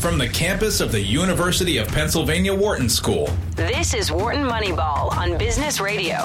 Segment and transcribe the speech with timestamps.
[0.00, 3.28] from the campus of the University of Pennsylvania Wharton School.
[3.54, 6.16] This is Wharton Moneyball on Business Radio.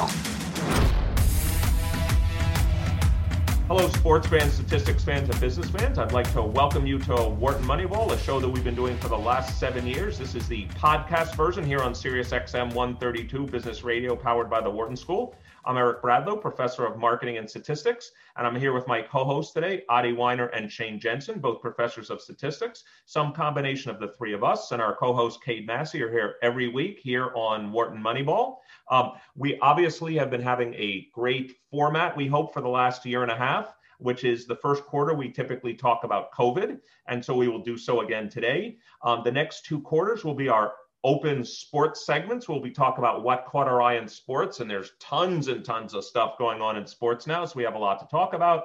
[3.67, 5.97] Hello, sports fans, statistics fans, and business fans.
[5.97, 9.09] I'd like to welcome you to Wharton Moneyball, a show that we've been doing for
[9.09, 10.17] the last seven years.
[10.17, 14.69] This is the podcast version here on Sirius XM 132 Business Radio, powered by the
[14.69, 15.35] Wharton School.
[15.67, 19.81] I'm Eric Bradlow, professor of marketing and statistics, and I'm here with my co-hosts today,
[19.89, 22.83] Adi Wyner and Shane Jensen, both professors of statistics.
[23.07, 26.67] Some combination of the three of us and our co-host Cade Massey are here every
[26.67, 28.57] week here on Wharton Moneyball.
[28.91, 33.23] Um, we obviously have been having a great format, we hope, for the last year
[33.23, 36.79] and a half which is the first quarter, we typically talk about COVID.
[37.07, 38.77] And so we will do so again today.
[39.03, 40.73] Um, the next two quarters will be our
[41.05, 44.59] open sports segments where we talk about what caught our eye in sports.
[44.59, 47.45] And there's tons and tons of stuff going on in sports now.
[47.45, 48.63] So we have a lot to talk about.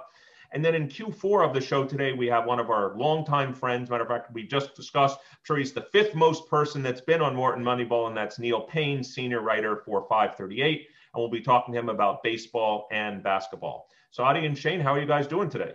[0.53, 3.91] And then in Q4 of the show today, we have one of our longtime friends.
[3.91, 7.21] Matter of fact, we just discussed, I'm sure he's the fifth most person that's been
[7.21, 10.79] on Wharton Moneyball, and that's Neil Paine, senior writer for 538.
[11.13, 13.87] And we'll be talking to him about baseball and basketball.
[14.13, 15.75] So, Adi and Shane, how are you guys doing today?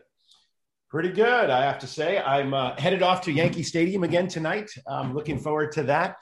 [0.90, 2.18] Pretty good, I have to say.
[2.18, 4.72] I'm uh, headed off to Yankee Stadium again tonight.
[4.88, 6.18] I'm looking forward to that.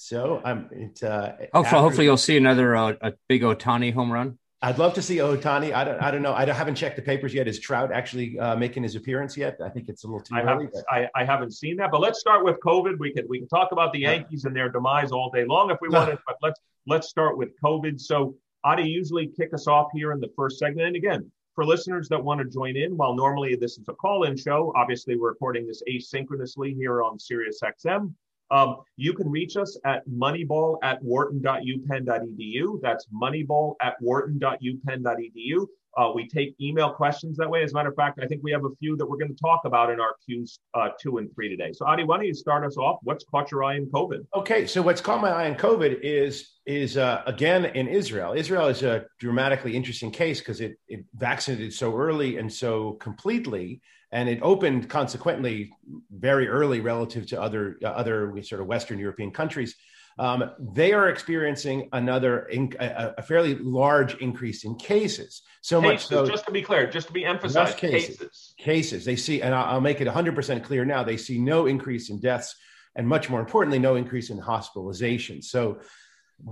[0.00, 0.66] So I'm.
[0.72, 4.38] It, uh, hopefully, after, hopefully you'll see another uh, a big Ohtani home run.
[4.62, 5.74] I'd love to see Ohtani.
[5.74, 6.02] I don't.
[6.02, 6.32] I don't know.
[6.32, 7.46] I haven't checked the papers yet.
[7.46, 9.58] Is Trout actually uh, making his appearance yet?
[9.62, 10.48] I think it's a little too I early.
[10.48, 10.84] Haven't, but...
[10.90, 11.90] I, I, haven't seen that.
[11.90, 12.98] But let's start with COVID.
[12.98, 15.76] We can we can talk about the Yankees and their demise all day long if
[15.82, 16.18] we want wanted.
[16.26, 18.00] But let's let's start with COVID.
[18.00, 18.34] So
[18.64, 20.86] Adi usually kick us off here in the first segment.
[20.86, 24.34] And again, for listeners that want to join in, while normally this is a call-in
[24.34, 28.14] show, obviously we're recording this asynchronously here on Sirius XM.
[28.50, 32.80] Um, you can reach us at moneyball at wharton.upenn.edu.
[32.82, 35.66] That's moneyball at wharton.upenn.edu.
[35.96, 37.64] Uh, we take email questions that way.
[37.64, 39.40] As a matter of fact, I think we have a few that we're going to
[39.40, 41.72] talk about in our Qs uh, two and three today.
[41.72, 42.98] So, Adi, why don't you start us off?
[43.02, 44.24] What's caught your eye in COVID?
[44.36, 48.34] Okay, so what's caught my eye in COVID is is uh, again in Israel.
[48.34, 53.80] Israel is a dramatically interesting case because it, it vaccinated so early and so completely
[54.12, 55.72] and it opened consequently
[56.10, 59.76] very early relative to other uh, other sort of Western European countries.
[60.18, 65.40] Um, they are experiencing another in, a, a, fairly large increase in cases.
[65.62, 68.54] So cases, much so, just to be clear, just to be emphasized, cases, cases.
[68.58, 69.04] Cases.
[69.06, 71.04] They see, and I'll, make it 100% clear now.
[71.04, 72.54] They see no increase in deaths,
[72.96, 75.40] and much more importantly, no increase in hospitalization.
[75.40, 75.80] So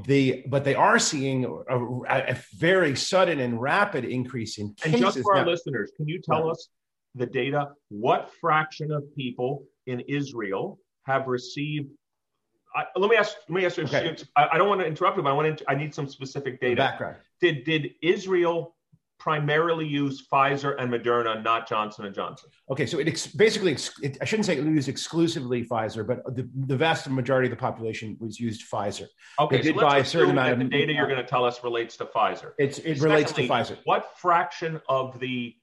[0.07, 4.95] the but they are seeing a, a, very sudden and rapid increase in cases.
[4.95, 6.69] And just for our now, listeners, can you tell us
[7.19, 11.91] the data, what fraction of people in Israel have received?
[12.75, 13.37] I, let me ask.
[13.49, 13.85] Let me ask you.
[13.85, 14.17] Okay.
[14.37, 15.71] I, I, don't want to interrupt you, but I want to.
[15.71, 16.77] I need some specific data.
[16.77, 17.17] Background.
[17.41, 18.77] Did did Israel
[19.19, 22.49] primarily use Pfizer and Moderna, not Johnson and Johnson.
[22.71, 26.49] Okay, so it ex- basically, it, I shouldn't say it used exclusively Pfizer, but the,
[26.55, 29.07] the vast majority of the population was used Pfizer.
[29.41, 31.29] Okay, they did so buy a certain amount of the data you're uh, going to
[31.29, 32.53] tell us relates to Pfizer.
[32.59, 33.79] It's, it Secondly, relates to Pfizer.
[33.85, 35.55] What fraction of the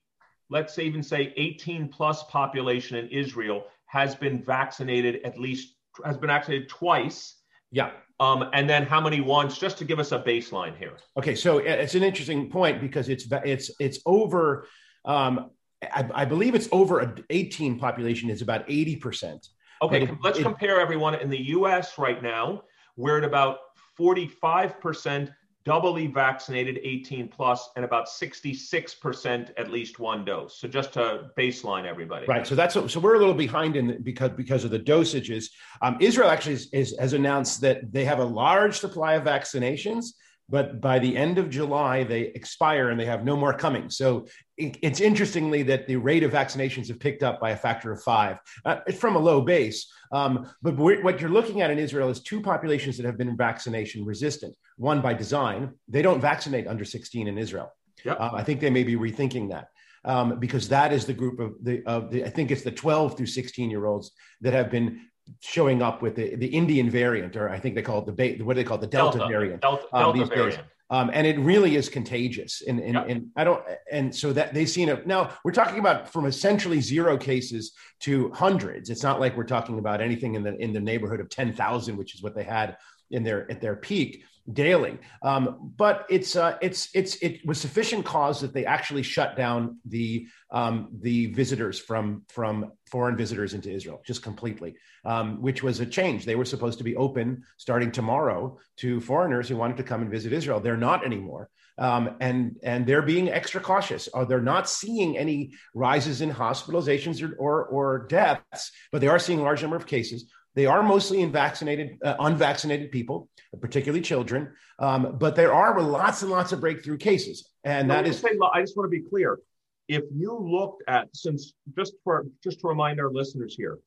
[0.49, 6.27] let's even say 18 plus population in Israel has been vaccinated at least has been
[6.27, 7.35] vaccinated twice.
[7.71, 7.91] Yeah.
[8.19, 10.97] Um, and then how many once, just to give us a baseline here.
[11.17, 14.67] Okay, so it's an interesting point because it's it's it's over.
[15.03, 15.51] Um,
[15.83, 19.47] I, I believe it's over a 18 population is about 80 percent.
[19.81, 21.97] Okay, it, let's it, compare everyone in the U.S.
[21.97, 22.63] right now.
[22.95, 23.57] We're at about
[23.97, 25.31] 45 percent
[25.65, 30.59] doubly vaccinated 18 plus and about 66% at least one dose.
[30.59, 32.27] So just to baseline everybody.
[32.27, 32.45] Right.
[32.45, 35.45] So that's so we're a little behind in because because of the dosages.
[35.81, 40.11] Um, israel actually is, is, has announced that they have a large supply of vaccinations
[40.47, 43.89] but by the end of July, they expire and they have no more coming.
[43.89, 44.27] So
[44.57, 48.37] it's interestingly that the rate of vaccinations have picked up by a factor of five.
[48.63, 49.91] Uh, it's from a low base.
[50.11, 54.05] Um, but what you're looking at in Israel is two populations that have been vaccination
[54.05, 54.55] resistant.
[54.77, 57.71] One by design, they don't vaccinate under 16 in Israel.
[58.05, 58.19] Yep.
[58.19, 59.69] Uh, I think they may be rethinking that.
[60.05, 63.17] Um, because that is the group of the, of the, I think it's the 12
[63.17, 64.11] through 16 year olds
[64.41, 65.01] that have been
[65.39, 68.53] showing up with the, the Indian variant, or I think they call it the what
[68.53, 69.61] do they call it, the Delta, Delta variant.
[69.61, 70.57] Delta, um, Delta variant.
[70.57, 70.65] Days.
[70.91, 72.61] Um, and it really is contagious.
[72.61, 73.05] And, and, yep.
[73.09, 75.07] and I don't, and so that they've seen it.
[75.07, 78.89] Now we're talking about from essentially zero cases to hundreds.
[78.91, 81.97] It's not like we're talking about anything in the in the neighborhood of ten thousand,
[81.97, 82.77] which is what they had
[83.09, 84.23] in their at their peak.
[84.51, 84.99] Daily.
[85.23, 89.79] Um, but it's uh, it's it's it was sufficient cause that they actually shut down
[89.85, 95.79] the um, the visitors from from foreign visitors into Israel just completely, um, which was
[95.79, 96.25] a change.
[96.25, 100.11] They were supposed to be open starting tomorrow to foreigners who wanted to come and
[100.11, 100.59] visit Israel.
[100.59, 101.49] They're not anymore.
[101.77, 104.07] Um, and and they're being extra cautious.
[104.07, 109.19] Or they're not seeing any rises in hospitalizations or, or, or deaths, but they are
[109.19, 110.31] seeing a large number of cases.
[110.55, 113.29] They are mostly in vaccinated, uh, unvaccinated people,
[113.59, 114.53] particularly children.
[114.79, 118.19] Um, but there are lots and lots of breakthrough cases, and that is.
[118.19, 119.39] Say, I just want to be clear.
[119.87, 123.79] If you looked at since just for just to remind our listeners here,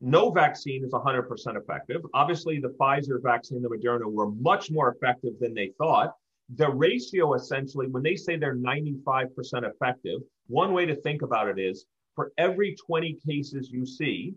[0.00, 2.02] no vaccine is 100% effective.
[2.12, 6.14] Obviously, the Pfizer vaccine, the Moderna, were much more effective than they thought.
[6.56, 9.28] The ratio essentially, when they say they're 95%
[9.62, 14.34] effective, one way to think about it is for every 20 cases you see,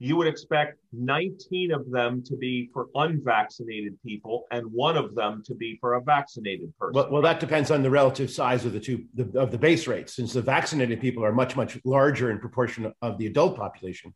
[0.00, 5.42] you would expect 19 of them to be for unvaccinated people and one of them
[5.46, 6.94] to be for a vaccinated person.
[6.94, 9.86] Well, well that depends on the relative size of the two the, of the base
[9.86, 10.14] rates.
[10.14, 14.14] Since the vaccinated people are much much larger in proportion of the adult population,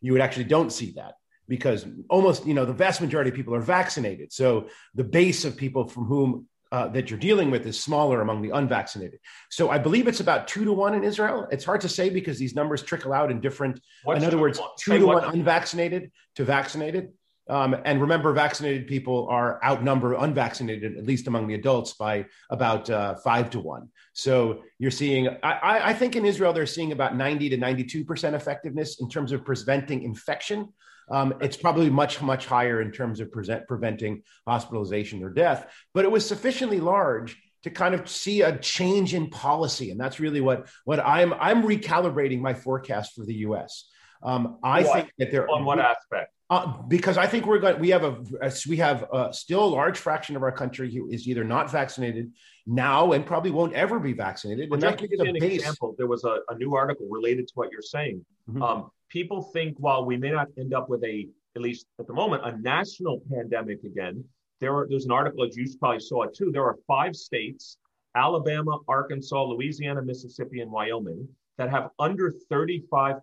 [0.00, 1.14] you would actually don't see that
[1.48, 4.32] because almost you know the vast majority of people are vaccinated.
[4.32, 8.42] So the base of people from whom uh, that you're dealing with is smaller among
[8.42, 9.20] the unvaccinated.
[9.48, 11.46] So I believe it's about two to one in Israel.
[11.52, 13.80] It's hard to say because these numbers trickle out in different.
[14.02, 17.12] What's in other words, two say to one unvaccinated to vaccinated.
[17.48, 22.90] Um, and remember, vaccinated people are outnumber unvaccinated, at least among the adults, by about
[22.90, 23.90] uh, five to one.
[24.14, 29.00] So you're seeing, I, I, think in Israel, they're seeing about 90 to 92% effectiveness
[29.00, 30.72] in terms of preventing infection.
[31.10, 36.04] Um, it's probably much, much higher in terms of present, preventing hospitalization or death, but
[36.04, 39.90] it was sufficiently large to kind of see a change in policy.
[39.90, 43.88] And that's really what, what I'm, I'm recalibrating my forecast for the US.
[44.22, 44.94] Um, I what?
[44.94, 46.32] think that there on what aspect?
[46.50, 47.78] Uh, because I think we're going.
[47.78, 48.22] We have a,
[48.68, 52.32] we have a, still a large fraction of our country who is either not vaccinated
[52.66, 54.70] now and probably won't ever be vaccinated.
[54.70, 55.60] Well, and give you an base.
[55.60, 55.94] example.
[55.96, 58.24] There was a, a, new article related to what you're saying.
[58.48, 58.62] Mm-hmm.
[58.62, 62.12] Um, people think while we may not end up with a, at least at the
[62.12, 64.24] moment, a national pandemic again,
[64.60, 66.50] there are, there's an article that you probably saw it too.
[66.50, 67.78] There are five states,
[68.16, 71.28] Alabama, Arkansas, Louisiana, Mississippi, and Wyoming,
[71.58, 73.20] that have under 35%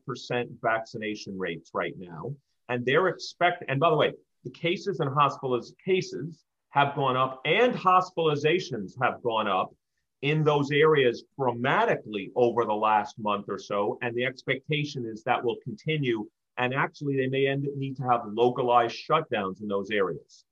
[0.62, 2.34] vaccination rates right now.
[2.70, 4.14] And they're expect, and by the way,
[4.46, 9.74] the cases and hospitals cases have gone up and hospitalizations have gone up
[10.22, 13.98] in those areas dramatically over the last month or so.
[14.02, 16.28] And the expectation is that will continue.
[16.58, 20.46] And actually, they may end, need to have localized shutdowns in those areas.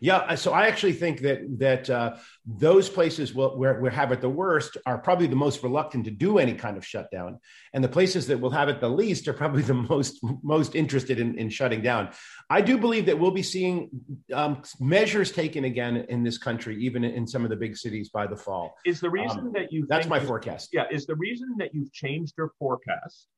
[0.00, 2.16] Yeah, so I actually think that that uh,
[2.46, 6.10] those places will, where we have it the worst are probably the most reluctant to
[6.10, 7.38] do any kind of shutdown,
[7.72, 11.18] and the places that will have it the least are probably the most most interested
[11.18, 12.10] in, in shutting down.
[12.50, 13.90] I do believe that we'll be seeing
[14.32, 18.26] um, measures taken again in this country, even in some of the big cities by
[18.26, 18.76] the fall.
[18.84, 20.70] Is the reason um, that you that's my forecast?
[20.72, 23.28] Yeah, is the reason that you've changed your forecast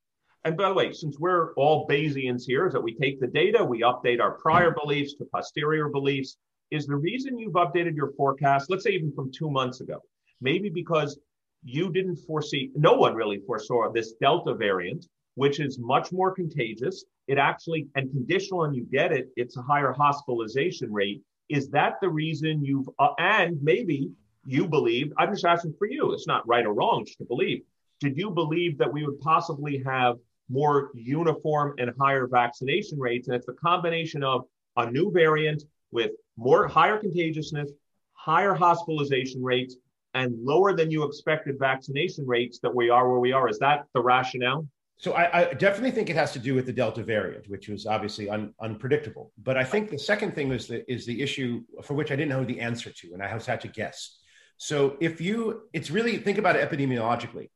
[0.47, 3.65] and by the way, since we're all Bayesians here, is that we take the data,
[3.65, 6.37] we update our prior beliefs to posterior beliefs.
[6.71, 10.01] Is the reason you've updated your forecast, let's say even from two months ago,
[10.41, 11.19] maybe because
[11.65, 17.05] you didn't foresee, no one really foresaw this Delta variant, which is much more contagious.
[17.27, 21.23] It actually, and conditional and you get it, it's a higher hospitalization rate.
[21.49, 24.13] Is that the reason you've, uh, and maybe
[24.45, 27.63] you believe, I'm just asking for you, it's not right or wrong, to believe.
[27.99, 33.29] Did you believe that we would possibly have more uniform and higher vaccination rates.
[33.29, 34.45] And it's the combination of
[34.77, 37.71] a new variant with more higher contagiousness,
[38.13, 39.77] higher hospitalization rates,
[40.15, 43.49] and lower than you expected vaccination rates that we are where we are.
[43.49, 44.67] Is that the rationale?
[44.99, 47.87] So I, I definitely think it has to do with the Delta variant, which was
[47.87, 49.31] obviously un, unpredictable.
[49.43, 52.31] But I think the second thing is the, is the issue for which I didn't
[52.31, 54.19] know the answer to, and I was had to guess.
[54.57, 57.51] So if you, it's really think about it epidemiologically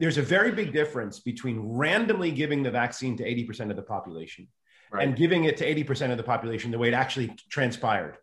[0.00, 4.48] there's a very big difference between randomly giving the vaccine to 80% of the population
[4.90, 5.06] right.
[5.06, 8.16] and giving it to 80% of the population the way it actually transpired.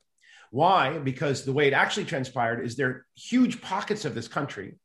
[0.49, 0.97] Why?
[0.97, 4.75] Because the way it actually transpired is there are huge pockets of this country,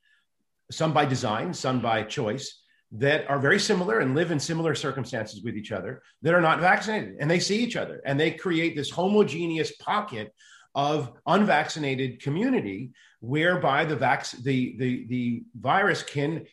[0.70, 5.42] some by design, some by choice, that are very similar and live in similar circumstances
[5.42, 8.76] with each other that are not vaccinated and they see each other and they create
[8.76, 10.30] this homogeneous pocket
[10.74, 16.44] of unvaccinated community whereby the vac- the, the, the virus can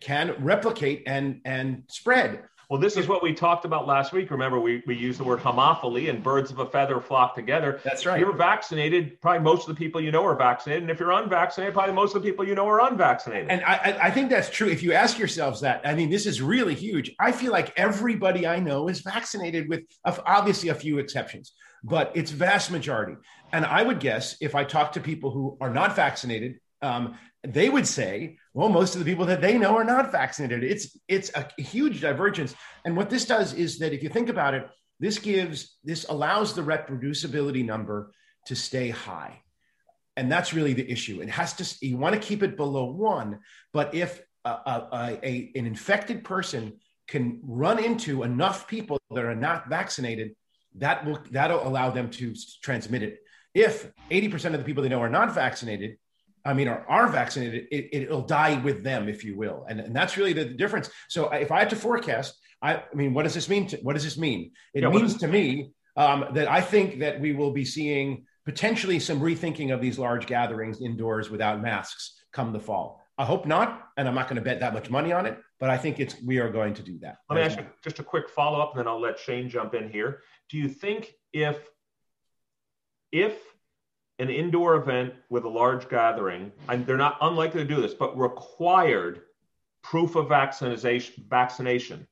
[0.00, 2.42] can replicate and and spread.
[2.68, 4.28] Well, this is what we talked about last week.
[4.32, 7.80] Remember, we, we used the word homophily and birds of a feather flock together.
[7.84, 8.20] That's right.
[8.20, 10.82] If you're vaccinated, probably most of the people you know are vaccinated.
[10.82, 13.50] And if you're unvaccinated, probably most of the people you know are unvaccinated.
[13.50, 14.66] And I, I think that's true.
[14.66, 17.14] If you ask yourselves that, I mean, this is really huge.
[17.20, 21.52] I feel like everybody I know is vaccinated with obviously a few exceptions.
[21.86, 23.14] but it's vast majority.
[23.52, 27.68] And I would guess if I talk to people who are not vaccinated, um, they
[27.68, 30.64] would say, well, most of the people that they know are not vaccinated.
[30.64, 32.54] It's it's a huge divergence.
[32.86, 34.66] And what this does is that if you think about it,
[34.98, 38.12] this gives this allows the reproducibility number
[38.46, 39.42] to stay high.
[40.16, 41.20] And that's really the issue.
[41.20, 43.40] It has to you want to keep it below one,
[43.74, 49.36] but if a, a, a an infected person can run into enough people that are
[49.36, 50.34] not vaccinated,
[50.76, 53.18] that will that'll allow them to transmit it.
[53.52, 55.98] If 80% of the people they know are not vaccinated,
[56.46, 59.66] I mean, are, are vaccinated, it, will die with them, if you will.
[59.68, 60.88] And, and that's really the difference.
[61.08, 63.66] So if I had to forecast, I, I mean, what does this mean?
[63.68, 64.52] To, what does this mean?
[64.72, 69.00] It yeah, means to me um, that I think that we will be seeing potentially
[69.00, 73.02] some rethinking of these large gatherings indoors without masks come the fall.
[73.18, 75.70] I hope not, and I'm not going to bet that much money on it, but
[75.70, 77.16] I think it's we are going to do that.
[77.30, 79.74] Let me ask you just a quick follow up, and then I'll let Shane jump
[79.74, 80.20] in here.
[80.50, 81.58] Do you think if
[83.10, 83.34] if
[84.18, 88.16] an indoor event with a large gathering, and they're not unlikely to do this, but
[88.18, 89.22] required
[89.82, 92.06] proof of vaccination, vaccination,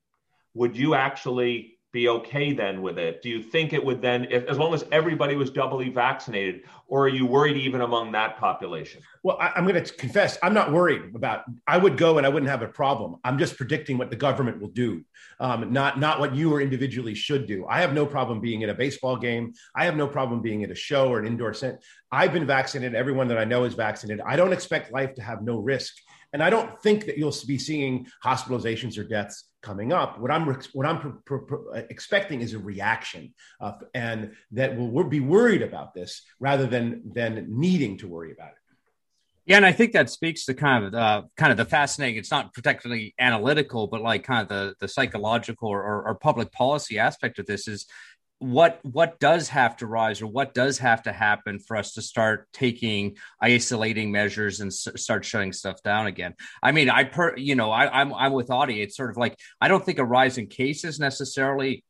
[0.54, 3.22] would you actually be okay then with it?
[3.22, 7.04] Do you think it would then, if, as long as everybody was doubly vaccinated, or
[7.04, 9.00] are you worried even among that population?
[9.22, 11.44] Well, I, am going to confess, I'm not worried about.
[11.68, 13.20] I would go and I wouldn't have a problem.
[13.24, 15.04] I'm just predicting what the government will do,
[15.38, 17.64] um, not not what you or individually should do.
[17.66, 19.54] I have no problem being at a baseball game.
[19.76, 21.80] I have no problem being at a show or an indoor set.
[22.10, 22.96] I've been vaccinated.
[22.96, 24.24] Everyone that I know is vaccinated.
[24.26, 25.94] I don't expect life to have no risk,
[26.32, 30.20] and I don't think that you'll be seeing hospitalizations or deaths coming up.
[30.20, 30.44] What I'm
[30.74, 31.22] what I'm
[31.90, 37.46] expecting is a reaction, uh, and that we'll be worried about this rather than than
[37.48, 38.58] needing to worry about it.
[39.46, 42.16] Yeah, and I think that speaks to kind of uh, kind of the fascinating.
[42.18, 46.50] It's not particularly analytical, but like kind of the the psychological or, or, or public
[46.52, 47.86] policy aspect of this is
[48.38, 52.02] what what does have to rise or what does have to happen for us to
[52.02, 56.34] start taking isolating measures and s- start shutting stuff down again?
[56.62, 58.82] I mean i per you know I, i'm i'm with Adi.
[58.82, 61.84] It's sort of like i don't think a rise in cases necessarily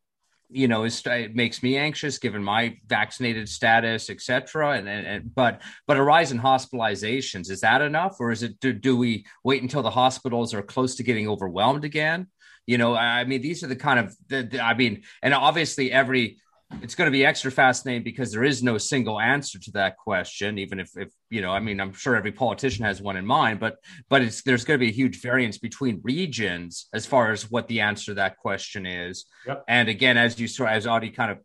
[0.51, 5.35] you know is, it makes me anxious given my vaccinated status etc and, and, and,
[5.35, 8.17] but but a rise in hospitalizations is that enough?
[8.21, 11.85] Or is it do, do we wait until the hospitals are close to getting overwhelmed
[11.85, 12.29] again
[12.67, 15.93] you know, I mean, these are the kind of, the, the, I mean, and obviously
[15.93, 16.39] every,
[16.83, 20.59] it's going to be extra fascinating because there is no single answer to that question
[20.59, 23.61] even if, if you know i mean i'm sure every politician has one in mind
[23.61, 23.77] but
[24.09, 27.69] but it's there's going to be a huge variance between regions as far as what
[27.69, 29.63] the answer to that question is yep.
[29.69, 31.39] and again as you saw as Adi kind of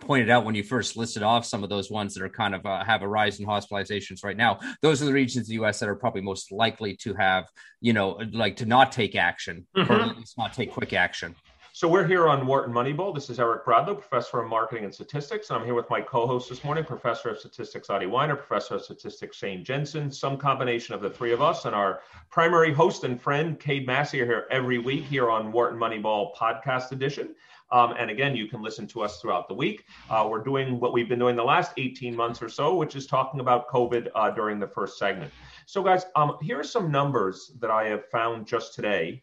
[0.00, 2.64] pointed out when you first listed off some of those ones that are kind of
[2.64, 5.78] uh, have a rise in hospitalizations right now those are the regions of the us
[5.78, 7.46] that are probably most likely to have
[7.80, 9.92] you know like to not take action mm-hmm.
[9.92, 11.34] or at least not take quick action
[11.76, 13.14] so we're here on Wharton Moneyball.
[13.14, 15.50] This is Eric Bradlow, professor of marketing and statistics.
[15.50, 18.82] And I'm here with my co-host this morning, professor of statistics Adi Wyner, professor of
[18.82, 22.00] statistics Shane Jensen, some combination of the three of us, and our
[22.30, 26.92] primary host and friend Cade Massey are here every week here on Wharton Moneyball podcast
[26.92, 27.34] edition.
[27.70, 29.84] Um, and again, you can listen to us throughout the week.
[30.08, 33.06] Uh, we're doing what we've been doing the last 18 months or so, which is
[33.06, 35.32] talking about COVID uh, during the first segment.
[35.66, 39.22] So, guys, um, here are some numbers that I have found just today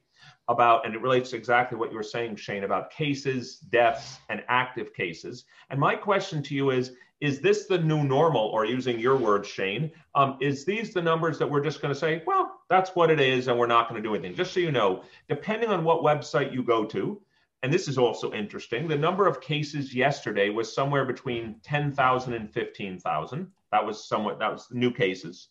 [0.50, 4.44] about, and it relates to exactly what you were saying, Shane, about cases, deaths, and
[4.50, 5.46] active cases.
[5.70, 9.48] And my question to you is is this the new normal, or using your words,
[9.48, 13.10] Shane, um, is these the numbers that we're just going to say, well, that's what
[13.10, 14.36] it is, and we're not going to do anything?
[14.36, 17.22] Just so you know, depending on what website you go to,
[17.64, 22.52] and this is also interesting, the number of cases yesterday was somewhere between 10,000 and
[22.52, 23.48] 15,000.
[23.72, 25.48] That was somewhat, that was new cases.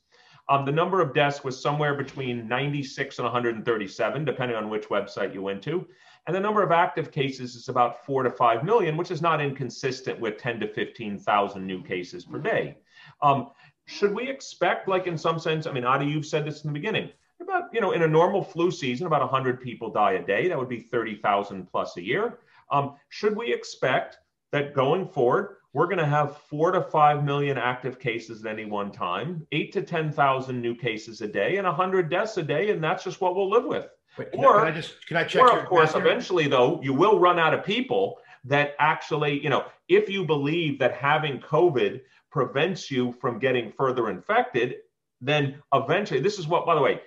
[0.50, 5.32] Um, the number of deaths was somewhere between 96 and 137, depending on which website
[5.32, 5.86] you went to.
[6.26, 9.40] And the number of active cases is about four to five million, which is not
[9.40, 12.76] inconsistent with 10 to 15,000 new cases per day.
[13.22, 13.52] Um,
[13.86, 16.78] should we expect, like in some sense, I mean, Adi, you've said this in the
[16.78, 17.10] beginning,
[17.42, 20.48] about, you know, in a normal flu season, about 100 people die a day.
[20.48, 22.38] That would be 30,000 plus a year.
[22.70, 24.18] Um, should we expect
[24.52, 28.66] that going forward, we're going to have four to five million active cases at any
[28.66, 32.82] one time, eight to 10,000 new cases a day, and 100 deaths a day, and
[32.82, 33.86] that's just what we'll live with.
[34.18, 35.42] Wait, or, can I just can I check?
[35.42, 39.64] Or, of course, eventually, though, you will run out of people that actually, you know,
[39.88, 44.76] if you believe that having COVID prevents you from getting further infected,
[45.22, 47.00] then eventually, this is what, by the way,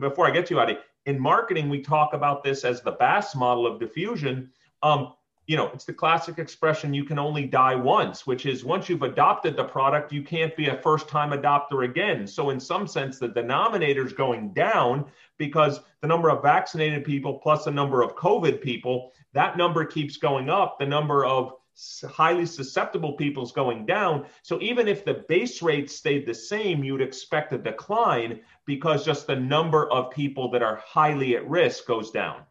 [0.00, 3.34] before I get to you, Adi, in marketing, we talk about this as the Bass
[3.34, 4.50] model of diffusion.
[4.82, 5.14] Um,
[5.46, 9.02] you know, it's the classic expression you can only die once, which is once you've
[9.02, 12.26] adopted the product, you can't be a first time adopter again.
[12.26, 15.06] So, in some sense, the denominator is going down
[15.38, 20.16] because the number of vaccinated people plus the number of COVID people, that number keeps
[20.16, 20.78] going up.
[20.78, 21.54] The number of
[22.08, 24.26] highly susceptible people's going down.
[24.42, 29.26] So even if the base rate stayed the same, you'd expect a decline because just
[29.26, 32.42] the number of people that are highly at risk goes down.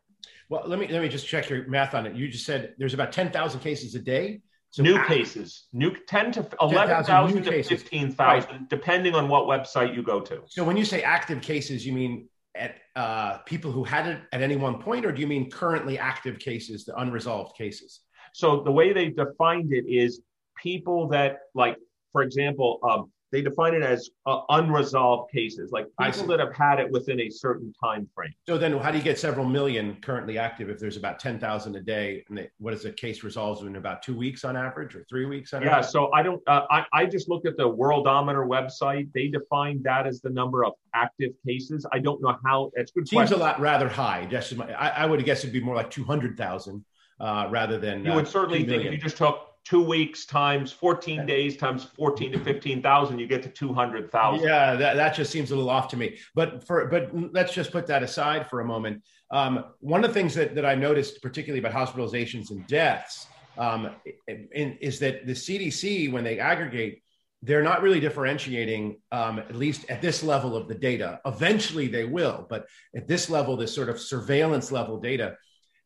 [0.50, 2.16] Well, let me let me just check your math on it.
[2.16, 4.42] You just said there's about 10,000 cases a day.
[4.72, 8.70] So new cases, new 10 to 11,000 to 15,000, right.
[8.70, 10.44] depending on what website you go to.
[10.48, 14.42] So when you say active cases, you mean at uh, people who had it at
[14.42, 18.00] any one point, or do you mean currently active cases, the unresolved cases?
[18.34, 20.22] So the way they defined it is
[20.62, 21.78] people that, like,
[22.12, 26.80] for example, um, they define it as uh, unresolved cases, like people that have had
[26.80, 28.34] it within a certain time frame.
[28.46, 31.78] So then, how do you get several million currently active if there's about ten thousand
[31.78, 32.26] a day?
[32.28, 35.26] And they, what is a case resolves in about two weeks on average, or three
[35.26, 35.86] weeks on yeah, average?
[35.86, 35.90] Yeah.
[35.92, 36.42] So I don't.
[36.46, 39.08] Uh, I I just looked at the Worldometer website.
[39.14, 41.86] They define that as the number of active cases.
[41.94, 42.72] I don't know how.
[42.76, 43.08] It's good.
[43.08, 43.38] Seems question.
[43.38, 44.26] a lot rather high.
[44.26, 46.84] Just I, I would guess it'd be more like two hundred thousand
[47.22, 48.04] uh, rather than.
[48.04, 51.86] You would uh, certainly think if you just took two weeks times 14 days times
[51.96, 54.46] 14 to 15,000, you get to 200,000.
[54.46, 56.18] Yeah, that, that just seems a little off to me.
[56.34, 59.04] But for but let's just put that aside for a moment.
[59.30, 63.92] Um, one of the things that, that I noticed, particularly about hospitalizations and deaths, um,
[64.28, 67.04] in, is that the CDC, when they aggregate,
[67.44, 71.20] they're not really differentiating, um, at least at this level of the data.
[71.26, 75.38] Eventually they will, but at this level, this sort of surveillance level data,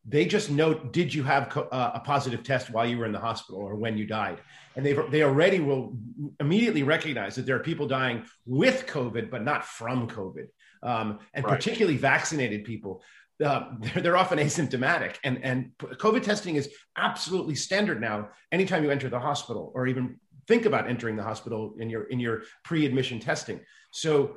[0.08, 3.12] they just note did you have co- uh, a positive test while you were in
[3.12, 4.40] the hospital or when you died?
[4.76, 5.96] And they they already will
[6.38, 10.46] immediately recognize that there are people dying with covid but not from covid.
[10.82, 11.54] Um, and right.
[11.54, 13.02] particularly vaccinated people
[13.44, 15.16] uh, they're, they're, often asymptomatic.
[15.24, 20.18] And and covid testing is absolutely standard now anytime you enter the hospital or even
[20.46, 23.60] think about entering the hospital in your in your pre-admission testing.
[23.90, 24.36] So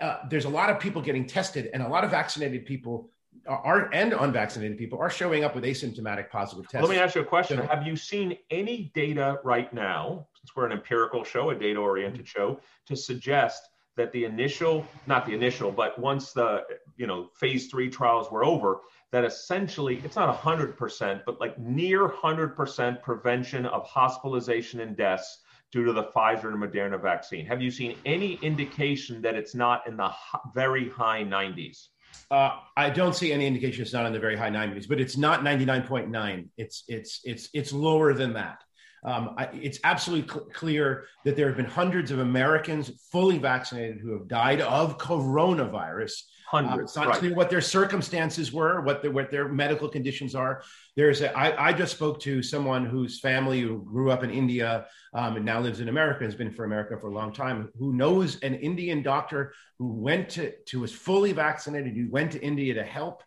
[0.00, 3.10] uh, there's a lot of people getting tested and a lot of vaccinated people
[3.48, 6.86] are and unvaccinated people are showing up with asymptomatic positive tests.
[6.86, 7.58] Let me ask you a question.
[7.58, 11.80] So, Have you seen any data right now, since we're an empirical show, a data
[11.80, 12.54] oriented mm-hmm.
[12.54, 16.64] show, to suggest that the initial, not the initial, but once the
[16.96, 22.08] you know phase three trials were over, that essentially it's not 100%, but like near
[22.08, 25.40] 100% prevention of hospitalization and deaths
[25.72, 27.44] due to the Pfizer and Moderna vaccine.
[27.46, 30.10] Have you seen any indication that it's not in the
[30.54, 31.88] very high 90s?
[32.30, 35.16] Uh, I don't see any indication it's not in the very high 90s, but it's
[35.16, 36.48] not 99.9.
[36.56, 38.62] It's it's it's it's lower than that.
[39.04, 44.00] Um, I, it's absolutely cl- clear that there have been hundreds of Americans fully vaccinated
[44.00, 46.22] who have died of coronavirus.
[46.50, 46.78] Hundreds.
[46.78, 47.36] Uh, it's not right.
[47.36, 50.62] what their circumstances were, what, the, what their medical conditions are.
[50.96, 54.86] There's a, I, I just spoke to someone whose family who grew up in India
[55.12, 57.92] um, and now lives in America, has been for America for a long time, who
[57.92, 62.72] knows an Indian doctor who went to, to was fully vaccinated, who went to India
[62.72, 63.22] to help.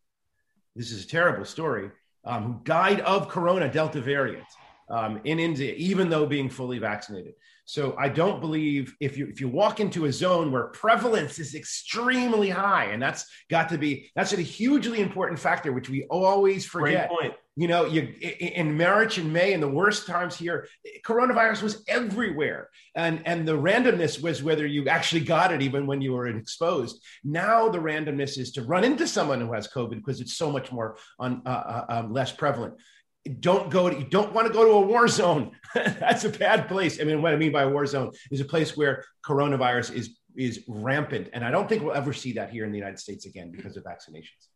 [0.75, 1.91] This is a terrible story.
[2.25, 4.47] Um, who died of corona delta variant
[4.89, 7.33] um, in India, even though being fully vaccinated.
[7.65, 11.55] So I don't believe if you if you walk into a zone where prevalence is
[11.55, 16.65] extremely high, and that's got to be that's a hugely important factor, which we always
[16.65, 17.09] forget.
[17.09, 17.33] Great point.
[17.57, 20.67] You know, you in March and May, in the worst times here,
[21.05, 26.01] coronavirus was everywhere, and and the randomness was whether you actually got it, even when
[26.01, 27.03] you were exposed.
[27.23, 30.71] Now the randomness is to run into someone who has COVID because it's so much
[30.71, 32.75] more on uh, uh, um, less prevalent
[33.39, 35.51] don't go to, you don't want to go to a war zone.
[35.75, 36.99] That's a bad place.
[36.99, 40.17] I mean, what I mean by a war zone is a place where coronavirus is
[40.35, 41.29] is rampant.
[41.33, 43.75] And I don't think we'll ever see that here in the United States again because
[43.75, 44.47] of vaccinations.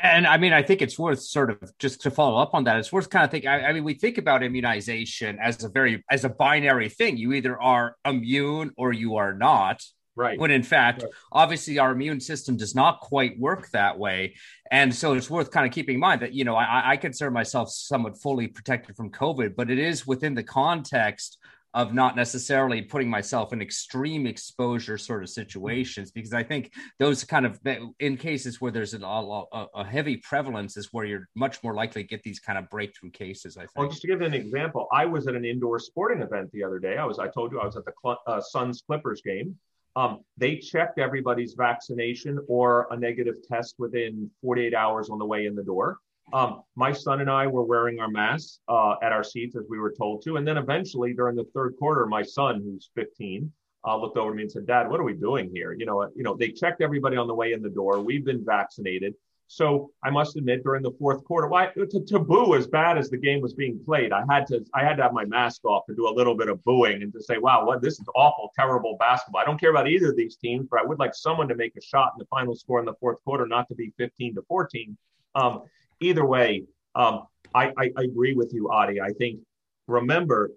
[0.00, 2.76] And I mean, I think it's worth sort of just to follow up on that.
[2.78, 3.48] It's worth kind of thinking.
[3.48, 7.16] I, I mean, we think about immunization as a very as a binary thing.
[7.16, 9.82] You either are immune or you are not.
[10.18, 10.36] Right.
[10.36, 11.12] When in fact, right.
[11.30, 14.34] obviously, our immune system does not quite work that way.
[14.72, 17.30] And so it's worth kind of keeping in mind that, you know, I, I consider
[17.30, 21.38] myself somewhat fully protected from COVID, but it is within the context
[21.74, 27.24] of not necessarily putting myself in extreme exposure sort of situations because i think those
[27.24, 27.60] kind of
[28.00, 32.02] in cases where there's a, a, a, heavy prevalence is where you're much more likely
[32.02, 34.88] to get these kind of breakthrough cases i think well just to give an example
[34.92, 37.60] i was at an indoor sporting event the other day i was i told you
[37.60, 37.92] i was at the
[38.26, 39.54] uh, suns clippers game
[39.96, 45.46] um, they checked everybody's vaccination or a negative test within 48 hours on the way
[45.46, 45.98] in the door.
[46.32, 49.78] Um, my son and I were wearing our masks uh, at our seats as we
[49.78, 50.36] were told to.
[50.36, 53.50] And then eventually, during the third quarter, my son, who's 15,
[53.86, 56.10] uh, looked over to me and said, "Dad, what are we doing here?" You know,
[56.14, 58.00] you know, they checked everybody on the way in the door.
[58.00, 59.14] We've been vaccinated.
[59.50, 63.08] So I must admit, during the fourth quarter, why it's a taboo as bad as
[63.08, 64.12] the game was being played.
[64.12, 66.48] I had to I had to have my mask off to do a little bit
[66.48, 69.70] of booing and to say, "Wow, what this is awful, terrible basketball." I don't care
[69.70, 72.18] about either of these teams, but I would like someone to make a shot in
[72.18, 74.96] the final score in the fourth quarter, not to be 15 to 14.
[75.34, 75.62] Um,
[76.00, 77.22] either way, um,
[77.54, 79.00] I, I, I agree with you, Adi.
[79.00, 79.40] I think
[79.86, 80.50] remember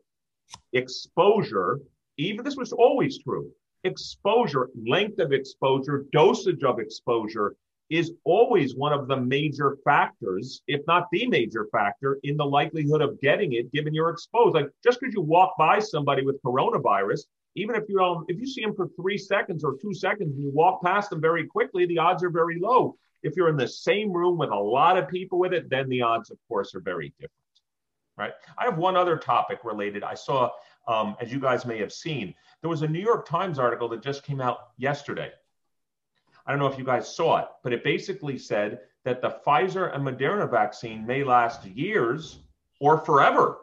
[0.73, 1.79] exposure,
[2.17, 3.49] even this was always true,
[3.85, 7.55] exposure, length of exposure, dosage of exposure
[7.91, 13.01] is always one of the major factors, if not the major factor, in the likelihood
[13.01, 14.55] of getting it given you're exposed.
[14.55, 17.23] Like just because you walk by somebody with coronavirus,
[17.55, 20.41] even if you don't, if you see them for three seconds or two seconds and
[20.41, 22.95] you walk past them very quickly, the odds are very low.
[23.23, 26.01] If you're in the same room with a lot of people with it, then the
[26.01, 27.33] odds, of course, are very different.
[28.17, 28.31] Right.
[28.57, 30.03] I have one other topic related.
[30.03, 30.49] I saw,
[30.87, 34.01] um, as you guys may have seen, there was a New York Times article that
[34.01, 35.31] just came out yesterday.
[36.45, 39.93] I don't know if you guys saw it, but it basically said that the Pfizer
[39.93, 42.39] and Moderna vaccine may last years
[42.79, 43.57] or forever.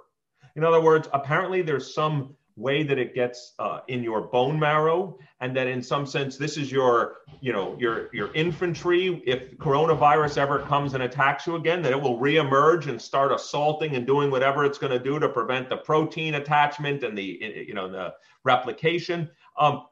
[0.56, 5.16] In other words, apparently there's some way that it gets uh, in your bone marrow
[5.40, 10.36] and that in some sense this is your you know your your infantry if coronavirus
[10.38, 14.28] ever comes and attacks you again that it will reemerge and start assaulting and doing
[14.28, 18.12] whatever it's going to do to prevent the protein attachment and the you know the
[18.42, 19.84] replication um,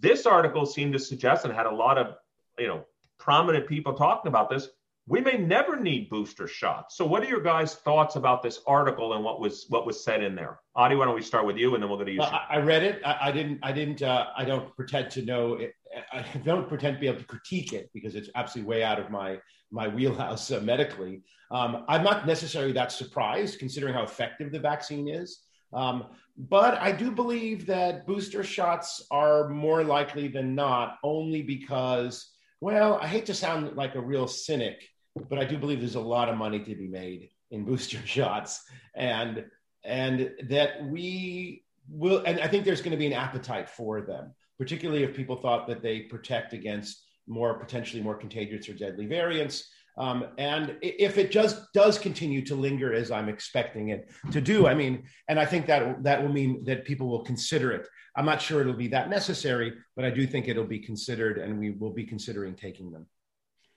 [0.00, 2.16] this article seemed to suggest and had a lot of
[2.58, 2.84] you know
[3.18, 4.68] prominent people talking about this
[5.06, 6.96] we may never need booster shots.
[6.96, 10.22] So, what are your guys' thoughts about this article and what was what was said
[10.22, 10.60] in there?
[10.76, 12.20] Adi, why don't we start with you, and then we'll go to you.
[12.20, 13.02] Well, I read it.
[13.04, 13.58] I, I didn't.
[13.62, 14.02] I didn't.
[14.02, 15.54] Uh, I don't pretend to know.
[15.54, 15.74] It.
[16.12, 19.10] I don't pretend to be able to critique it because it's absolutely way out of
[19.10, 19.38] my
[19.70, 21.22] my wheelhouse uh, medically.
[21.50, 25.40] Um, I'm not necessarily that surprised, considering how effective the vaccine is.
[25.74, 32.33] Um, but I do believe that booster shots are more likely than not, only because,
[32.64, 34.78] well, I hate to sound like a real cynic
[35.28, 38.64] but I do believe there's a lot of money to be made in booster shots,
[38.94, 39.44] and
[39.84, 42.22] and that we will.
[42.24, 45.66] And I think there's going to be an appetite for them, particularly if people thought
[45.68, 49.70] that they protect against more potentially more contagious or deadly variants.
[49.96, 54.66] Um, and if it just does continue to linger as I'm expecting it to do,
[54.66, 57.86] I mean, and I think that that will mean that people will consider it.
[58.16, 61.58] I'm not sure it'll be that necessary, but I do think it'll be considered, and
[61.58, 63.06] we will be considering taking them.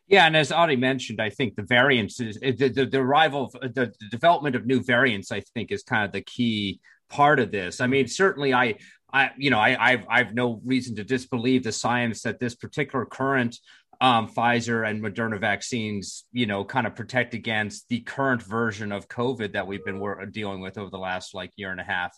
[0.08, 3.93] Yeah, and as Adi mentioned, I think the variants the, the, the arrival of the,
[3.99, 5.32] the development of new variants.
[5.32, 7.82] I think is kind of the key part of this.
[7.82, 8.75] I mean, certainly, I,
[9.12, 13.06] I, you know, I, I've, I've no reason to disbelieve the science that this particular
[13.06, 13.58] current
[13.99, 19.07] um, Pfizer and Moderna vaccines, you know, kind of protect against the current version of
[19.07, 22.15] COVID that we've been dealing with over the last like year and a half.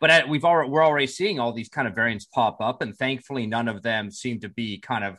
[0.00, 2.96] But at, we've already we're already seeing all these kind of variants pop up, and
[2.96, 5.18] thankfully, none of them seem to be kind of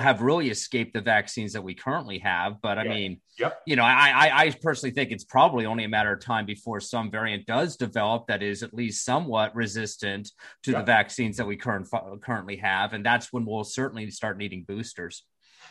[0.00, 2.60] have really escaped the vaccines that we currently have.
[2.62, 2.94] But I yeah.
[2.94, 3.60] mean, yep.
[3.66, 6.80] you know, I, I, I personally think it's probably only a matter of time before
[6.80, 10.30] some variant does develop that is at least somewhat resistant
[10.62, 10.80] to yep.
[10.80, 11.88] the vaccines that we current,
[12.22, 15.24] currently have, and that's when we'll certainly start needing boosters.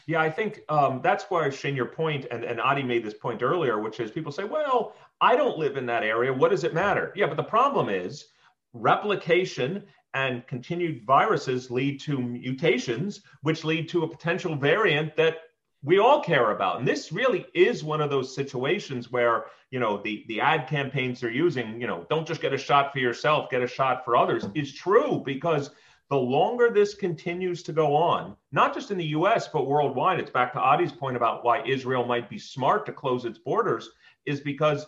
[0.07, 3.41] Yeah, I think um, that's why Shane, your point, and, and Adi made this point
[3.41, 6.33] earlier, which is people say, well, I don't live in that area.
[6.33, 7.13] What does it matter?
[7.15, 8.25] Yeah, but the problem is
[8.73, 15.37] replication and continued viruses lead to mutations, which lead to a potential variant that
[15.83, 16.79] we all care about.
[16.79, 21.23] And this really is one of those situations where, you know, the, the ad campaigns
[21.23, 24.17] are using, you know, don't just get a shot for yourself, get a shot for
[24.17, 25.69] others is true because
[26.09, 30.31] the longer this continues to go on, not just in the US, but worldwide, it's
[30.31, 33.89] back to Adi's point about why Israel might be smart to close its borders,
[34.25, 34.87] is because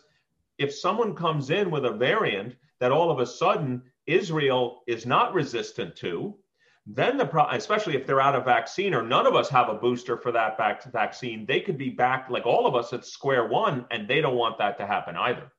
[0.58, 5.34] if someone comes in with a variant that all of a sudden Israel is not
[5.34, 6.36] resistant to,
[6.86, 9.74] then the pro- especially if they're out of vaccine or none of us have a
[9.74, 13.48] booster for that back vaccine, they could be back like all of us at square
[13.48, 15.52] one, and they don't want that to happen either.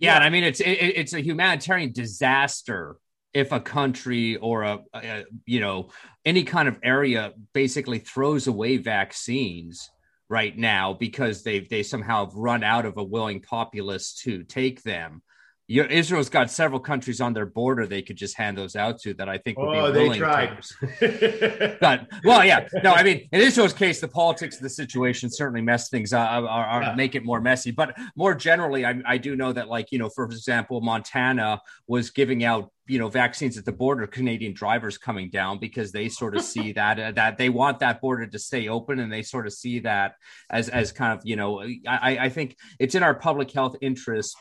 [0.00, 2.96] Yeah, and I mean it's it, it's a humanitarian disaster
[3.32, 5.90] if a country or a, a, you know
[6.24, 9.90] any kind of area basically throws away vaccines
[10.28, 14.82] right now because they they somehow have run out of a willing populace to take
[14.82, 15.22] them
[15.68, 19.14] your, Israel's got several countries on their border they could just hand those out to
[19.14, 20.12] that I think would oh, be willing.
[20.12, 20.62] They tried.
[20.62, 25.28] To, but well, yeah, no, I mean, in Israel's case, the politics of the situation
[25.28, 26.94] certainly mess things up, uh, are, are yeah.
[26.94, 27.72] make it more messy.
[27.72, 32.10] But more generally, I, I do know that, like you know, for example, Montana was
[32.10, 36.36] giving out you know vaccines at the border canadian drivers coming down because they sort
[36.36, 39.46] of see that uh, that they want that border to stay open and they sort
[39.46, 40.14] of see that
[40.50, 44.36] as as kind of you know i i think it's in our public health interest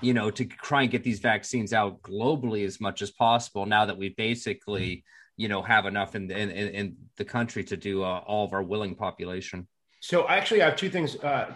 [0.00, 3.66] you know, to try and get these vaccines out globally as much as possible.
[3.66, 5.04] Now that we basically,
[5.36, 8.62] you know, have enough in in, in the country to do uh, all of our
[8.62, 9.68] willing population.
[10.00, 11.52] So actually, I have two things uh,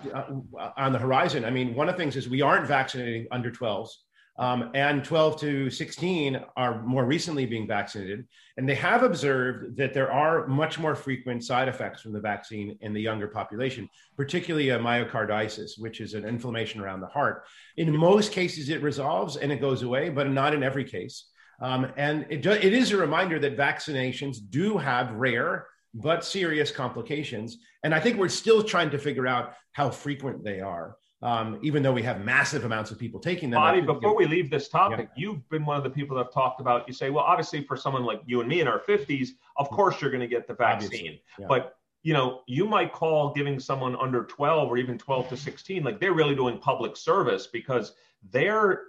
[0.77, 1.45] on the horizon.
[1.47, 3.89] I mean, one of the things is we aren't vaccinating under 12s.
[4.37, 8.27] Um, and 12 to 16 are more recently being vaccinated.
[8.57, 12.77] And they have observed that there are much more frequent side effects from the vaccine
[12.81, 17.45] in the younger population, particularly a myocarditis, which is an inflammation around the heart.
[17.77, 21.29] In most cases, it resolves and it goes away, but not in every case.
[21.61, 26.73] Um, and it, do, it is a reminder that vaccinations do have rare but serious
[26.73, 27.59] complications.
[27.85, 31.83] And I think we're still trying to figure out how frequent they are um, even
[31.83, 33.59] though we have massive amounts of people taking them.
[33.59, 35.23] Bobby, before we leave this topic, yeah.
[35.23, 36.87] you've been one of the people that have talked about.
[36.87, 39.75] You say, well, obviously, for someone like you and me in our 50s, of mm-hmm.
[39.75, 41.19] course you're going to get the vaccine.
[41.39, 41.47] Yeah.
[41.49, 45.83] But you know, you might call giving someone under 12 or even 12 to 16
[45.83, 47.95] like they're really doing public service because
[48.31, 48.83] they're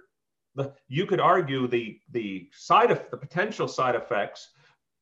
[0.54, 0.74] the.
[0.88, 4.50] You could argue the the side of the potential side effects.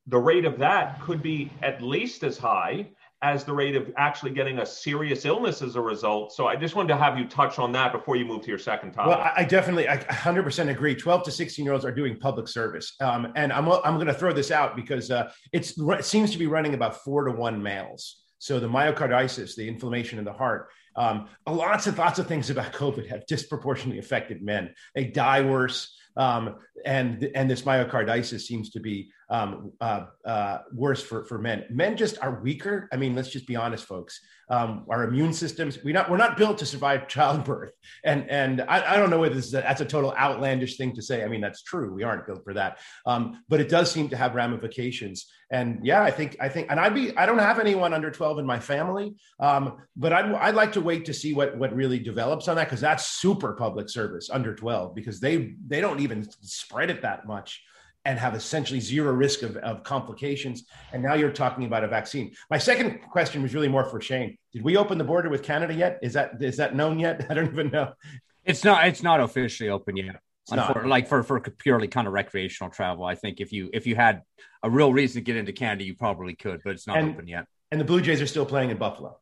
[0.07, 2.87] The rate of that could be at least as high
[3.25, 6.31] as the rate of actually getting a serious illness as a result.
[6.35, 8.59] So I just wanted to have you touch on that before you move to your
[8.59, 9.17] second topic.
[9.17, 10.95] Well, I definitely, I 100% agree.
[10.95, 12.95] 12 to 16 year olds are doing public service.
[13.01, 15.65] Um, and I'm, I'm going to throw this out because uh, it
[16.05, 18.21] seems to be running about four to one males.
[18.41, 22.73] So the myocarditis, the inflammation in the heart, um, lots of lots of things about
[22.75, 24.75] COVID have disproportionately affected men.
[24.95, 31.03] They die worse, um, and and this myocarditis seems to be um, uh, uh, worse
[31.03, 31.65] for, for men.
[31.71, 32.89] Men just are weaker.
[32.93, 34.21] I mean, let's just be honest, folks.
[34.51, 37.73] Um, our immune systems, we not, we're not built to survive childbirth.
[38.05, 40.95] And, and I, I don't know whether this is a, that's a total outlandish thing
[40.95, 41.25] to say.
[41.25, 41.93] I mean, that's true.
[41.93, 42.79] We aren't built for that.
[43.07, 45.27] Um, but it does seem to have ramifications.
[45.51, 48.39] And yeah, I think, I think, and I'd be, I don't have anyone under 12
[48.41, 51.99] in my family, um, but I'd, I'd like to wait to see what, what really
[51.99, 52.69] develops on that.
[52.69, 57.27] Cause that's super public service under 12 because they, they don't even spread it that
[57.27, 57.63] much
[58.05, 60.64] and have essentially zero risk of, of complications.
[60.93, 62.33] And now you're talking about a vaccine.
[62.51, 64.37] My second question was really more for Shane.
[64.53, 65.99] Did we open the border with Canada yet?
[66.03, 67.27] Is that is that known yet?
[67.31, 67.93] I don't even know.
[68.45, 68.87] It's not.
[68.87, 70.21] It's not officially open yet.
[70.47, 73.97] For, like for for purely kind of recreational travel, I think if you if you
[73.97, 74.21] had
[74.62, 77.27] a real reason to get into Canada, you probably could, but it's not and, open
[77.27, 77.47] yet.
[77.71, 79.19] And the Blue Jays are still playing in Buffalo.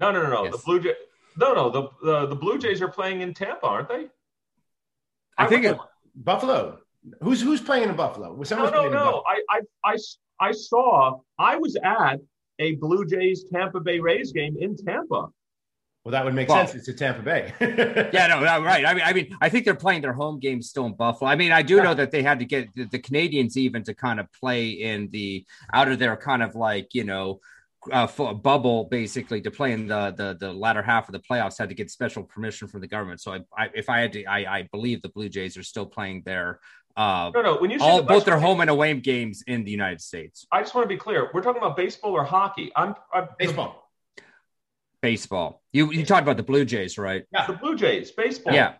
[0.00, 0.44] No, no, no, no.
[0.44, 0.56] Yes.
[0.56, 0.94] The Blue Jays.
[1.38, 1.70] No, no.
[1.70, 4.08] The, the the Blue Jays are playing in Tampa, aren't they?
[5.38, 5.78] I, I think it,
[6.16, 6.80] Buffalo.
[7.22, 8.32] Who's who's playing in Buffalo?
[8.34, 9.22] Was no, no, no.
[9.26, 9.60] I, I,
[9.92, 9.96] I,
[10.40, 11.18] I saw.
[11.38, 12.20] I was at
[12.58, 15.28] a Blue Jays Tampa Bay Rays game in Tampa.
[16.04, 16.78] Well, that would make well, sense.
[16.78, 17.52] It's a Tampa Bay.
[18.12, 18.86] yeah, no, right.
[18.86, 21.30] I mean, I mean, I think they're playing their home games still in Buffalo.
[21.30, 21.82] I mean, I do yeah.
[21.82, 25.08] know that they had to get the, the Canadians even to kind of play in
[25.10, 27.40] the out of their kind of like you know
[27.92, 31.68] uh, bubble basically to play in the, the the latter half of the playoffs had
[31.68, 33.20] to get special permission from the government.
[33.20, 35.86] So I, I if I had to, I, I believe the Blue Jays are still
[35.86, 36.60] playing their
[36.96, 37.56] uh, no, no.
[37.58, 40.46] When you all, the both their home and away games in the United States.
[40.52, 41.30] I just want to be clear.
[41.32, 42.72] We're talking about baseball or hockey.
[42.74, 43.90] I'm, I'm baseball.
[45.00, 45.62] Baseball.
[45.72, 47.24] You you talked about the Blue Jays, right?
[47.32, 48.54] Yeah, the Blue Jays baseball.
[48.54, 48.74] Yeah.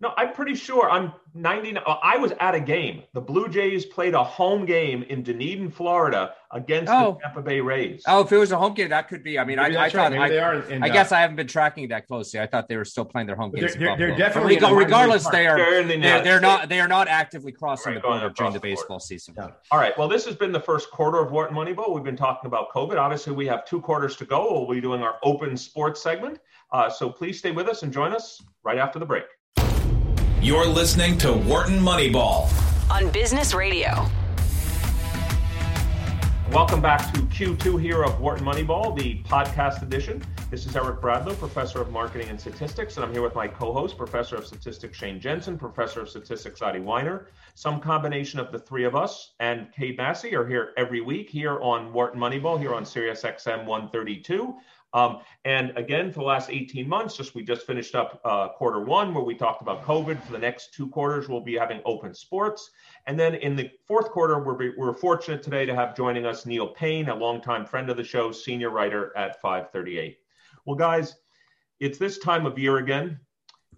[0.00, 1.82] No, I'm pretty sure I'm 99.
[1.86, 3.02] I was at a game.
[3.14, 7.14] The Blue Jays played a home game in Dunedin, Florida, against oh.
[7.14, 8.04] the Tampa Bay Rays.
[8.06, 9.40] Oh, if it was a home game, that could be.
[9.40, 10.62] I mean, I, I thought I, they are.
[10.70, 12.38] In, I guess I haven't been tracking that closely.
[12.38, 13.74] I thought they were still playing their home games.
[13.74, 14.56] They're, they're, they're definitely.
[14.56, 15.56] regardless, they are.
[15.56, 16.68] They're, they're, not.
[16.68, 19.34] They are not actively crossing right, the border during the baseball season.
[19.36, 19.48] Yeah.
[19.72, 19.98] All right.
[19.98, 21.92] Well, this has been the first quarter of Wharton Moneyball.
[21.92, 22.96] We've been talking about COVID.
[22.96, 24.64] Obviously, we have two quarters to go.
[24.64, 26.38] We'll be doing our open sports segment.
[26.70, 29.24] Uh, so please stay with us and join us right after the break.
[30.40, 32.48] You're listening to Wharton Moneyball
[32.92, 34.06] on Business Radio.
[36.52, 40.22] Welcome back to Q2 here of Wharton Moneyball, the podcast edition.
[40.48, 43.98] This is Eric Bradlow, professor of marketing and statistics, and I'm here with my co-host,
[43.98, 47.26] professor of statistics Shane Jensen, professor of statistics Adi Wyner.
[47.56, 51.60] Some combination of the three of us and Cade Massey are here every week here
[51.60, 54.54] on Wharton Moneyball, here on Sirius XM 132.
[54.94, 58.80] Um, and again, for the last 18 months, just we just finished up uh, quarter
[58.80, 60.22] one where we talked about COVID.
[60.22, 62.70] For the next two quarters, we'll be having open sports.
[63.06, 66.68] And then in the fourth quarter, we're, we're fortunate today to have joining us Neil
[66.68, 70.18] Paine, a longtime friend of the show, senior writer at 538.
[70.64, 71.16] Well, guys,
[71.80, 73.20] it's this time of year again.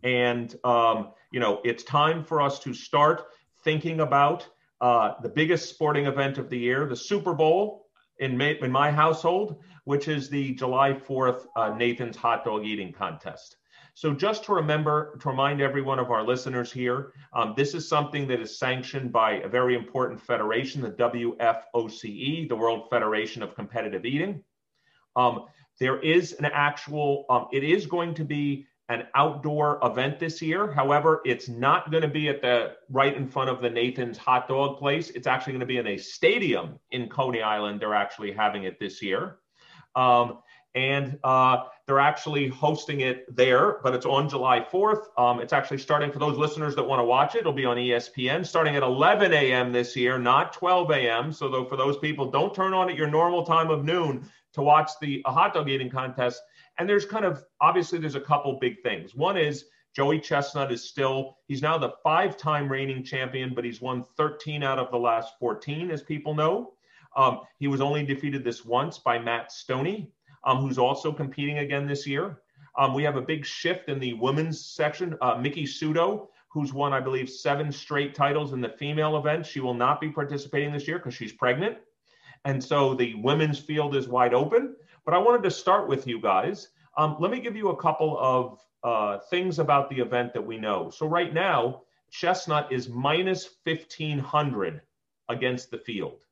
[0.03, 3.25] And, um, you know, it's time for us to start
[3.65, 4.47] thinking about
[4.81, 7.87] uh, the biggest sporting event of the year, the Super Bowl
[8.19, 12.93] in, May, in my household which is the July 4th uh, Nathan's Hot Dog Eating
[12.93, 13.57] Contest.
[13.95, 17.89] So, just to remember, to remind every one of our listeners here, um, this is
[17.89, 23.55] something that is sanctioned by a very important federation, the WFOCE, the World Federation of
[23.55, 24.43] Competitive Eating.
[25.17, 25.47] Um,
[25.81, 30.73] there is an actual, um, it is going to be an outdoor event this year.
[30.73, 34.49] However, it's not going to be at the right in front of the Nathan's hot
[34.49, 35.11] dog place.
[35.11, 37.81] It's actually going to be in a stadium in Coney Island.
[37.81, 39.40] They're actually having it this year.
[39.95, 40.39] Um,
[40.75, 45.07] and uh, they're actually hosting it there, but it's on July 4th.
[45.19, 47.41] Um, it's actually starting for those listeners that want to watch it.
[47.41, 49.73] It'll be on ESPN starting at 11 a.m.
[49.73, 51.33] this year, not 12 a.m.
[51.33, 54.63] So, though, for those people, don't turn on at your normal time of noon to
[54.63, 56.41] watch the hot dog eating contest.
[56.79, 59.15] And there's kind of obviously there's a couple big things.
[59.15, 64.05] One is Joey Chestnut is still he's now the five-time reigning champion, but he's won
[64.17, 66.75] 13 out of the last 14, as people know.
[67.17, 70.09] Um, he was only defeated this once by Matt Stonie,
[70.45, 72.41] um, who's also competing again this year.
[72.79, 75.17] Um, we have a big shift in the women's section.
[75.21, 79.61] Uh, Miki Sudo, who's won, I believe, seven straight titles in the female event, she
[79.61, 81.79] will not be participating this year because she's pregnant.
[82.45, 84.77] And so the women's field is wide open.
[85.05, 86.69] But I wanted to start with you guys.
[86.97, 90.59] Um, let me give you a couple of uh, things about the event that we
[90.59, 90.91] know.
[90.91, 94.83] So right now, Chestnut is minus 1500
[95.29, 96.25] against the field.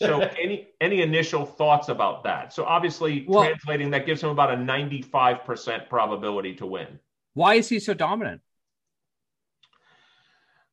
[0.00, 2.52] So any any initial thoughts about that?
[2.52, 7.00] So obviously well, translating that gives him about a 95% probability to win.
[7.34, 8.40] Why is he so dominant?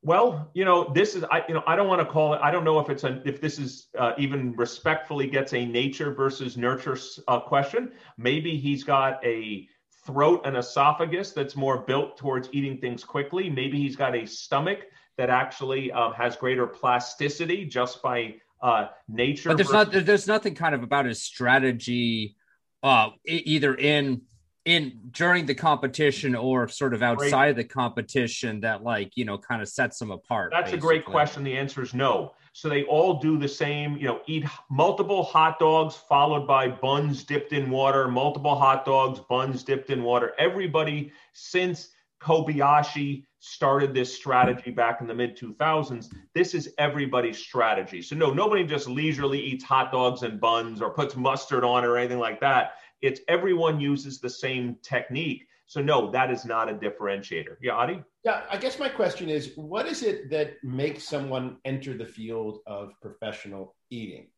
[0.03, 2.41] Well, you know, this is I you know I don't want to call it.
[2.43, 6.13] I don't know if it's a if this is uh, even respectfully gets a nature
[6.13, 7.93] versus nurture uh, question.
[8.17, 9.67] Maybe he's got a
[10.05, 13.49] throat and esophagus that's more built towards eating things quickly.
[13.49, 14.85] Maybe he's got a stomach
[15.17, 19.49] that actually um, has greater plasticity just by uh, nature.
[19.49, 22.35] But there's versus- not there's nothing kind of about his strategy,
[22.83, 24.21] uh, either in
[24.65, 29.37] in during the competition or sort of outside of the competition that like you know
[29.37, 30.51] kind of sets them apart.
[30.51, 30.77] That's basically.
[30.77, 31.43] a great question.
[31.43, 32.33] The answer is no.
[32.53, 33.97] So they all do the same.
[33.97, 38.07] You know, eat multiple hot dogs followed by buns dipped in water.
[38.07, 40.33] Multiple hot dogs, buns dipped in water.
[40.39, 41.89] Everybody since
[42.25, 46.11] Kobayashi started this strategy back in the mid 2000s.
[46.33, 48.01] This is everybody's strategy.
[48.01, 51.97] So, no, nobody just leisurely eats hot dogs and buns or puts mustard on or
[51.97, 52.73] anything like that.
[53.01, 55.45] It's everyone uses the same technique.
[55.67, 57.57] So, no, that is not a differentiator.
[57.61, 58.03] Yeah, Adi?
[58.23, 62.61] Yeah, I guess my question is what is it that makes someone enter the field
[62.65, 64.29] of professional eating?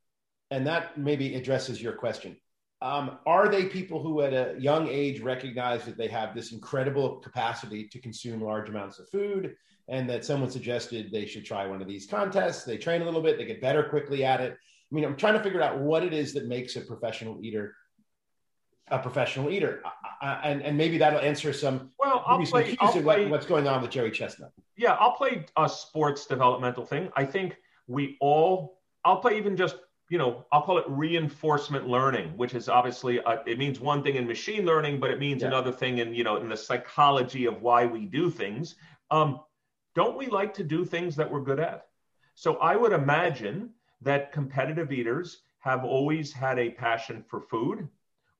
[0.51, 2.35] And that maybe addresses your question.
[2.81, 7.17] Um, are they people who at a young age recognize that they have this incredible
[7.17, 9.55] capacity to consume large amounts of food?
[9.89, 12.65] And that someone suggested they should try one of these contests?
[12.65, 14.51] They train a little bit they get better quickly at it.
[14.53, 17.75] I mean i'm trying to figure out what it is that makes a professional eater
[18.89, 19.83] a professional eater.
[20.21, 23.67] Uh, and, and maybe that'll answer some well i'll play, I'll play what, what's going
[23.67, 24.51] on with jerry chestnut.
[24.75, 27.09] Yeah i'll play a sports developmental thing.
[27.15, 29.77] I think we all i'll play even just
[30.09, 34.15] you know, I'll call it reinforcement learning, which is obviously uh, it means one thing
[34.15, 35.49] in machine learning, but it means yeah.
[35.49, 38.75] another thing in you know in the psychology of why we do things.
[39.11, 39.41] Um,
[39.95, 41.87] don't we like to do things that we're good at?
[42.35, 47.87] So I would imagine that competitive eaters have always had a passion for food,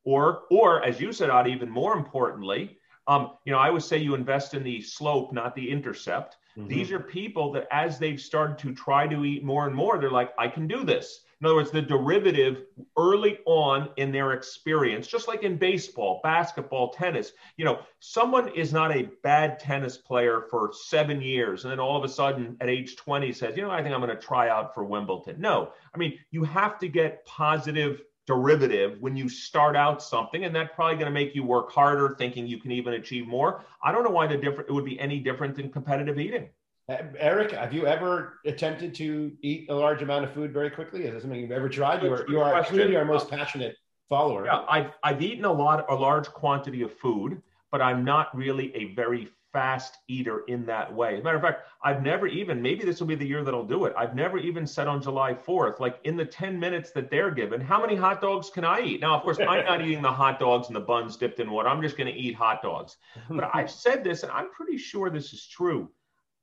[0.04, 2.78] or or as you said, Adi, even more importantly,
[3.08, 6.38] um, you know, I would say you invest in the slope, not the intercept.
[6.58, 6.70] Mm-hmm.
[6.70, 10.12] These are people that as they've started to try to eat more and more, they're
[10.12, 11.22] like, I can do this.
[11.40, 12.64] In other words, the derivative
[12.98, 18.74] early on in their experience, just like in baseball, basketball, tennis, you know, someone is
[18.74, 22.70] not a bad tennis player for seven years and then all of a sudden at
[22.70, 25.40] age 20 says, you know, I think I'm going to try out for Wimbledon.
[25.40, 30.54] No, I mean, you have to get positive derivative when you start out something and
[30.54, 33.90] that's probably going to make you work harder thinking you can even achieve more i
[33.90, 36.50] don't know why the different it would be any different than competitive eating
[36.90, 41.04] Eric, have you ever attempted to eat a large amount of food very quickly?
[41.04, 42.02] Is that something you've ever tried?
[42.02, 43.76] You are, you are clearly our most uh, passionate
[44.08, 44.46] follower.
[44.46, 48.74] Yeah, I've, I've eaten a lot, a large quantity of food, but I'm not really
[48.74, 51.16] a very fast eater in that way.
[51.16, 53.54] As a matter of fact, I've never even, maybe this will be the year that
[53.54, 53.94] I'll do it.
[53.98, 57.60] I've never even said on July 4th, like in the 10 minutes that they're given,
[57.60, 59.02] how many hot dogs can I eat?
[59.02, 61.68] Now, of course, I'm not eating the hot dogs and the buns dipped in water.
[61.68, 62.96] I'm just going to eat hot dogs.
[63.30, 65.90] But I've said this, and I'm pretty sure this is true.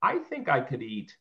[0.04, 1.16] I think I could eat.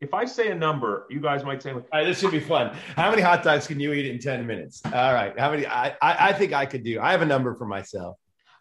[0.00, 2.74] If I say a number, you guys might say, "All right, this should be fun."
[2.96, 4.80] How many hot dogs can you eat in ten minutes?
[4.84, 5.66] All right, how many?
[5.66, 6.98] I, I, I think I could do.
[7.00, 8.16] I have a number for myself.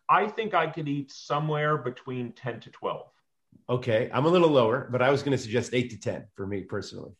[0.09, 3.07] I think I could eat somewhere between ten to twelve.
[3.69, 6.45] Okay, I'm a little lower, but I was going to suggest eight to ten for
[6.45, 7.13] me personally.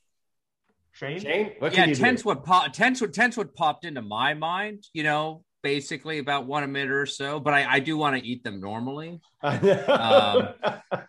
[0.91, 2.27] Shane, Shane, what yeah, ten's do?
[2.27, 4.85] what pop, ten's what ten's what popped into my mind.
[4.93, 8.25] You know, basically about one a minute or so, but I, I do want to
[8.25, 9.19] eat them normally.
[9.43, 10.49] um,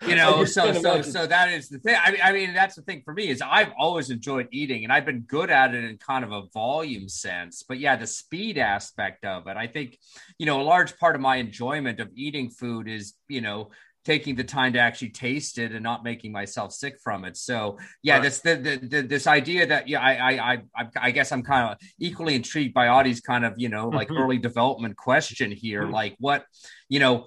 [0.06, 1.96] you know, so so so that is the thing.
[1.96, 5.04] I, I mean, that's the thing for me is I've always enjoyed eating, and I've
[5.04, 7.62] been good at it in kind of a volume sense.
[7.62, 9.98] But yeah, the speed aspect of it, I think,
[10.38, 13.70] you know, a large part of my enjoyment of eating food is, you know,
[14.04, 17.36] taking the time to actually taste it and not making myself sick from it.
[17.36, 18.22] So yeah, right.
[18.22, 21.70] this the, the, the, this idea that yeah, I I I, I guess I'm kind
[21.70, 24.22] of equally intrigued by Adi's kind of you know like mm-hmm.
[24.22, 25.92] early development question here, mm-hmm.
[25.92, 26.44] like what
[26.88, 27.26] you know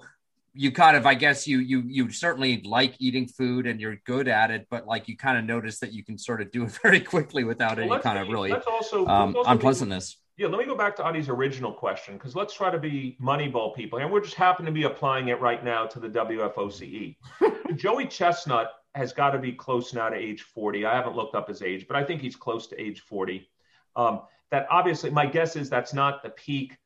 [0.58, 4.26] you kind of i guess you you you certainly like eating food and you're good
[4.26, 6.70] at it but like you kind of notice that you can sort of do it
[6.82, 10.66] very quickly without well, any kind of really also, um, also unpleasantness yeah, let me
[10.66, 14.20] go back to Adi's original question because let's try to be Moneyball people, and we're
[14.20, 17.16] just happen to be applying it right now to the WFOCE.
[17.76, 20.84] Joey Chestnut has got to be close now to age 40.
[20.84, 23.48] I haven't looked up his age, but I think he's close to age 40.
[23.96, 26.76] Um, that obviously, my guess is that's not the peak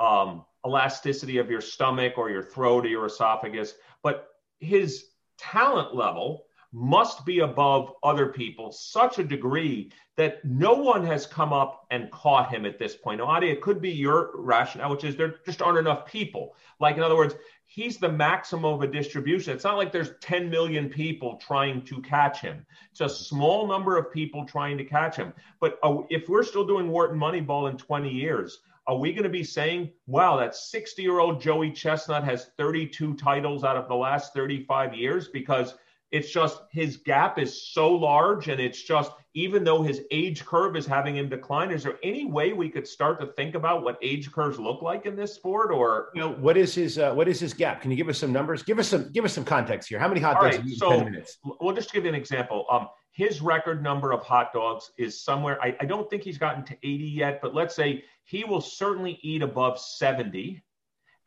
[0.00, 4.28] um, elasticity of your stomach or your throat or your esophagus, but
[4.58, 5.04] his
[5.38, 11.52] talent level must be above other people such a degree that no one has come
[11.52, 13.18] up and caught him at this point.
[13.20, 16.56] Now, Adi, it could be your rationale, which is there just aren't enough people.
[16.80, 19.54] Like, in other words, he's the maximum of a distribution.
[19.54, 22.66] It's not like there's 10 million people trying to catch him.
[22.90, 25.32] It's a small number of people trying to catch him.
[25.60, 29.28] But uh, if we're still doing Wharton Moneyball in 20 years, are we going to
[29.28, 33.94] be saying, wow, that 60 year old Joey Chestnut has 32 titles out of the
[33.94, 35.28] last 35 years?
[35.28, 35.74] Because
[36.10, 40.74] it's just his gap is so large, and it's just even though his age curve
[40.74, 41.70] is having him decline.
[41.70, 45.04] Is there any way we could start to think about what age curves look like
[45.04, 47.82] in this sport, or you know, what is his uh, what is his gap?
[47.82, 48.62] Can you give us some numbers?
[48.62, 49.98] Give us some give us some context here.
[49.98, 50.58] How many hot dogs?
[50.58, 51.38] Right, so 10 minutes?
[51.60, 52.64] we'll just give you an example.
[52.70, 55.60] Um, his record number of hot dogs is somewhere.
[55.62, 59.18] I, I don't think he's gotten to 80 yet, but let's say he will certainly
[59.22, 60.62] eat above 70,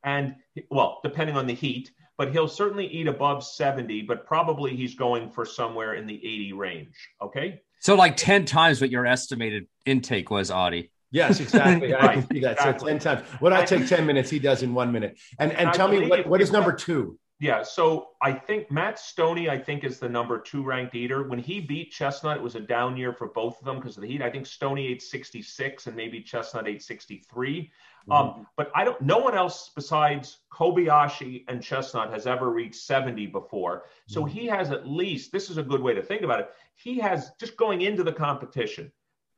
[0.04, 0.36] and
[0.72, 5.32] well, depending on the heat but he'll certainly eat above 70, but probably he's going
[5.32, 6.96] for somewhere in the 80 range.
[7.20, 7.64] Okay.
[7.80, 10.92] So like 10 times what your estimated intake was, Adi.
[11.10, 11.94] Yes, exactly.
[11.94, 12.04] right.
[12.04, 12.52] I can see that.
[12.52, 12.80] Exactly.
[12.80, 13.28] So 10 times.
[13.40, 15.18] What I take 10 minutes, he does in one minute.
[15.40, 17.18] And and, and tell me what, what is number two?
[17.42, 21.24] Yeah, so I think Matt Stonie, I think, is the number two ranked eater.
[21.24, 24.02] When he beat Chestnut, it was a down year for both of them because of
[24.02, 24.22] the heat.
[24.22, 27.62] I think Stonie ate 66 and maybe Chestnut ate 63.
[27.62, 28.12] Mm-hmm.
[28.12, 29.02] Um, but I don't.
[29.02, 33.86] No one else besides Kobayashi and Chestnut has ever reached 70 before.
[34.08, 34.38] So mm-hmm.
[34.38, 35.32] he has at least.
[35.32, 36.50] This is a good way to think about it.
[36.76, 38.92] He has just going into the competition,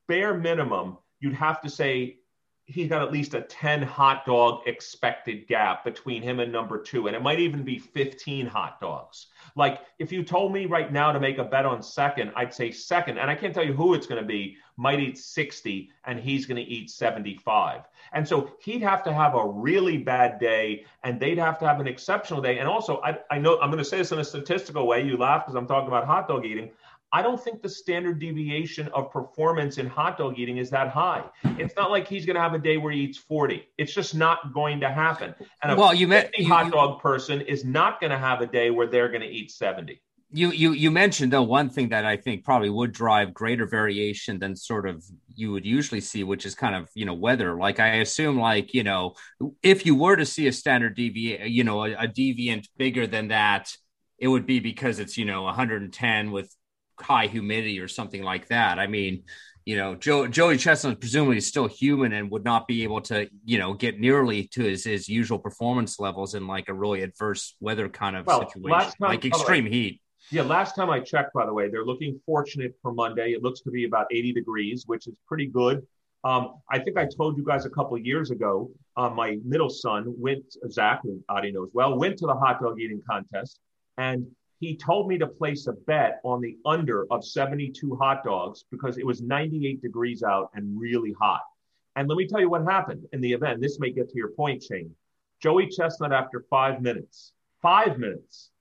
[0.09, 2.17] bare minimum, you'd have to say
[2.65, 7.07] he's got at least a 10 hot dog expected gap between him and number two.
[7.07, 9.27] And it might even be 15 hot dogs.
[9.55, 12.71] Like if you told me right now to make a bet on second, I'd say
[12.71, 13.17] second.
[13.17, 16.45] And I can't tell you who it's going to be, might eat 60 and he's
[16.45, 17.81] going to eat 75.
[18.13, 21.79] And so he'd have to have a really bad day and they'd have to have
[21.79, 22.59] an exceptional day.
[22.59, 25.03] And also, I, I know I'm going to say this in a statistical way.
[25.03, 26.71] You laugh because I'm talking about hot dog eating.
[27.13, 31.23] I don't think the standard deviation of performance in hot dog eating is that high.
[31.43, 33.63] It's not like he's going to have a day where he eats 40.
[33.77, 35.35] It's just not going to happen.
[35.61, 38.47] And a well, you met, you, hot dog person is not going to have a
[38.47, 40.01] day where they're going to eat 70.
[40.35, 44.39] You you you mentioned though one thing that I think probably would drive greater variation
[44.39, 45.05] than sort of
[45.35, 47.55] you would usually see, which is kind of you know weather.
[47.55, 49.13] Like I assume, like you know,
[49.61, 53.27] if you were to see a standard deviant, you know, a, a deviant bigger than
[53.27, 53.77] that,
[54.17, 56.51] it would be because it's you know 110 with
[56.99, 58.79] high humidity or something like that.
[58.79, 59.23] I mean,
[59.65, 63.29] you know, Joe, Joey Chestnut presumably is still human and would not be able to,
[63.45, 67.55] you know, get nearly to his, his usual performance levels in like a really adverse
[67.61, 70.01] weather kind of well, situation, time, like extreme heat.
[70.31, 73.31] Yeah, last time I checked, by the way, they're looking fortunate for Monday.
[73.31, 75.85] It looks to be about 80 degrees, which is pretty good.
[76.25, 79.69] Um, I think I told you guys a couple of years ago, uh, my middle
[79.69, 83.59] son went, Zach, who Adi knows well, went to the hot dog eating contest.
[83.97, 84.27] And
[84.59, 88.97] he told me to place a bet on the under of 72 hot dogs because
[88.97, 91.41] it was 98 degrees out and really hot.
[91.95, 93.61] And let me tell you what happened in the event.
[93.61, 94.95] This may get to your point, Shane.
[95.41, 98.51] Joey Chestnut, after five minutes, five minutes,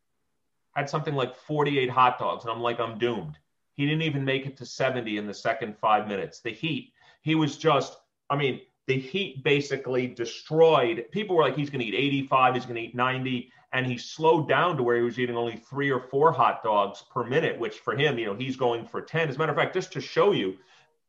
[0.75, 2.45] had something like 48 hot dogs.
[2.45, 3.39] And I'm like, I'm doomed.
[3.75, 6.41] He didn't even make it to 70 in the second five minutes.
[6.41, 7.97] The heat, he was just,
[8.29, 11.07] I mean, the heat basically destroyed.
[11.13, 13.97] People were like, he's going to eat 85, he's going to eat 90 and he
[13.97, 17.59] slowed down to where he was eating only three or four hot dogs per minute,
[17.59, 19.29] which for him, you know, he's going for 10.
[19.29, 20.57] As a matter of fact, just to show you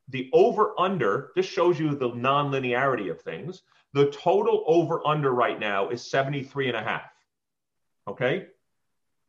[0.09, 3.64] the over under, this shows you the non-linearity of things.
[3.93, 7.11] The total over under right now is 73 and a half.
[8.07, 8.47] Okay.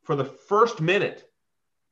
[0.05, 1.31] For the first minute,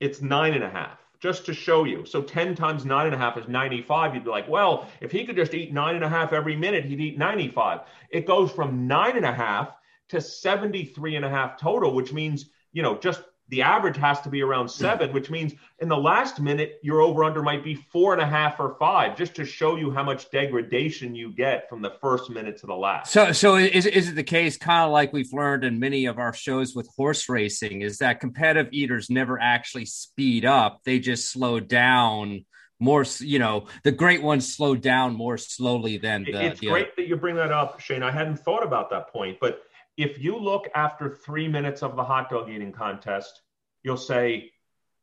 [0.01, 2.05] it's nine and a half, just to show you.
[2.05, 4.15] So 10 times nine and a half is 95.
[4.15, 6.85] You'd be like, well, if he could just eat nine and a half every minute,
[6.85, 7.81] he'd eat 95.
[8.11, 9.75] It goes from nine and a half
[10.13, 14.31] to 73 and a half total, which means, you know, just the average has to
[14.31, 14.83] be around hmm.
[14.83, 18.27] seven, which means in the last minute, your over under might be four and a
[18.27, 22.31] half or five, just to show you how much degradation you get from the first
[22.31, 23.13] minute to the last.
[23.13, 26.19] So, so is, is it the case, kind of like we've learned in many of
[26.19, 31.31] our shows with horse racing, is that competitive eaters never actually speed up, they just
[31.31, 32.45] slow down?
[32.83, 36.87] more you know the great ones slow down more slowly than the, it's the great
[36.87, 36.93] other.
[36.97, 39.63] that you bring that up shane i hadn't thought about that point but
[39.97, 43.43] if you look after three minutes of the hot dog eating contest,
[43.83, 44.51] you'll say,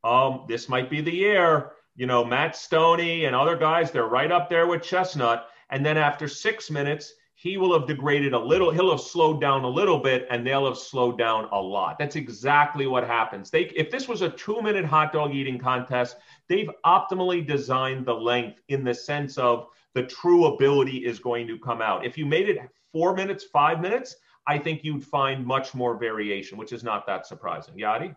[0.04, 1.72] um, this might be the year.
[1.96, 5.48] You know, Matt Stonie and other guys, they're right up there with Chestnut.
[5.70, 9.64] And then after six minutes, he will have degraded a little, he'll have slowed down
[9.64, 11.98] a little bit, and they'll have slowed down a lot.
[11.98, 13.50] That's exactly what happens.
[13.50, 16.18] They, if this was a two minute hot dog eating contest,
[16.50, 21.58] they've optimally designed the length in the sense of the true ability is going to
[21.58, 22.06] come out.
[22.06, 22.60] If you made it
[22.92, 24.18] four minutes, five minutes,
[24.50, 27.76] I think you'd find much more variation, which is not that surprising.
[27.76, 28.16] Yadi?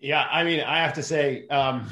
[0.00, 1.86] Yeah, I mean, I have to say, um,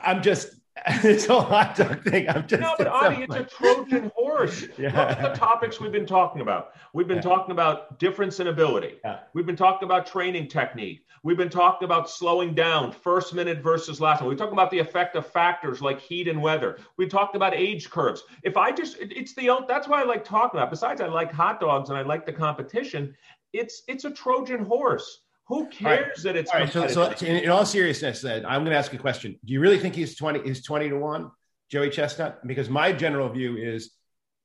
[0.00, 0.54] I'm just
[1.02, 2.28] this whole hot dog thing.
[2.28, 4.64] I'm just no, but Adi, it's a Trojan horse.
[4.78, 4.88] yeah.
[4.88, 6.72] Look at the topics we've been talking about.
[6.94, 7.22] We've been yeah.
[7.22, 8.94] talking about difference in ability.
[9.04, 9.20] Yeah.
[9.34, 11.04] We've been talking about training technique.
[11.22, 14.30] We've been talking about slowing down, first minute versus last one.
[14.30, 16.78] We talked about the effect of factors like heat and weather.
[16.96, 18.24] We talked about age curves.
[18.42, 20.70] If I just, it's the that's why I like talking about.
[20.70, 23.14] Besides, I like hot dogs and I like the competition.
[23.52, 25.20] It's it's a Trojan horse.
[25.52, 26.22] Who cares right.
[26.22, 28.90] that it's all right, so, so in, in, all seriousness, then I'm going to ask
[28.94, 29.38] a question.
[29.44, 30.40] Do you really think he's twenty?
[30.40, 31.30] Is twenty to one,
[31.70, 32.46] Joey Chestnut?
[32.46, 33.90] Because my general view is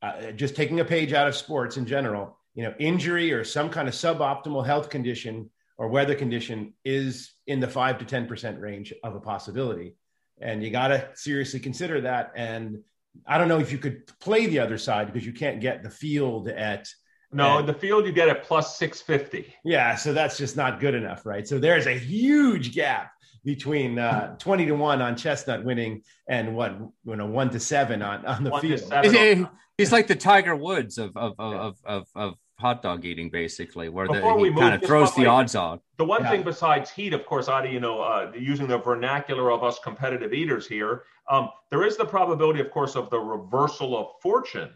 [0.01, 2.37] uh, just taking a page out of sports in general.
[2.55, 7.61] You know, injury or some kind of suboptimal health condition or weather condition is in
[7.61, 9.95] the five to ten percent range of a possibility,
[10.41, 12.33] and you got to seriously consider that.
[12.35, 12.79] And
[13.25, 15.89] I don't know if you could play the other side because you can't get the
[15.89, 16.89] field at
[17.31, 19.53] no, in the field you get it plus 650.
[19.63, 21.47] Yeah, so that's just not good enough, right?
[21.47, 23.11] So there's a huge gap
[23.43, 28.01] between uh, 20 to 1 on Chestnut winning and what, you know, 1 to 7
[28.01, 29.49] on, on the field.
[29.77, 34.07] He's like the Tiger Woods of, of, of, of, of hot dog eating, basically, where
[34.07, 35.79] the, he kind of throws the odds on.
[35.97, 36.31] The one yeah.
[36.31, 40.33] thing besides heat, of course, Adi, you know, uh, using the vernacular of us competitive
[40.33, 44.71] eaters here, um, there is the probability, of course, of the reversal of fortune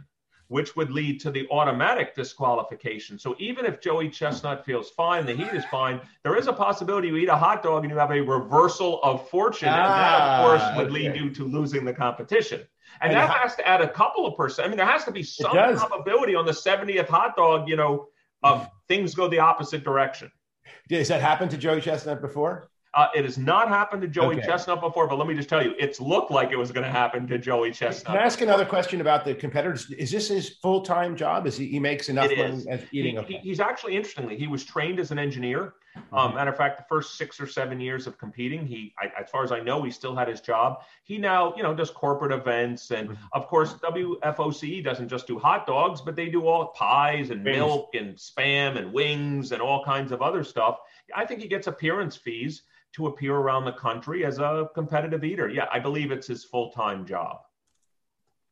[0.52, 3.18] which would lead to the automatic disqualification.
[3.18, 7.08] So even if Joey Chestnut feels fine, the heat is fine, there is a possibility
[7.08, 9.70] you eat a hot dog and you have a reversal of fortune.
[9.70, 11.10] Ah, and that, of ah, course, would okay.
[11.10, 12.60] lead you to losing the competition.
[13.00, 14.66] And, and that has to add a couple of percent.
[14.66, 18.08] I mean, there has to be some probability on the 70th hot dog, you know,
[18.44, 20.30] of things go the opposite direction.
[20.90, 22.70] Has that happened to Joey Chestnut before?
[22.94, 24.46] Uh, it has not happened to Joey okay.
[24.46, 26.92] Chestnut before, but let me just tell you, it's looked like it was going to
[26.92, 28.14] happen to Joey Chestnut.
[28.14, 29.90] Can I ask another question about the competitors?
[29.92, 31.48] Is this his full time job?
[31.48, 33.16] Is he, he makes enough money as eating?
[33.16, 33.38] He, okay.
[33.38, 35.76] he's actually interestingly, he was trained as an engineer.
[35.98, 36.16] Mm-hmm.
[36.16, 39.30] Um, matter of fact, the first six or seven years of competing, he, I, as
[39.30, 40.82] far as I know, he still had his job.
[41.04, 43.24] He now, you know, does corporate events, and mm-hmm.
[43.34, 47.92] of course, WFOC doesn't just do hot dogs, but they do all pies and milk
[47.94, 50.80] and spam and wings and all kinds of other stuff.
[51.16, 52.64] I think he gets appearance fees
[52.94, 55.48] to appear around the country as a competitive eater.
[55.48, 57.40] Yeah, I believe it's his full time job.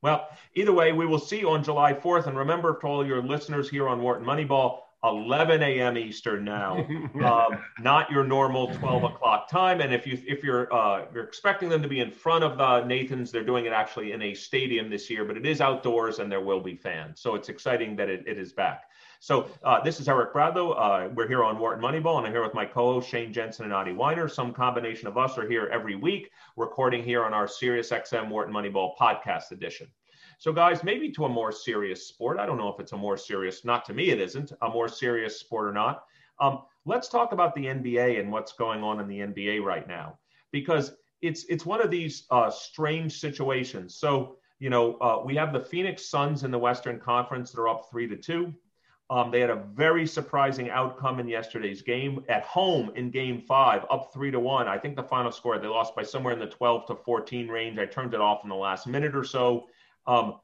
[0.01, 2.27] Well, either way, we will see you on July 4th.
[2.27, 5.97] And remember, to all your listeners here on Wharton Moneyball, 11 a.m.
[5.97, 6.85] Eastern now,
[7.23, 9.81] um, not your normal 12 o'clock time.
[9.81, 12.83] And if you if you're uh, you're expecting them to be in front of the
[12.85, 16.31] Nathans, they're doing it actually in a stadium this year, but it is outdoors and
[16.31, 17.21] there will be fans.
[17.21, 18.88] So it's exciting that it, it is back.
[19.22, 20.76] So uh, this is Eric Bradlow.
[20.78, 23.74] Uh, we're here on Wharton Moneyball, and I'm here with my co-host Shane Jensen and
[23.74, 24.32] Adi Wyner.
[24.32, 28.53] Some combination of us are here every week, recording here on our Sirius XM Wharton
[28.53, 29.88] Moneyball podcast edition.
[30.38, 32.39] So, guys, maybe to a more serious sport.
[32.39, 33.65] I don't know if it's a more serious.
[33.65, 36.05] Not to me, it isn't a more serious sport or not.
[36.39, 40.17] Um, let's talk about the NBA and what's going on in the NBA right now,
[40.53, 43.95] because it's it's one of these uh, strange situations.
[43.95, 47.67] So, you know, uh, we have the Phoenix Suns in the Western Conference that are
[47.67, 48.53] up three to two.
[49.12, 53.84] Um, they had a very surprising outcome in yesterday's game at home in game five,
[53.89, 54.68] up three to one.
[54.68, 57.80] I think the final score, they lost by somewhere in the 12 to 14 range.
[57.80, 59.68] I turned it off in the last minute or so.
[60.05, 60.36] Um,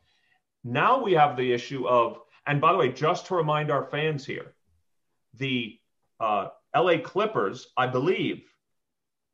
[0.64, 4.26] now we have the issue of, and by the way, just to remind our fans
[4.26, 4.56] here,
[5.36, 5.78] the
[6.20, 8.46] uh, LA Clippers, I believe,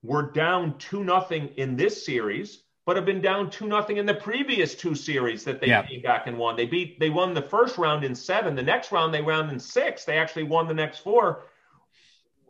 [0.04, 4.14] were down 2 nothing in this series but have been down two nothing in the
[4.14, 5.84] previous two series that they yeah.
[5.84, 6.56] came back and won.
[6.56, 8.56] They beat they won the first round in seven.
[8.56, 10.04] The next round they round in six.
[10.04, 11.44] They actually won the next four.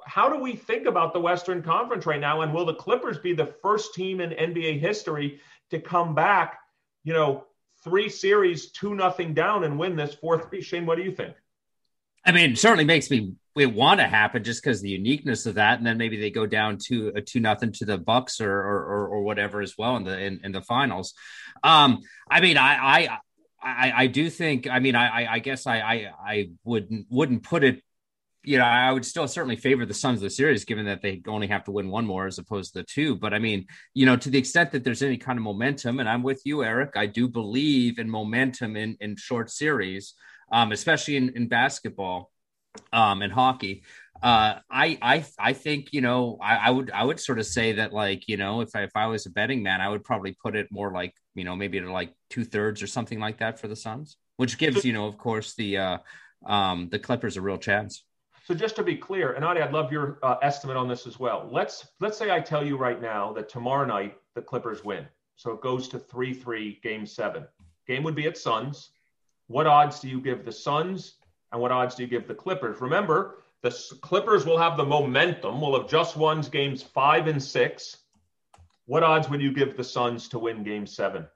[0.05, 2.41] How do we think about the Western Conference right now?
[2.41, 6.59] And will the Clippers be the first team in NBA history to come back,
[7.03, 7.45] you know,
[7.83, 10.47] three series, two nothing down and win this fourth?
[10.63, 11.35] Shane, what do you think?
[12.25, 15.85] I mean, certainly makes me want to happen just because the uniqueness of that, and
[15.85, 19.23] then maybe they go down to a two nothing to the Bucks or, or or
[19.23, 21.13] whatever as well in the in, in the finals.
[21.63, 21.99] Um,
[22.29, 23.19] I mean, I I
[23.61, 24.67] I, I do think.
[24.69, 27.81] I mean, I I guess I I, I wouldn't wouldn't put it.
[28.43, 31.21] You know, I would still certainly favor the Suns of the series, given that they
[31.27, 33.15] only have to win one more as opposed to the two.
[33.15, 36.09] But I mean, you know, to the extent that there's any kind of momentum, and
[36.09, 36.91] I'm with you, Eric.
[36.95, 40.15] I do believe in momentum in in short series,
[40.51, 42.31] um, especially in in basketball
[42.93, 43.83] um, in hockey.
[44.21, 47.73] Uh, I I I think you know I, I would I would sort of say
[47.73, 50.33] that like you know if I if I was a betting man I would probably
[50.33, 53.59] put it more like you know maybe to like two thirds or something like that
[53.59, 55.97] for the Suns, which gives you know of course the uh,
[56.45, 58.03] um, the Clippers a real chance.
[58.45, 61.19] So just to be clear, and Adi, I'd love your uh, estimate on this as
[61.19, 61.47] well.
[61.51, 65.51] Let's let's say I tell you right now that tomorrow night the Clippers win, so
[65.51, 67.47] it goes to three three, game seven.
[67.87, 68.91] Game would be at Suns.
[69.51, 71.15] What odds do you give the Suns
[71.51, 72.79] and what odds do you give the Clippers?
[72.79, 73.71] Remember, the
[74.01, 77.97] Clippers will have the momentum, will have just won games five and six.
[78.85, 81.27] What odds would you give the Suns to win game seven?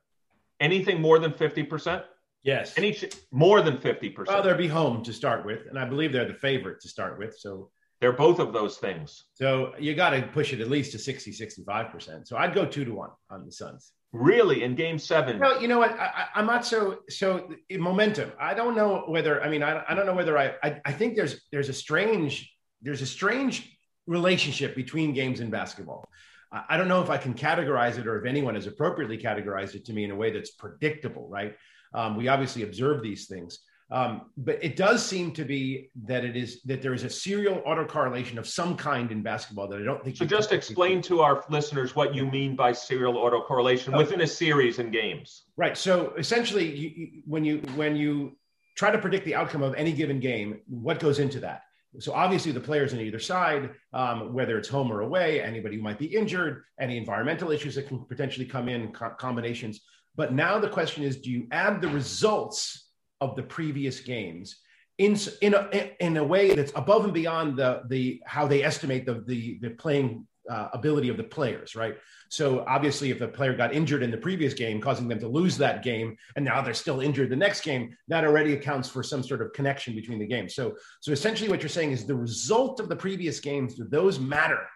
[0.62, 2.04] Anything more than 50%?
[2.44, 2.78] Yes.
[2.78, 2.98] Any
[3.32, 4.28] more than 50%?
[4.28, 5.68] Well, they'll be home to start with.
[5.68, 7.38] And I believe they're the favorite to start with.
[7.38, 9.26] So they're both of those things.
[9.34, 12.28] So you got to push it at least to 60, 65%.
[12.28, 13.92] So I'd go two to one on the Suns.
[14.16, 15.40] Really, in Game Seven?
[15.40, 15.92] Well, you know what?
[16.00, 18.32] I, am not so so momentum.
[18.40, 19.44] I don't know whether.
[19.44, 20.82] I mean, I, I don't know whether I, I.
[20.86, 22.52] I think there's there's a strange
[22.82, 26.08] there's a strange relationship between games and basketball.
[26.70, 29.84] I don't know if I can categorize it or if anyone has appropriately categorized it
[29.86, 31.28] to me in a way that's predictable.
[31.28, 31.56] Right?
[31.94, 33.60] Um, we obviously observe these things.
[33.92, 37.62] Um, but it does seem to be that it is that there is a serial
[37.68, 40.18] autocorrelation of some kind in basketball that I don't think.
[40.18, 43.98] So just explain to our listeners what you mean by serial autocorrelation okay.
[43.98, 45.44] within a series and games.
[45.56, 45.78] Right.
[45.78, 48.36] So essentially, you, when you when you
[48.76, 51.62] try to predict the outcome of any given game, what goes into that?
[52.00, 55.84] So obviously, the players on either side, um, whether it's home or away, anybody who
[55.84, 59.82] might be injured, any environmental issues that can potentially come in, co- combinations.
[60.16, 62.85] But now the question is, do you add the results?
[63.22, 64.58] Of the previous games
[64.98, 69.06] in in a, in a way that's above and beyond the the how they estimate
[69.06, 71.98] the the, the playing uh, ability of the players, right?
[72.30, 75.58] So obviously, if a player got injured in the previous game, causing them to lose
[75.58, 79.24] that game, and now they're still injured the next game, that already accounts for some
[79.24, 80.54] sort of connection between the games.
[80.56, 84.20] So, so essentially, what you're saying is the result of the previous games do those
[84.20, 84.68] matter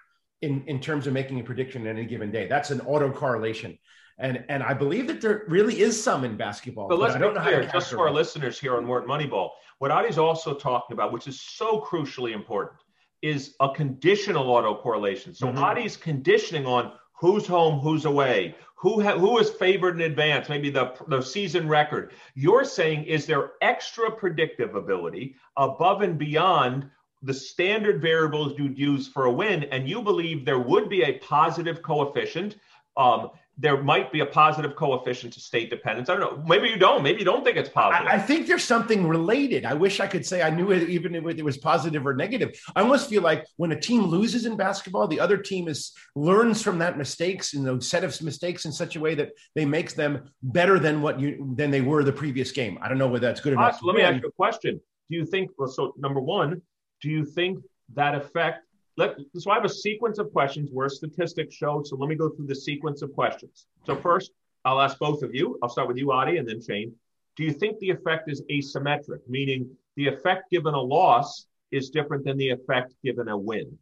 [0.41, 2.47] in in terms of making a prediction in any given day?
[2.47, 3.77] That's an auto correlation.
[4.19, 6.89] And, and I believe that there really is some in basketball.
[6.89, 10.53] But let's be clear, just for our listeners here on Wharton Moneyball, what Adi's also
[10.53, 12.81] talking about, which is so crucially important,
[13.21, 15.35] is a conditional autocorrelation.
[15.35, 15.63] So mm-hmm.
[15.63, 20.69] Adi's conditioning on who's home, who's away, who ha- who is favored in advance, maybe
[20.69, 22.13] the, the season record.
[22.35, 26.89] You're saying is there extra predictive ability above and beyond
[27.21, 31.19] the standard variables you'd use for a win, and you believe there would be a
[31.19, 32.55] positive coefficient
[32.95, 36.07] um, there might be a positive coefficient to state dependence.
[36.09, 36.43] I don't know.
[36.47, 37.03] Maybe you don't.
[37.03, 38.07] Maybe you don't think it's positive.
[38.07, 39.65] I, I think there's something related.
[39.65, 42.57] I wish I could say I knew it, even if it was positive or negative.
[42.73, 46.61] I almost feel like when a team loses in basketball, the other team is learns
[46.61, 49.93] from that mistakes and those set of mistakes in such a way that they makes
[49.93, 52.79] them better than what you than they were the previous game.
[52.81, 53.79] I don't know whether that's good enough.
[53.83, 54.79] let me ask you a question.
[55.09, 55.51] Do you think?
[55.57, 56.61] Well, so number one,
[57.01, 57.61] do you think
[57.95, 58.63] that effect
[58.99, 61.81] let, so I have a sequence of questions where statistics show.
[61.83, 63.65] So let me go through the sequence of questions.
[63.85, 64.31] So first,
[64.65, 65.57] I'll ask both of you.
[65.63, 66.93] I'll start with you, Adi, and then Shane.
[67.37, 72.25] Do you think the effect is asymmetric, meaning the effect given a loss is different
[72.25, 73.77] than the effect given a win?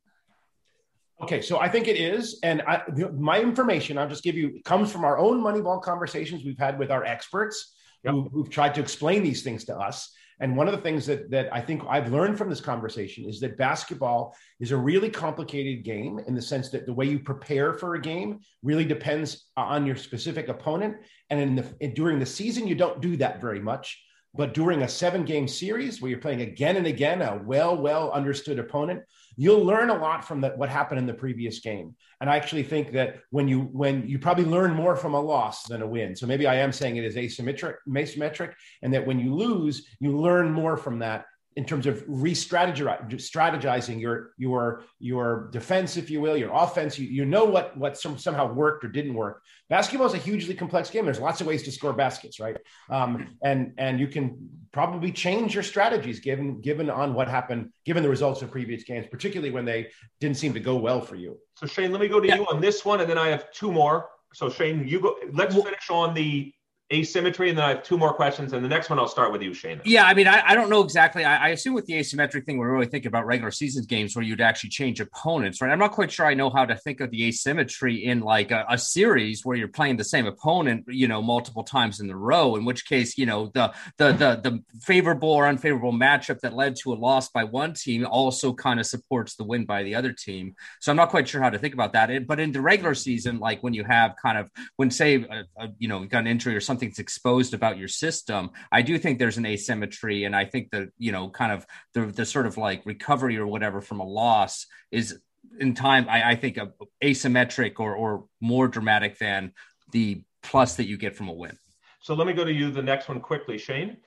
[1.19, 2.83] Okay, so I think it is, and I,
[3.15, 6.91] my information I'll just give you comes from our own Moneyball conversations we've had with
[6.91, 8.13] our experts yep.
[8.13, 10.11] who, who've tried to explain these things to us.
[10.39, 13.39] And one of the things that, that I think I've learned from this conversation is
[13.39, 17.73] that basketball is a really complicated game in the sense that the way you prepare
[17.73, 20.97] for a game really depends on your specific opponent.
[21.29, 24.03] And in the, during the season, you don't do that very much.
[24.35, 28.11] But during a seven game series where you're playing again and again a well, well
[28.11, 29.01] understood opponent,
[29.37, 31.95] you'll learn a lot from the, what happened in the previous game.
[32.19, 35.63] And I actually think that when you when you probably learn more from a loss
[35.63, 36.15] than a win.
[36.15, 40.17] So maybe I am saying it is asymmetric, asymmetric, and that when you lose, you
[40.17, 41.25] learn more from that
[41.57, 46.99] in terms of re-strategizing your your your defense, if you will, your offense.
[46.99, 49.41] You, you know what what some, somehow worked or didn't work.
[49.67, 51.05] Basketball is a hugely complex game.
[51.05, 52.57] There's lots of ways to score baskets, right?
[52.91, 58.03] Um, and and you can probably change your strategies given given on what happened, given
[58.03, 59.87] the results of previous games, particularly when they
[60.19, 61.39] didn't seem to go well for you.
[61.55, 62.35] So Shane, let me go to yeah.
[62.35, 64.09] you on this one, and then I have two more.
[64.35, 65.15] So Shane, you go.
[65.33, 66.53] Let's finish on the
[66.91, 68.53] asymmetry, and then I have two more questions.
[68.53, 69.81] And the next one I'll start with you, Shane.
[69.83, 71.25] Yeah, I mean, I, I don't know exactly.
[71.25, 74.23] I, I, assume with the asymmetric thing, we're really thinking about regular season games where
[74.23, 75.71] you'd actually change opponents, right?
[75.71, 78.65] I'm not quite sure I know how to think of the asymmetry in like a,
[78.69, 82.55] a series where you're playing the same opponent, you know, multiple times in the row.
[82.55, 86.75] In which case, you know, the the the the favorable or unfavorable matchup that led
[86.77, 90.13] to a loss by one team also kind of supports the win by the other
[90.13, 90.55] team.
[90.79, 92.27] So I'm not quite sure how to think about that.
[92.27, 95.69] But in the regular season, like when you have kind of when say a, a,
[95.79, 99.17] you know got an injury or something something's exposed about your system, I do think
[99.17, 100.25] there's an asymmetry.
[100.25, 101.65] And I think that, you know, kind of
[101.95, 105.19] the, the sort of like recovery or whatever from a loss is
[105.59, 106.71] in time, I, I think a,
[107.03, 109.53] asymmetric or, or more dramatic than
[109.91, 111.57] the plus that you get from a win.
[111.99, 113.97] So let me go to you the next one quickly, Shane.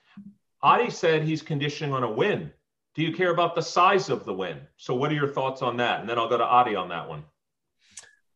[0.63, 2.53] Adi said he's conditioning on a win.
[2.95, 4.61] Do you care about the size of the win?
[4.77, 5.99] So what are your thoughts on that?
[5.99, 7.25] And then I'll go to Adi on that one.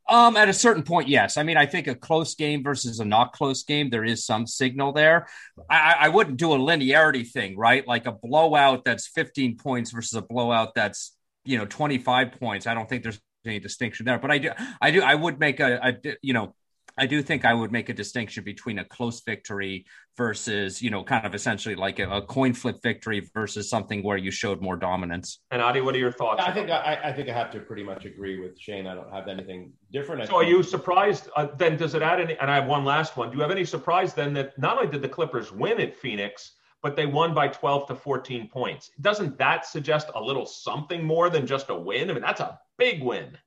[0.07, 1.35] Um, at a certain point, yes.
[1.35, 4.45] I mean, I think a close game versus a not close game, there is some
[4.45, 5.27] signal there.
[5.69, 7.87] I, I wouldn't do a linearity thing, right?
[7.87, 12.67] Like a blowout that's 15 points versus a blowout that's you know 25 points.
[12.67, 14.19] I don't think there's any distinction there.
[14.19, 14.51] But I do,
[14.81, 16.53] I do, I would make a, a you know,
[16.97, 19.85] I do think I would make a distinction between a close victory
[20.15, 24.17] versus, you know, kind of essentially like a, a, coin flip victory versus something where
[24.17, 25.39] you showed more dominance.
[25.51, 26.41] And Adi, what are your thoughts?
[26.43, 28.87] I think I, I, think I have to pretty much agree with Shane.
[28.87, 30.27] I don't have anything different.
[30.27, 31.29] So, are you surprised?
[31.35, 32.37] Uh, then, does it add any?
[32.37, 33.29] And I have one last one.
[33.29, 36.53] Do you have any surprise then that not only did the Clippers win at Phoenix,
[36.81, 38.91] but they won by 12 to 14 points?
[39.01, 42.09] Doesn't that suggest a little something more than just a win?
[42.09, 43.37] I mean, that's a big win.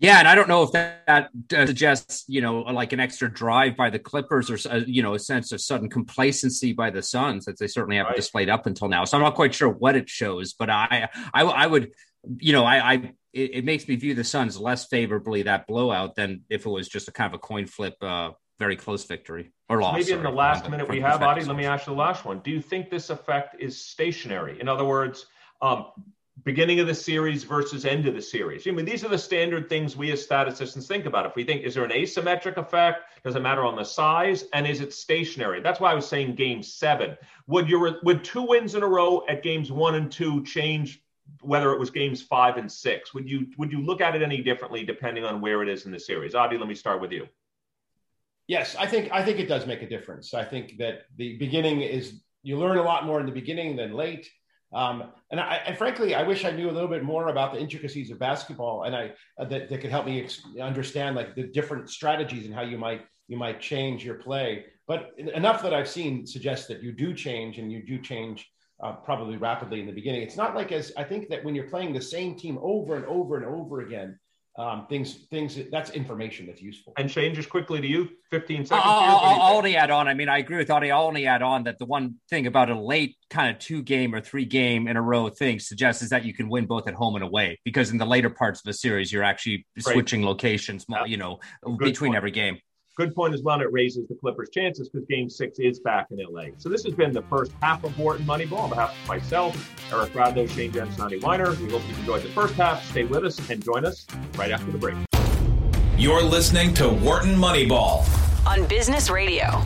[0.00, 3.76] Yeah, and I don't know if that, that suggests, you know, like an extra drive
[3.76, 7.44] by the Clippers or, uh, you know, a sense of sudden complacency by the Suns
[7.44, 8.16] that they certainly haven't right.
[8.16, 9.04] displayed up until now.
[9.04, 11.92] So I'm not quite sure what it shows, but I, I, I would,
[12.38, 12.94] you know, I, I
[13.32, 16.88] it, it, makes me view the Suns less favorably that blowout than if it was
[16.88, 19.94] just a kind of a coin flip, uh, very close victory or loss.
[19.94, 22.40] Maybe in the last minute we have, Adi, let me ask you the last one.
[22.40, 24.60] Do you think this effect is stationary?
[24.60, 25.26] In other words,
[25.60, 25.86] um,
[26.42, 28.66] beginning of the series versus end of the series.
[28.66, 31.26] I mean, these are the standard things we as statisticians think about.
[31.26, 33.22] If we think, is there an asymmetric effect?
[33.22, 34.44] Does it matter on the size?
[34.52, 35.60] And is it stationary?
[35.60, 37.16] That's why I was saying game seven.
[37.46, 41.00] Would your would two wins in a row at games one and two change
[41.40, 43.14] whether it was games five and six?
[43.14, 45.92] Would you would you look at it any differently depending on where it is in
[45.92, 46.34] the series?
[46.34, 47.28] Adi, let me start with you.
[48.46, 50.34] Yes, I think I think it does make a difference.
[50.34, 53.94] I think that the beginning is you learn a lot more in the beginning than
[53.94, 54.30] late.
[54.74, 57.60] Um, and I, I, frankly, I wish I knew a little bit more about the
[57.60, 61.44] intricacies of basketball, and I uh, that, that could help me ex- understand like the
[61.44, 64.66] different strategies and how you might you might change your play.
[64.86, 68.50] But enough that I've seen suggests that you do change, and you do change
[68.82, 70.22] uh, probably rapidly in the beginning.
[70.22, 73.04] It's not like as I think that when you're playing the same team over and
[73.06, 74.18] over and over again,
[74.56, 76.92] um, things things that's information that's useful.
[76.96, 78.70] And Shane, just quickly to you, 15 seconds.
[78.84, 80.06] I'll, I'll, I'll only add on.
[80.06, 80.90] I mean, I agree with Adi.
[80.92, 84.14] I'll only add on that the one thing about a late kind of two game
[84.14, 86.94] or three game in a row thing suggests is that you can win both at
[86.94, 90.86] home and away because in the later parts of the series, you're actually switching locations,
[91.06, 92.16] you know, Good between point.
[92.16, 92.58] every game.
[92.96, 93.54] Good point as well.
[93.54, 96.46] And It raises the Clippers' chances because Game Six is back in LA.
[96.58, 98.60] So this has been the first half of Wharton Moneyball.
[98.60, 102.28] On behalf of myself, Eric Bradlow, Shane Jensen, Adi Wyner, we hope you enjoyed the
[102.28, 102.84] first half.
[102.90, 104.94] Stay with us and join us right after the break.
[105.96, 108.06] You're listening to Wharton Moneyball
[108.46, 109.64] on Business Radio.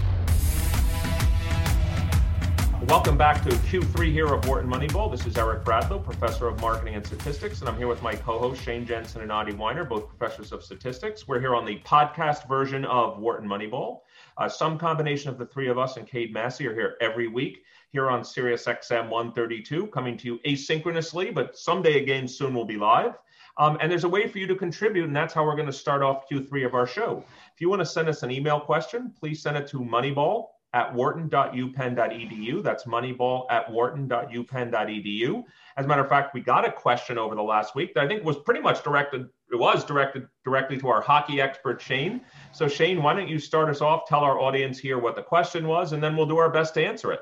[2.88, 5.10] Welcome back to Q3 here of Wharton Moneyball.
[5.10, 8.64] This is Eric Bradlow, professor of marketing and statistics, and I'm here with my co-hosts
[8.64, 11.28] Shane Jensen and Adi Wyner, both professors of statistics.
[11.28, 14.00] We're here on the podcast version of Wharton Moneyball.
[14.38, 17.62] Uh, some combination of the three of us and Cade Massey are here every week
[17.92, 22.78] here on Sirius XM 132, coming to you asynchronously, but someday again soon we'll be
[22.78, 23.18] live.
[23.58, 25.72] Um, and there's a way for you to contribute, and that's how we're going to
[25.74, 27.22] start off Q3 of our show.
[27.52, 30.94] If you want to send us an email question, please send it to moneyball at
[30.94, 32.62] wharton.upenn.edu.
[32.62, 35.44] That's moneyball at wharton.upenn.edu.
[35.76, 38.08] As a matter of fact, we got a question over the last week that I
[38.08, 42.20] think was pretty much directed, it was directed directly to our hockey expert, Shane.
[42.52, 45.66] So, Shane, why don't you start us off, tell our audience here what the question
[45.66, 47.20] was, and then we'll do our best to answer it.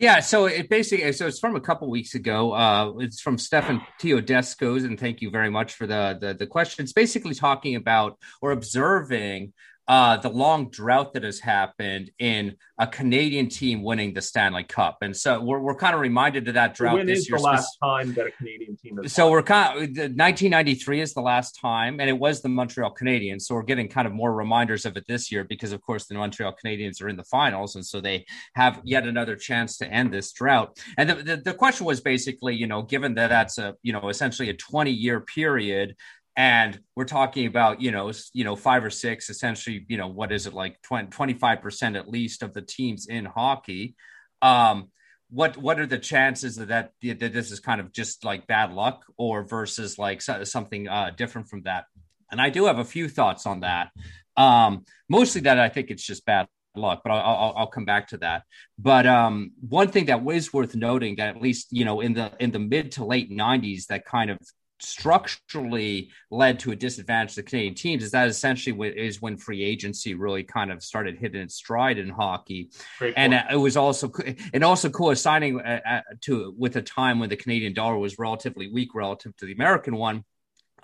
[0.00, 2.52] Yeah, so it basically so it's from a couple weeks ago.
[2.52, 6.84] Uh, it's from Stefan Teodescos, and thank you very much for the, the the question.
[6.84, 9.52] It's basically talking about or observing
[9.90, 14.98] uh, the long drought that has happened in a Canadian team winning the Stanley Cup,
[15.02, 17.38] and so we're, we're kind of reminded of that drought when this is year.
[17.38, 19.00] The last time that a Canadian team.
[19.08, 19.32] So won?
[19.32, 23.42] we're kind of 1993 is the last time, and it was the Montreal Canadiens.
[23.42, 26.14] So we're getting kind of more reminders of it this year because, of course, the
[26.14, 30.14] Montreal Canadiens are in the finals, and so they have yet another chance to end
[30.14, 30.78] this drought.
[30.98, 34.08] And the, the, the question was basically, you know, given that that's a you know
[34.08, 35.96] essentially a 20 year period
[36.36, 40.32] and we're talking about you know you know five or six essentially you know what
[40.32, 43.94] is it like 20, 25% at least of the teams in hockey.
[44.42, 44.90] Um
[45.30, 48.72] what what are the chances that, that that this is kind of just like bad
[48.72, 51.84] luck or versus like something uh, different from that?
[52.30, 53.90] And i do have a few thoughts on that.
[54.36, 58.18] Um mostly that i think it's just bad luck but I'll, I'll, come back to
[58.18, 58.44] that.
[58.78, 62.32] But um one thing that was worth noting that at least you know in the
[62.38, 64.38] in the mid to late 90s that kind of
[64.82, 69.62] structurally led to a disadvantage to the Canadian teams is that essentially is when free
[69.62, 72.70] agency really kind of started hitting its stride in hockey,
[73.16, 74.10] and uh, it was also
[74.52, 78.70] and also coinciding uh, uh, to with a time when the Canadian dollar was relatively
[78.70, 80.24] weak relative to the American one.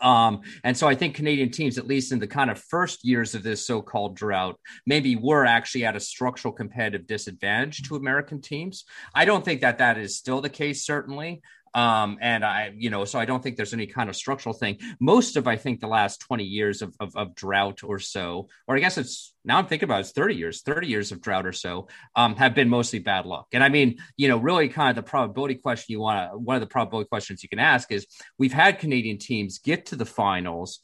[0.01, 3.35] Um, and so I think Canadian teams, at least in the kind of first years
[3.35, 8.85] of this so-called drought, maybe were actually at a structural competitive disadvantage to American teams.
[9.15, 11.41] I don't think that that is still the case, certainly.
[11.77, 14.79] Um, and I, you know, so I don't think there's any kind of structural thing.
[14.99, 18.77] Most of, I think, the last 20 years of, of, of drought or so, or
[18.77, 21.47] I guess it's now I'm thinking about it, it's 30 years, 30 years of drought
[21.47, 23.49] or so, um, have been mostly bad luck.
[23.53, 26.57] And I mean, you know, really kind of the probability question you want to, one
[26.57, 28.07] of the probability questions you can ask is
[28.39, 30.81] we've had Canadian teams get to the finals.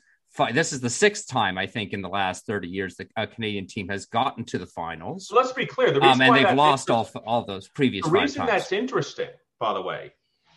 [0.53, 3.67] This is the sixth time I think in the last 30 years that a Canadian
[3.67, 5.29] team has gotten to the finals.
[5.29, 5.91] So let's be clear.
[5.91, 8.05] The um, and they've lost all, all those previous.
[8.05, 8.13] Times.
[8.13, 10.13] The reason that's interesting, by the way,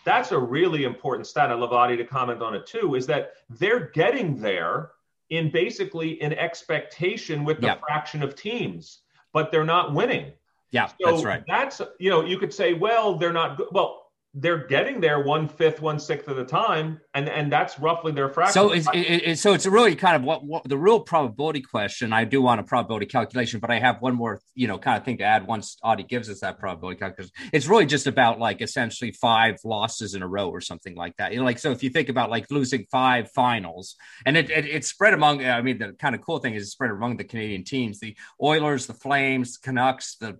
[0.05, 1.51] that's a really important stat.
[1.51, 4.91] I'd love Adi to comment on it too, is that they're getting there
[5.31, 8.99] in basically an expectation with the fraction of teams,
[9.33, 10.31] but they're not winning.
[10.71, 11.43] Yeah, so that's right.
[11.47, 13.67] That's, you know, you could say, well, they're not good.
[13.71, 14.04] Well,
[14.37, 18.27] they're getting there one fifth, one sixth of the time, and and that's roughly their
[18.27, 18.53] fraction.
[18.53, 22.11] So it's it, so it's really kind of what, what the real probability question.
[22.11, 25.05] I do want a probability calculation, but I have one more you know kind of
[25.05, 27.31] thing to add once Adi gives us that probability calculation.
[27.53, 31.31] It's really just about like essentially five losses in a row or something like that.
[31.31, 34.65] You know, like so if you think about like losing five finals, and it, it
[34.65, 35.45] it's spread among.
[35.45, 38.17] I mean, the kind of cool thing is it's spread among the Canadian teams: the
[38.41, 40.37] Oilers, the Flames, Canucks, the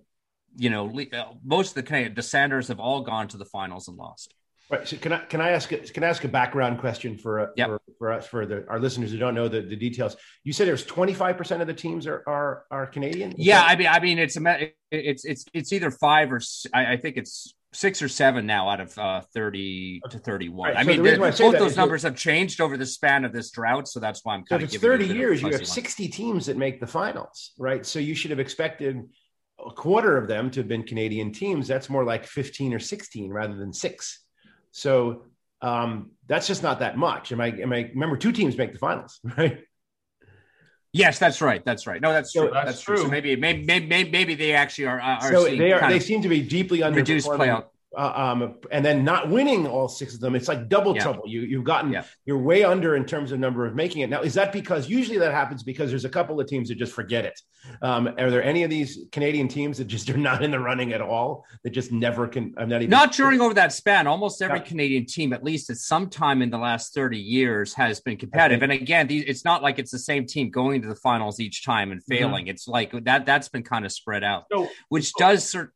[0.56, 3.88] you know, uh, most of the Canadian, the Senators have all gone to the finals
[3.88, 4.34] and lost.
[4.68, 4.86] Right.
[4.86, 7.68] So can I can I ask can I ask a background question for uh, yep.
[7.68, 10.16] for, for us for the, our listeners who don't know the, the details?
[10.42, 13.34] You said there's 25 percent of the teams are are, are Canadian.
[13.36, 16.40] Yeah, I mean, I mean, it's a it's it's it's either five or
[16.74, 20.68] I, I think it's six or seven now out of uh, 30 to 31.
[20.68, 23.50] Right, I so mean, the, both those numbers have changed over the span of this
[23.50, 23.86] drought.
[23.86, 24.70] So that's why I'm kind so of.
[24.70, 27.84] If it's 30 years, you have 60 teams that make the finals, right?
[27.84, 29.04] So you should have expected
[29.64, 33.32] a quarter of them to have been Canadian teams, that's more like 15 or 16
[33.32, 34.22] rather than six.
[34.70, 35.22] So
[35.62, 37.32] um, that's just not that much.
[37.32, 39.60] Am I, am I, remember two teams make the finals, right?
[40.92, 41.62] Yes, that's right.
[41.64, 42.00] That's right.
[42.00, 42.50] No, that's so, true.
[42.52, 42.96] That's, that's true.
[42.96, 43.04] true.
[43.04, 45.00] So maybe, maybe, maybe, maybe they actually are.
[45.00, 45.90] are so they are.
[45.90, 47.64] They seem to be deeply reduced playoff
[47.96, 51.02] uh, um, and then not winning all six of them, it's like double yeah.
[51.02, 51.22] trouble.
[51.26, 52.04] You you've gotten yeah.
[52.24, 54.10] you're way under in terms of number of making it.
[54.10, 56.92] Now, is that because usually that happens because there's a couple of teams that just
[56.92, 57.40] forget it?
[57.82, 60.92] Um, are there any of these Canadian teams that just are not in the running
[60.92, 62.54] at all that just never can?
[62.58, 64.06] I'm not even not during over that span.
[64.06, 64.64] Almost every yeah.
[64.64, 68.62] Canadian team, at least at some time in the last 30 years, has been competitive.
[68.62, 71.64] And again, these, it's not like it's the same team going to the finals each
[71.64, 72.14] time and mm-hmm.
[72.14, 72.44] failing.
[72.44, 72.50] Mm-hmm.
[72.50, 75.70] It's like that that's been kind of spread out, so, which does cert-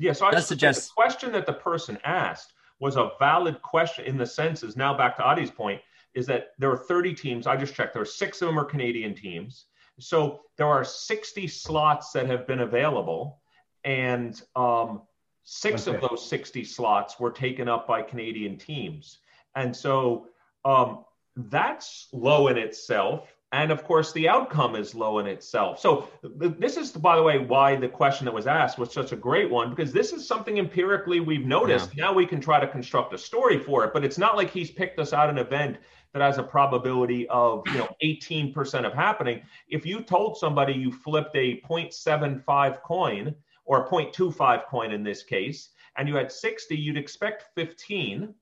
[0.00, 4.06] yeah, so I just suggest the question that the person asked was a valid question
[4.06, 5.80] in the sense is now back to Adi's point
[6.14, 7.46] is that there are 30 teams.
[7.46, 7.92] I just checked.
[7.92, 9.66] There are six of them are Canadian teams.
[9.98, 13.40] So there are 60 slots that have been available,
[13.84, 15.02] and um,
[15.44, 15.96] six okay.
[15.96, 19.18] of those 60 slots were taken up by Canadian teams.
[19.54, 20.28] And so
[20.64, 21.04] um,
[21.36, 23.28] that's low in itself.
[23.52, 25.80] And of course, the outcome is low in itself.
[25.80, 29.16] So, this is, by the way, why the question that was asked was such a
[29.16, 31.90] great one, because this is something empirically we've noticed.
[31.94, 32.04] Yeah.
[32.04, 34.70] Now we can try to construct a story for it, but it's not like he's
[34.70, 35.78] picked us out an event
[36.12, 39.42] that has a probability of you know 18% of happening.
[39.68, 43.34] If you told somebody you flipped a 0.75 coin
[43.64, 48.32] or a 0.25 coin in this case, and you had 60, you'd expect 15,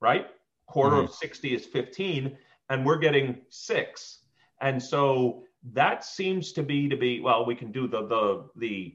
[0.00, 0.26] right?
[0.66, 1.04] Quarter mm-hmm.
[1.06, 2.36] of 60 is 15,
[2.70, 4.20] and we're getting six.
[4.64, 8.94] And so that seems to be to be well we can do the the the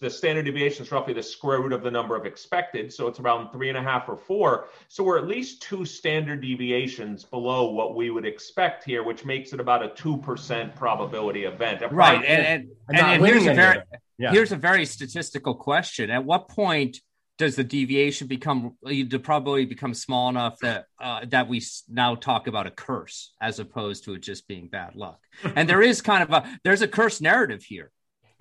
[0.00, 2.92] the standard deviation is roughly the square root of the number of expected.
[2.92, 4.68] So it's around three and a half or four.
[4.88, 9.52] So we're at least two standard deviations below what we would expect here which makes
[9.52, 11.82] it about a 2% probability event.
[11.90, 12.24] Right.
[12.24, 13.82] And and, and, and here's a very
[14.18, 14.30] yeah.
[14.30, 16.10] here's a very statistical question.
[16.10, 17.00] At what point
[17.38, 22.46] does the deviation become the probability become small enough that uh, that we now talk
[22.46, 25.20] about a curse as opposed to it just being bad luck
[25.56, 27.90] and there is kind of a there's a curse narrative here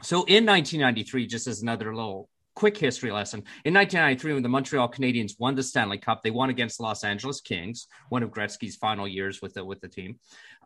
[0.02, 3.38] so in 1993 just as another little quick history lesson.
[3.66, 7.04] In 1993, when the Montreal Canadiens won the Stanley Cup, they won against the Los
[7.04, 10.18] Angeles Kings, one of Gretzky's final years with the with the team,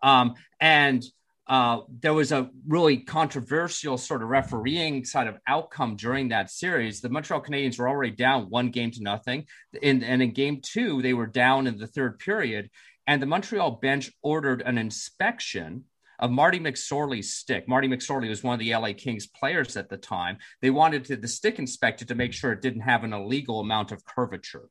[0.02, 1.04] um, and
[1.52, 7.02] uh, there was a really controversial sort of refereeing side of outcome during that series.
[7.02, 9.46] The Montreal Canadiens were already down one game to nothing,
[9.82, 12.70] in, and in game two they were down in the third period,
[13.06, 15.84] and the Montreal bench ordered an inspection
[16.20, 17.68] of Marty McSorley's stick.
[17.68, 20.38] Marty McSorley was one of the LA Kings players at the time.
[20.62, 23.92] They wanted to, the stick inspected to make sure it didn't have an illegal amount
[23.92, 24.70] of curvature.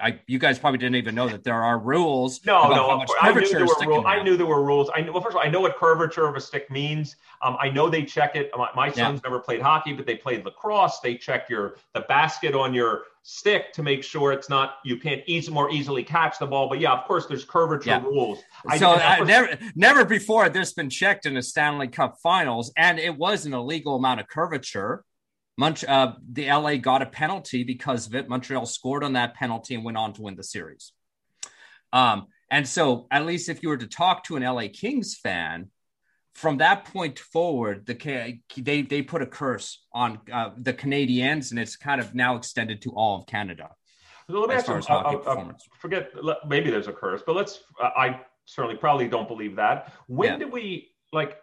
[0.00, 2.44] I, you guys probably didn't even know that there are rules.
[2.44, 4.04] No, no, I knew, there were rules.
[4.06, 4.90] I knew there were rules.
[4.94, 7.16] I knew, well, first of all, I know what curvature of a stick means.
[7.42, 8.50] Um, I know they check it.
[8.56, 9.30] My, my sons yeah.
[9.30, 11.00] never played hockey, but they played lacrosse.
[11.00, 15.20] They check your the basket on your stick to make sure it's not you can't
[15.26, 16.68] easy more easily catch the ball.
[16.68, 18.02] But yeah, of course, there's curvature yeah.
[18.02, 18.38] rules.
[18.78, 23.16] So I, never never before this been checked in the Stanley Cup Finals, and it
[23.16, 25.04] was an illegal amount of curvature.
[25.56, 28.28] Munch, uh, the LA got a penalty because of it.
[28.28, 30.92] Montreal scored on that penalty and went on to win the series.
[31.92, 35.70] Um, and so, at least if you were to talk to an LA Kings fan,
[36.34, 41.58] from that point forward, the they they put a curse on uh, the Canadiens, and
[41.58, 43.70] it's kind of now extended to all of Canada.
[44.28, 46.12] So let me ask you, uh, forget
[46.46, 47.60] maybe there's a curse, but let's.
[47.82, 49.94] Uh, I certainly probably don't believe that.
[50.08, 50.38] When yeah.
[50.38, 51.38] do we like?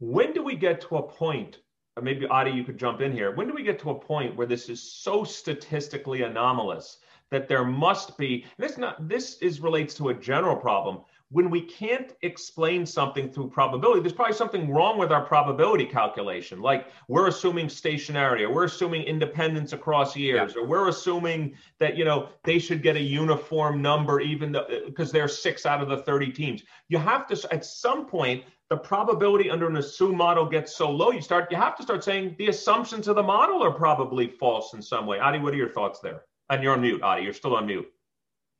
[0.00, 1.58] When do we get to a point
[2.02, 3.34] maybe Adi, you could jump in here.
[3.34, 6.98] When do we get to a point where this is so statistically anomalous
[7.30, 8.46] that there must be?
[8.58, 11.00] this not this is relates to a general problem.
[11.30, 16.62] When we can't explain something through probability, there's probably something wrong with our probability calculation.
[16.62, 20.62] Like we're assuming stationarity, or we're assuming independence across years, yeah.
[20.62, 25.12] or we're assuming that you know they should get a uniform number, even though because
[25.12, 26.62] they're six out of the 30 teams.
[26.88, 31.10] You have to at some point the probability under an assumed model gets so low,
[31.10, 34.74] you start you have to start saying the assumptions of the model are probably false
[34.74, 35.18] in some way.
[35.18, 36.22] Adi, what are your thoughts there?
[36.50, 37.22] And you're on mute, Adi.
[37.22, 37.90] You're still on mute.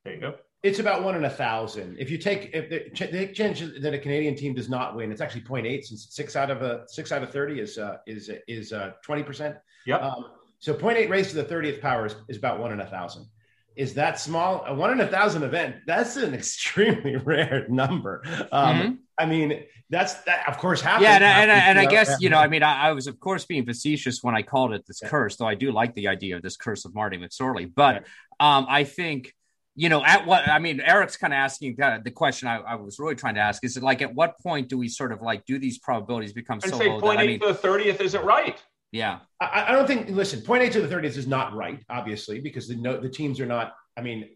[0.04, 0.34] There you go.
[0.62, 1.96] It's about one in a thousand.
[1.98, 5.20] If you take if the, the change that a Canadian team does not win, it's
[5.20, 8.72] actually 0.8 since six out of a six out of 30 is uh, is is
[8.72, 9.56] uh, 20%.
[9.86, 9.98] Yeah.
[9.98, 10.26] Um,
[10.58, 13.26] so 0.8 raised to the 30th power is, is about one in a thousand
[13.78, 18.22] is that small a one in a thousand event that's an extremely rare number
[18.52, 18.92] um, mm-hmm.
[19.18, 22.38] i mean that's that of course happens yeah and, and, and, i guess you know
[22.46, 25.08] i mean I, I, was of course being facetious when i called it this yeah.
[25.08, 28.04] curse though i do like the idea of this curse of marty mcsorley but
[28.40, 28.58] yeah.
[28.58, 29.32] um, i think
[29.76, 32.74] you know at what i mean eric's kind of asking that the question I, I,
[32.74, 35.22] was really trying to ask is it like at what point do we sort of
[35.22, 37.54] like do these probabilities become and so say low point that, I mean, to the
[37.54, 38.60] 30th isn't right
[38.90, 40.08] yeah, I, I, don't think.
[40.10, 43.38] Listen, point eight to the thirtieth is not right, obviously, because the no, the teams
[43.40, 43.74] are not.
[43.96, 44.28] I mean,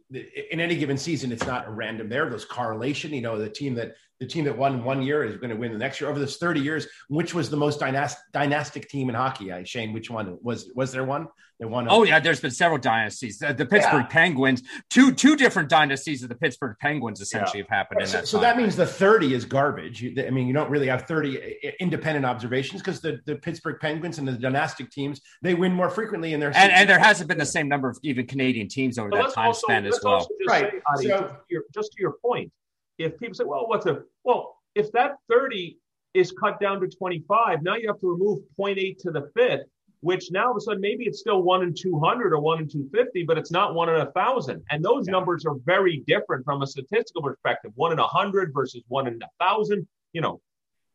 [0.51, 2.09] in any given season, it's not a random.
[2.09, 3.13] There, there's correlation.
[3.13, 5.73] You know, the team that the team that won one year is going to win
[5.73, 6.11] the next year.
[6.11, 9.53] Over this thirty years, which was the most dynastic, dynastic team in hockey?
[9.53, 11.29] I Shane, which one was was there one?
[11.63, 11.87] There one.
[11.89, 13.39] Oh yeah, there's been several dynasties.
[13.39, 14.07] The, the Pittsburgh yeah.
[14.07, 17.67] Penguins, two two different dynasties of the Pittsburgh Penguins essentially yeah.
[17.71, 18.27] have happened in so, that.
[18.27, 20.05] So that means the thirty is garbage.
[20.19, 23.79] I mean, you don't really have thirty eh, eh, independent observations because the, the Pittsburgh
[23.81, 27.29] Penguins and the dynastic teams they win more frequently in their and, and there hasn't
[27.29, 30.27] been the same number of even Canadian teams over that time also, span as well.
[30.49, 30.73] right.
[30.73, 32.51] Say, Adi, so, just, to your, just to your point,
[32.99, 35.79] if people say, "Well, what's a well," if that thirty
[36.13, 39.63] is cut down to 25, now you have to remove 0.8 to the fifth
[40.03, 42.69] which now all of a sudden maybe it's still one in 200 or one in
[42.69, 44.63] 250, but it's not one in a thousand.
[44.69, 45.13] And those yeah.
[45.13, 47.71] numbers are very different from a statistical perspective.
[47.77, 49.87] One in a hundred versus one in a thousand.
[50.13, 50.41] You know,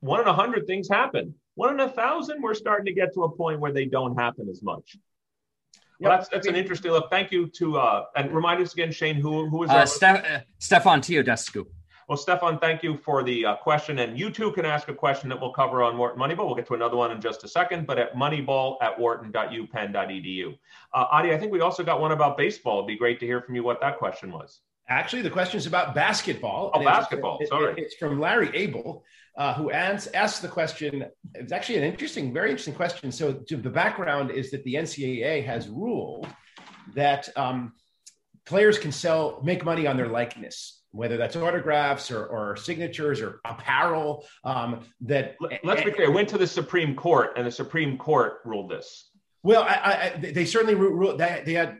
[0.01, 1.33] one in a hundred things happen.
[1.55, 4.49] One in a thousand, we're starting to get to a point where they don't happen
[4.49, 4.97] as much.
[5.99, 7.09] Well, that's that's an interesting look.
[7.09, 10.39] Thank you to uh, and remind us again, Shane, who who is uh, Ste- uh,
[10.59, 11.65] Stefan Teodescu.
[12.07, 13.99] Well, Stefan, thank you for the uh, question.
[13.99, 16.45] And you too can ask a question that we'll cover on Wharton Moneyball.
[16.45, 20.57] We'll get to another one in just a second, but at moneyball at wharton.upenn.edu.
[20.93, 22.77] Uh, Adi, I think we also got one about baseball.
[22.77, 24.61] It'd be great to hear from you what that question was.
[24.87, 26.71] Actually, the question is about basketball.
[26.73, 27.39] Oh, basketball.
[27.41, 27.73] It's, Sorry.
[27.73, 29.03] It, it's from Larry Abel,
[29.35, 31.07] uh, who asks, asks the question.
[31.35, 33.11] It's actually an interesting, very interesting question.
[33.11, 36.25] So, the background is that the NCAA has ruled
[36.95, 37.73] that um,
[38.45, 43.39] players can sell, make money on their likeness whether that's autographs or, or signatures or
[43.45, 44.25] apparel.
[44.43, 48.69] Um, that let's be clear, went to the Supreme Court, and the Supreme Court ruled
[48.69, 49.09] this.
[49.43, 51.77] Well, I, I, they certainly ruled that they had.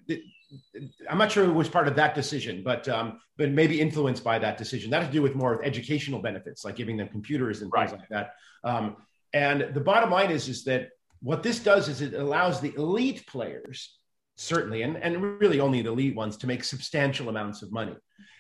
[1.10, 4.40] I'm not sure it was part of that decision, but um, but maybe influenced by
[4.40, 4.92] that decision.
[4.92, 8.00] That had to do with more educational benefits, like giving them computers and things right.
[8.00, 8.36] like that.
[8.64, 8.96] Um,
[9.34, 10.90] and the bottom line is is that
[11.22, 13.98] what this does is it allows the elite players,
[14.36, 17.96] certainly, and, and really only the elite ones, to make substantial amounts of money.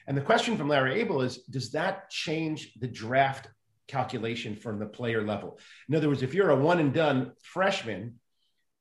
[0.07, 3.49] And the question from Larry Abel is Does that change the draft
[3.87, 5.59] calculation from the player level?
[5.89, 8.15] In other words, if you're a one and done freshman,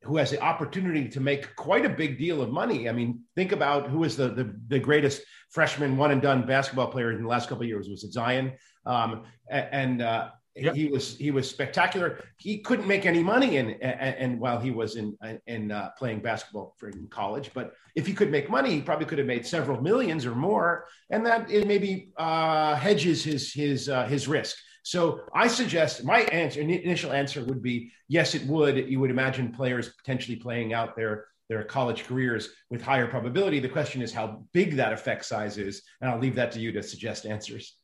[0.02, 2.88] who has the opportunity to make quite a big deal of money.
[2.88, 6.88] I mean, think about who is the the, the greatest freshman one and done basketball
[6.88, 7.88] player in the last couple of years.
[7.88, 8.52] Was it Zion?
[8.84, 10.74] Um, and uh, Yep.
[10.74, 12.24] He was he was spectacular.
[12.38, 16.74] He couldn't make any money in and while he was in in uh, playing basketball
[16.78, 17.50] for in college.
[17.52, 20.86] But if he could make money, he probably could have made several millions or more,
[21.10, 24.56] and that it maybe uh, hedges his his uh, his risk.
[24.82, 28.76] So I suggest my answer, initial answer would be yes, it would.
[28.88, 33.60] You would imagine players potentially playing out their their college careers with higher probability.
[33.60, 36.72] The question is how big that effect size is, and I'll leave that to you
[36.72, 37.76] to suggest answers.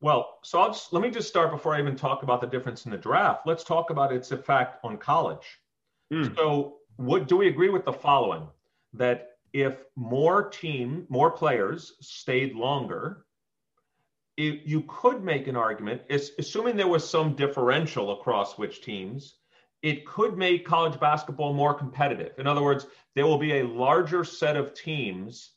[0.00, 2.86] Well, so I'll just, let me just start before I even talk about the difference
[2.86, 3.46] in the draft.
[3.46, 5.60] Let's talk about its effect on college.
[6.12, 6.34] Mm.
[6.36, 8.46] So, what do we agree with the following?
[8.94, 13.26] That if more team, more players stayed longer,
[14.36, 19.36] it, you could make an argument, assuming there was some differential across which teams,
[19.82, 22.32] it could make college basketball more competitive.
[22.38, 25.52] In other words, there will be a larger set of teams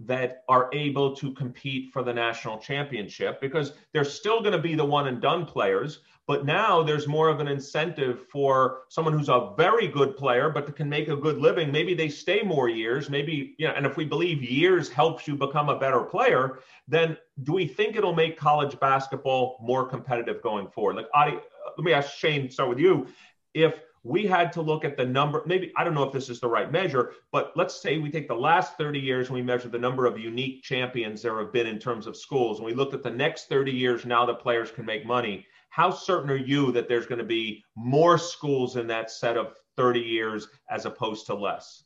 [0.00, 4.74] that are able to compete for the national championship because they're still going to be
[4.74, 6.00] the one and done players.
[6.28, 10.76] But now there's more of an incentive for someone who's a very good player, but
[10.76, 11.72] can make a good living.
[11.72, 13.08] Maybe they stay more years.
[13.08, 17.16] Maybe, you know, and if we believe years helps you become a better player, then
[17.44, 20.96] do we think it'll make college basketball more competitive going forward?
[20.96, 23.06] Like, Adi, uh, let me ask Shane, start with you.
[23.54, 26.40] If we had to look at the number maybe i don't know if this is
[26.40, 29.68] the right measure but let's say we take the last 30 years and we measure
[29.68, 32.94] the number of unique champions there have been in terms of schools and we looked
[32.94, 36.72] at the next 30 years now that players can make money how certain are you
[36.72, 41.26] that there's going to be more schools in that set of 30 years as opposed
[41.26, 41.84] to less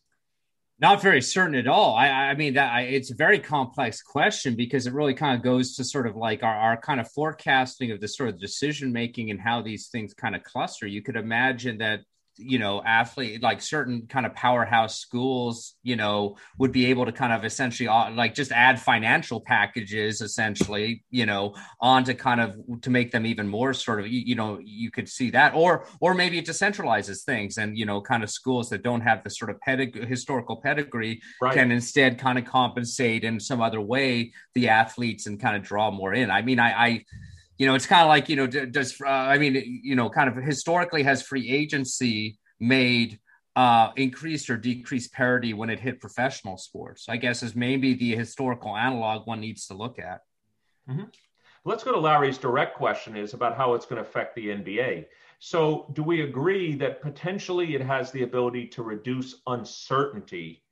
[0.83, 1.95] not very certain at all.
[1.95, 5.43] I, I mean, that I, it's a very complex question because it really kind of
[5.43, 8.93] goes to sort of like our, our kind of forecasting of the sort of decision
[8.93, 10.89] making and how these things kind of cluster.
[10.89, 12.01] You could imagine that
[12.37, 17.13] you know athlete like certain kind of powerhouse schools you know would be able to
[17.13, 22.41] kind of essentially uh, like just add financial packages essentially you know on to kind
[22.41, 25.55] of to make them even more sort of you, you know you could see that
[25.55, 29.23] or or maybe it decentralizes things and you know kind of schools that don't have
[29.25, 31.55] the sort of pedig- historical pedigree right.
[31.55, 35.91] can instead kind of compensate in some other way the athletes and kind of draw
[35.91, 37.05] more in i mean i i
[37.59, 40.29] you know, it's kind of like, you know, does, uh, I mean, you know, kind
[40.29, 43.19] of historically has free agency made
[43.55, 47.07] uh, increased or decreased parity when it hit professional sports?
[47.09, 50.21] I guess is maybe the historical analog one needs to look at.
[50.89, 51.05] Mm-hmm.
[51.65, 55.07] Let's go to Larry's direct question is about how it's going to affect the NBA.
[55.39, 60.63] So, do we agree that potentially it has the ability to reduce uncertainty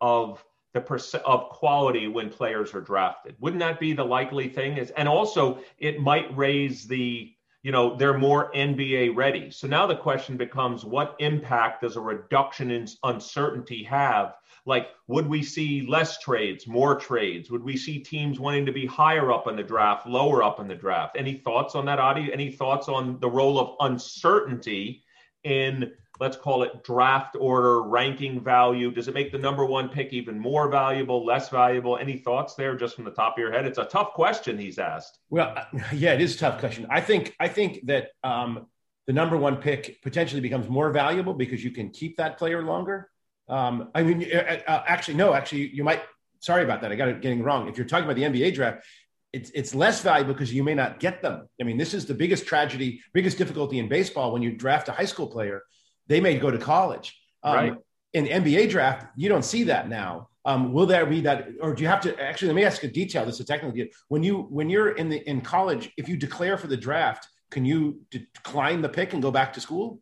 [0.00, 0.44] of
[0.74, 3.36] the percent of quality when players are drafted.
[3.40, 4.76] Wouldn't that be the likely thing?
[4.76, 9.50] Is and also it might raise the you know they're more NBA ready.
[9.50, 14.34] So now the question becomes what impact does a reduction in uncertainty have?
[14.66, 17.50] Like would we see less trades, more trades?
[17.50, 20.66] Would we see teams wanting to be higher up in the draft, lower up in
[20.66, 21.16] the draft?
[21.16, 22.32] Any thoughts on that, Adi?
[22.32, 25.04] Any thoughts on the role of uncertainty
[25.44, 28.90] in let's call it draft order ranking value.
[28.90, 31.96] Does it make the number one pick even more valuable less valuable?
[31.96, 33.66] Any thoughts there just from the top of your head?
[33.66, 35.18] It's a tough question he's asked.
[35.30, 35.54] Well
[35.92, 36.86] yeah it is a tough question.
[36.90, 38.66] I think i think that um,
[39.06, 43.10] the number one pick potentially becomes more valuable because you can keep that player longer.
[43.48, 46.02] Um, i mean uh, uh, actually no actually you might
[46.40, 46.92] sorry about that.
[46.92, 47.68] I got it getting wrong.
[47.68, 48.84] If you're talking about the nba draft
[49.32, 51.48] it's, it's less valuable because you may not get them.
[51.60, 54.92] I mean, this is the biggest tragedy, biggest difficulty in baseball when you draft a
[54.92, 55.64] high school player
[56.06, 57.18] they may go to college.
[57.42, 57.74] Um, right.
[58.12, 60.28] In the NBA draft, you don't see that now.
[60.44, 62.48] Um, will there be that, or do you have to actually?
[62.48, 63.24] Let me ask a detail.
[63.24, 66.66] This is technically when you when you're in the in college, if you declare for
[66.66, 70.00] the draft, can you decline the pick and go back to school?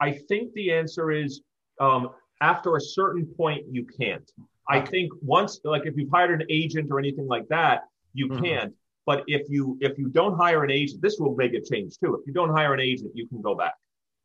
[0.00, 1.42] I think the answer is
[1.80, 4.30] um, after a certain point you can't.
[4.68, 7.82] I think once, like if you've hired an agent or anything like that,
[8.12, 8.44] you mm-hmm.
[8.44, 8.74] can't.
[9.06, 12.16] But if you if you don't hire an agent, this will make a change too.
[12.16, 13.74] If you don't hire an agent, you can go back.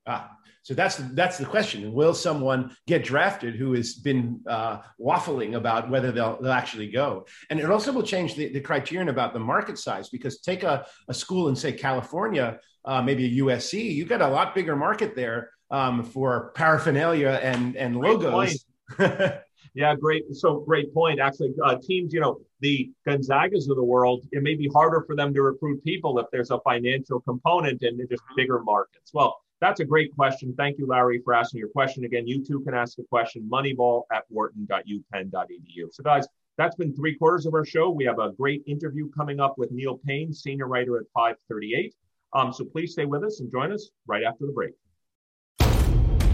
[0.07, 0.31] Ah,
[0.63, 5.89] so that's that's the question: Will someone get drafted who has been uh, waffling about
[5.89, 7.25] whether they'll, they'll actually go?
[7.49, 10.85] And it also will change the, the criterion about the market size because take a,
[11.07, 15.15] a school in say California, uh, maybe a USC, You've got a lot bigger market
[15.15, 18.63] there um, for paraphernalia and and logos.
[18.99, 20.25] yeah, great.
[20.35, 21.19] So great point.
[21.19, 25.15] Actually, uh, teams, you know, the Gonzagas of the world, it may be harder for
[25.15, 29.11] them to recruit people if there's a financial component and just bigger markets.
[29.11, 30.53] Well that's a great question.
[30.57, 32.03] Thank you, Larry, for asking your question.
[32.03, 35.93] Again, you too can ask a question, moneyball at wharton.upenn.edu.
[35.93, 37.91] So, guys, that's been three quarters of our show.
[37.91, 41.93] We have a great interview coming up with Neil Paine, senior writer at 538.
[42.33, 44.73] Um, so please stay with us and join us right after the break.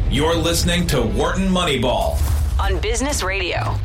[0.09, 2.17] You're listening to Wharton Moneyball
[2.59, 3.75] on Business Radio.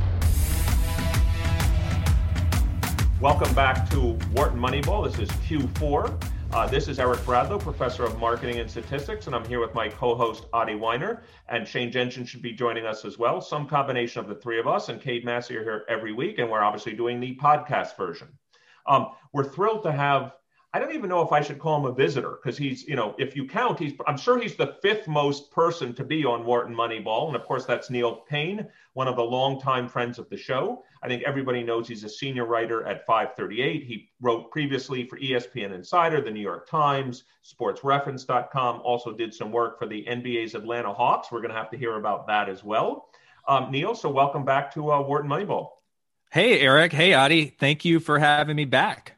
[3.20, 5.10] Welcome back to Wharton Moneyball.
[5.10, 6.31] This is Q4.
[6.52, 9.88] Uh, this is Eric Bradlow, professor of marketing and statistics, and I'm here with my
[9.88, 13.40] co-host Adi Wyner, and Shane Jensen should be joining us as well.
[13.40, 16.50] Some combination of the three of us, and Cade Massey are here every week, and
[16.50, 18.28] we're obviously doing the podcast version.
[18.86, 20.34] Um, we're thrilled to have
[20.74, 23.14] I don't even know if I should call him a visitor because he's, you know,
[23.18, 26.74] if you count, he's, I'm sure he's the fifth most person to be on Wharton
[26.74, 27.26] Moneyball.
[27.26, 30.84] And of course, that's Neil Paine, one of the longtime friends of the show.
[31.02, 33.84] I think everybody knows he's a senior writer at 538.
[33.84, 39.78] He wrote previously for ESPN Insider, the New York Times, sportsreference.com, also did some work
[39.78, 41.32] for the NBA's Atlanta Hawks.
[41.32, 43.08] We're going to have to hear about that as well.
[43.48, 45.68] Um, Neil, so welcome back to uh, Wharton Moneyball.
[46.30, 46.92] Hey, Eric.
[46.92, 47.46] Hey, Adi.
[47.46, 49.16] Thank you for having me back.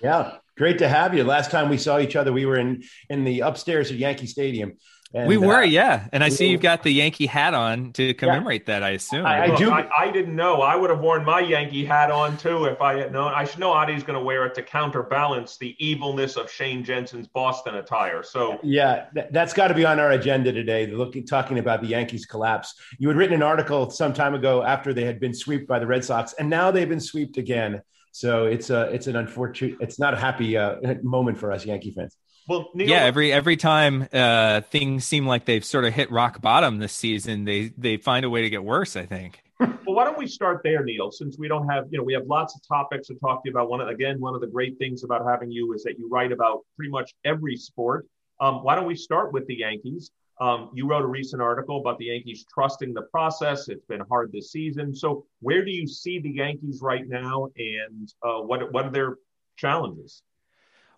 [0.00, 1.24] Yeah, Great to have you.
[1.24, 4.76] Last time we saw each other, we were in in the upstairs at Yankee Stadium.
[5.14, 6.08] And, we were, uh, yeah.
[6.12, 8.80] And I see you've got the Yankee hat on to commemorate yeah.
[8.80, 8.82] that.
[8.82, 9.24] I assume.
[9.24, 9.70] I, I do.
[9.70, 10.60] I, I, didn't know.
[10.60, 13.32] I would have worn my Yankee hat on too if I had known.
[13.32, 17.28] I should know Adi's going to wear it to counterbalance the evilness of Shane Jensen's
[17.28, 18.24] Boston attire.
[18.24, 20.88] So yeah, that, has got to be on our agenda today.
[20.88, 22.74] Looking, talking about the Yankees collapse.
[22.98, 25.86] You had written an article some time ago after they had been swept by the
[25.86, 27.82] Red Sox, and now they've been swept again.
[28.10, 31.92] So it's a it's an unfortunate it's not a happy uh, moment for us Yankee
[31.92, 32.16] fans.
[32.46, 36.40] Well, Neil, yeah, every every time uh, things seem like they've sort of hit rock
[36.40, 38.96] bottom this season, they they find a way to get worse.
[38.96, 39.42] I think.
[39.60, 41.10] well, why don't we start there, Neil?
[41.10, 43.52] Since we don't have, you know, we have lots of topics to talk to you
[43.52, 43.70] about.
[43.70, 46.60] One again, one of the great things about having you is that you write about
[46.76, 48.06] pretty much every sport.
[48.40, 50.10] Um, why don't we start with the Yankees?
[50.40, 53.68] Um, you wrote a recent article about the Yankees trusting the process.
[53.68, 54.94] It's been hard this season.
[54.94, 59.16] So, where do you see the Yankees right now, and uh, what what are their
[59.56, 60.22] challenges?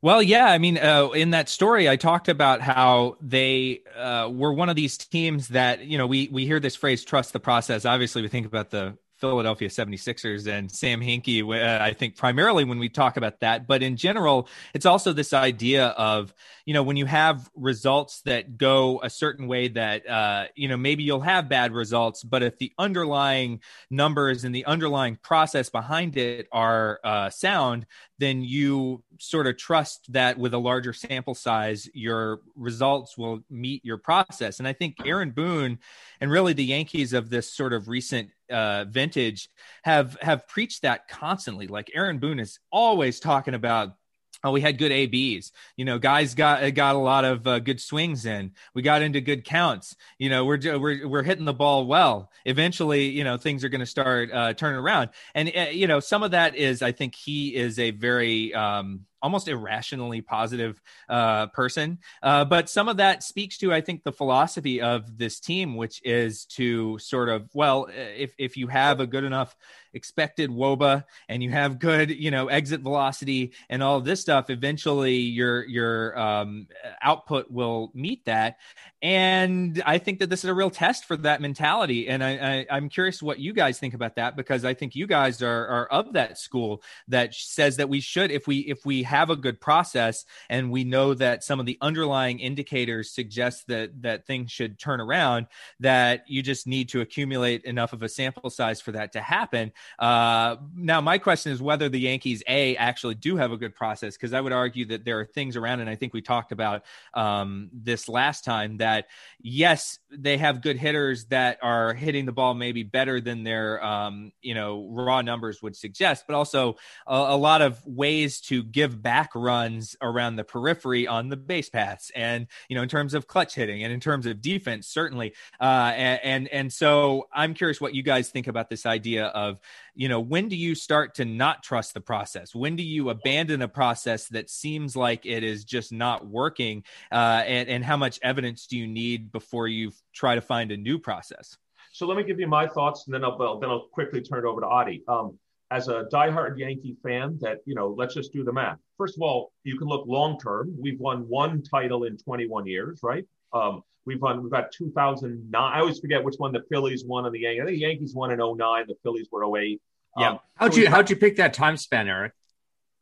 [0.06, 4.52] Well, yeah, I mean, uh, in that story, I talked about how they uh, were
[4.52, 7.84] one of these teams that you know we we hear this phrase "trust the process."
[7.84, 12.78] Obviously, we think about the Philadelphia 76ers and Sam Hinkie, uh, I think primarily when
[12.78, 13.66] we talk about that.
[13.66, 16.34] But in general, it's also this idea of,
[16.66, 20.76] you know, when you have results that go a certain way that, uh, you know,
[20.76, 23.60] maybe you'll have bad results, but if the underlying
[23.90, 27.86] numbers and the underlying process behind it are uh, sound,
[28.18, 33.84] then you sort of trust that with a larger sample size, your results will meet
[33.84, 34.58] your process.
[34.58, 35.78] And I think Aaron Boone
[36.20, 39.48] and really the Yankees of this sort of recent uh, vintage
[39.84, 41.66] have have preached that constantly.
[41.66, 43.96] Like Aaron Boone is always talking about
[44.44, 45.50] Oh, we had good ABs.
[45.76, 48.52] You know, guys got got a lot of uh, good swings in.
[48.74, 49.96] We got into good counts.
[50.18, 52.30] You know, we're we're we're hitting the ball well.
[52.44, 55.10] Eventually, you know, things are going to start uh, turning around.
[55.34, 59.06] And uh, you know, some of that is, I think, he is a very um,
[59.26, 61.98] almost irrationally positive uh, person.
[62.22, 66.00] Uh, but some of that speaks to, I think, the philosophy of this team, which
[66.04, 69.56] is to sort of, well, if if you have a good enough
[69.96, 75.16] expected woba and you have good you know exit velocity and all this stuff eventually
[75.16, 76.68] your your um,
[77.02, 78.58] output will meet that
[79.00, 82.76] and i think that this is a real test for that mentality and I, I
[82.76, 85.86] am curious what you guys think about that because i think you guys are, are
[85.86, 89.60] of that school that says that we should if we if we have a good
[89.60, 94.78] process and we know that some of the underlying indicators suggest that that things should
[94.78, 95.46] turn around
[95.80, 99.72] that you just need to accumulate enough of a sample size for that to happen.
[99.98, 104.16] Uh, now, my question is whether the Yankees a actually do have a good process
[104.16, 106.84] because I would argue that there are things around, and I think we talked about
[107.14, 109.06] um, this last time that
[109.40, 114.32] yes, they have good hitters that are hitting the ball maybe better than their um,
[114.40, 116.76] you know raw numbers would suggest, but also
[117.06, 121.68] a, a lot of ways to give back runs around the periphery on the base
[121.68, 125.34] paths, and you know in terms of clutch hitting and in terms of defense, certainly.
[125.60, 129.58] Uh, and, and and so I'm curious what you guys think about this idea of
[129.94, 132.54] you know when do you start to not trust the process?
[132.54, 136.84] When do you abandon a process that seems like it is just not working?
[137.10, 140.76] Uh, and, and how much evidence do you need before you try to find a
[140.76, 141.56] new process?
[141.92, 144.44] So let me give you my thoughts and then i'll then i'll quickly turn it
[144.44, 145.02] over to adi.
[145.08, 145.38] Um,
[145.70, 148.78] as a diehard Yankee fan, that you know, let's just do the math.
[148.96, 150.74] First of all, you can look long term.
[150.78, 153.24] We've won one title in 21 years, right?
[153.52, 154.42] Um, we've won.
[154.42, 155.50] We've got 2009.
[155.54, 157.62] I always forget which one the Phillies won and the Yankees.
[157.62, 158.84] I think the Yankees won in 09.
[158.86, 159.80] The Phillies were 08.
[160.18, 160.30] Yeah.
[160.30, 162.32] Um, how'd so you how'd you pick that time span, Eric?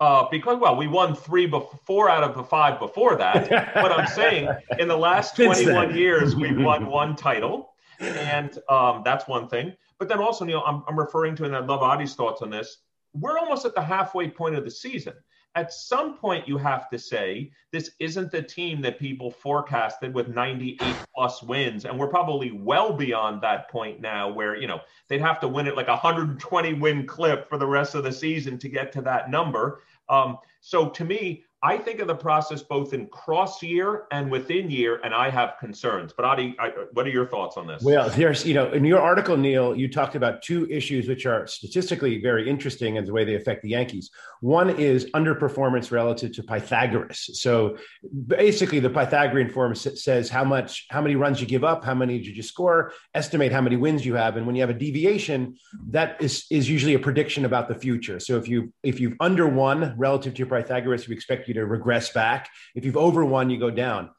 [0.00, 3.48] Uh, because well, we won three before out of the five before that.
[3.74, 9.28] but I'm saying in the last 21 years, we've won one title, and um, that's
[9.28, 9.72] one thing.
[10.04, 12.76] But then also, Neil, I'm, I'm referring to, and I love Adi's thoughts on this.
[13.14, 15.14] We're almost at the halfway point of the season.
[15.54, 20.28] at some point you have to say this isn't the team that people forecasted with
[20.28, 25.20] 98 plus wins and we're probably well beyond that point now where you know they'd
[25.20, 28.58] have to win it like a 120 win clip for the rest of the season
[28.58, 32.92] to get to that number um, so to me I think of the process both
[32.92, 36.12] in cross year and within year, and I have concerns.
[36.14, 37.82] But Adi, I, what are your thoughts on this?
[37.82, 41.46] Well, there's, you know, in your article, Neil, you talked about two issues which are
[41.46, 44.10] statistically very interesting in the way they affect the Yankees.
[44.42, 47.30] One is underperformance relative to Pythagoras.
[47.40, 47.78] So
[48.26, 52.18] basically, the Pythagorean form says how much, how many runs you give up, how many
[52.18, 55.56] did you score, estimate how many wins you have, and when you have a deviation,
[55.88, 58.20] that is is usually a prediction about the future.
[58.20, 61.64] So if you if you've under one relative to your Pythagoras, we expect you to
[61.66, 62.50] regress back.
[62.74, 64.10] If you've over one, you go down.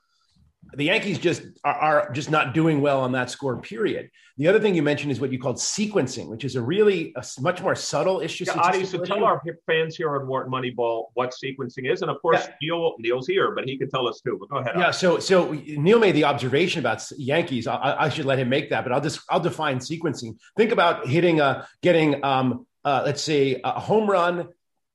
[0.73, 4.09] The Yankees just are, are, just not doing well on that score, period.
[4.37, 7.23] The other thing you mentioned is what you called sequencing, which is a really a
[7.39, 8.45] much more subtle issue.
[8.47, 12.01] Yeah, Adi, so tell our fans here on Wharton Moneyball what sequencing is.
[12.01, 12.55] And of course, yeah.
[12.61, 14.37] Neil, Neil's here, but he can tell us too.
[14.39, 14.73] But go ahead.
[14.77, 17.67] Yeah, so so Neil made the observation about Yankees.
[17.67, 20.37] I, I, should let him make that, but I'll just I'll define sequencing.
[20.57, 24.49] Think about hitting a getting um uh, let's say a home run,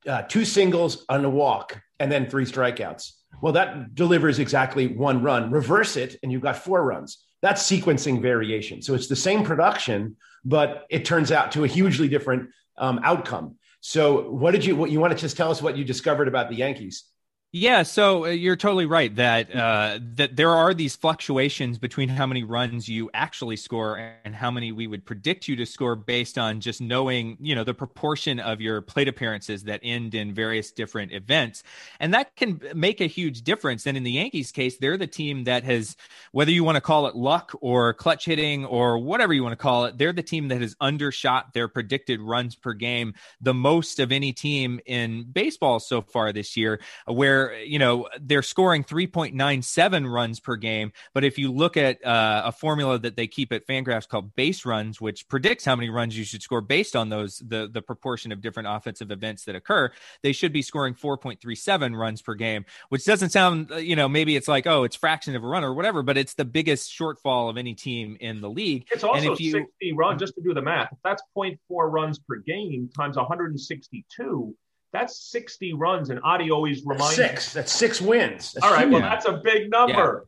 [0.06, 3.12] uh, two singles and a walk and then three strikeouts.
[3.40, 5.50] Well, that delivers exactly one run.
[5.50, 7.24] Reverse it, and you've got four runs.
[7.42, 8.82] That's sequencing variation.
[8.82, 13.56] So it's the same production, but it turns out to a hugely different um, outcome.
[13.80, 14.76] So, what did you?
[14.76, 17.04] What you want to just tell us what you discovered about the Yankees?
[17.52, 22.24] Yeah, so uh, you're totally right that uh, that there are these fluctuations between how
[22.24, 26.38] many runs you actually score and how many we would predict you to score based
[26.38, 30.70] on just knowing, you know, the proportion of your plate appearances that end in various
[30.70, 31.64] different events,
[31.98, 33.84] and that can make a huge difference.
[33.84, 35.96] And in the Yankees' case, they're the team that has,
[36.30, 39.56] whether you want to call it luck or clutch hitting or whatever you want to
[39.62, 43.98] call it, they're the team that has undershot their predicted runs per game the most
[43.98, 50.10] of any team in baseball so far this year, where you know they're scoring 3.97
[50.10, 50.92] runs per game.
[51.14, 54.64] But if you look at uh, a formula that they keep at fangraphs called base
[54.64, 58.32] runs which predicts how many runs you should score based on those the the proportion
[58.32, 59.90] of different offensive events that occur
[60.22, 64.36] they should be scoring 4.37 runs per game which doesn't sound uh, you know maybe
[64.36, 67.50] it's like oh it's fraction of a run or whatever but it's the biggest shortfall
[67.50, 68.86] of any team in the league.
[68.90, 72.36] It's also you, 60 runs just to do the math if that's 0.4 runs per
[72.36, 74.54] game times 162
[74.92, 77.52] that's 60 runs, and Adi always reminds six.
[77.52, 78.52] That's six wins.
[78.52, 80.26] That's All right, well, that's a big number.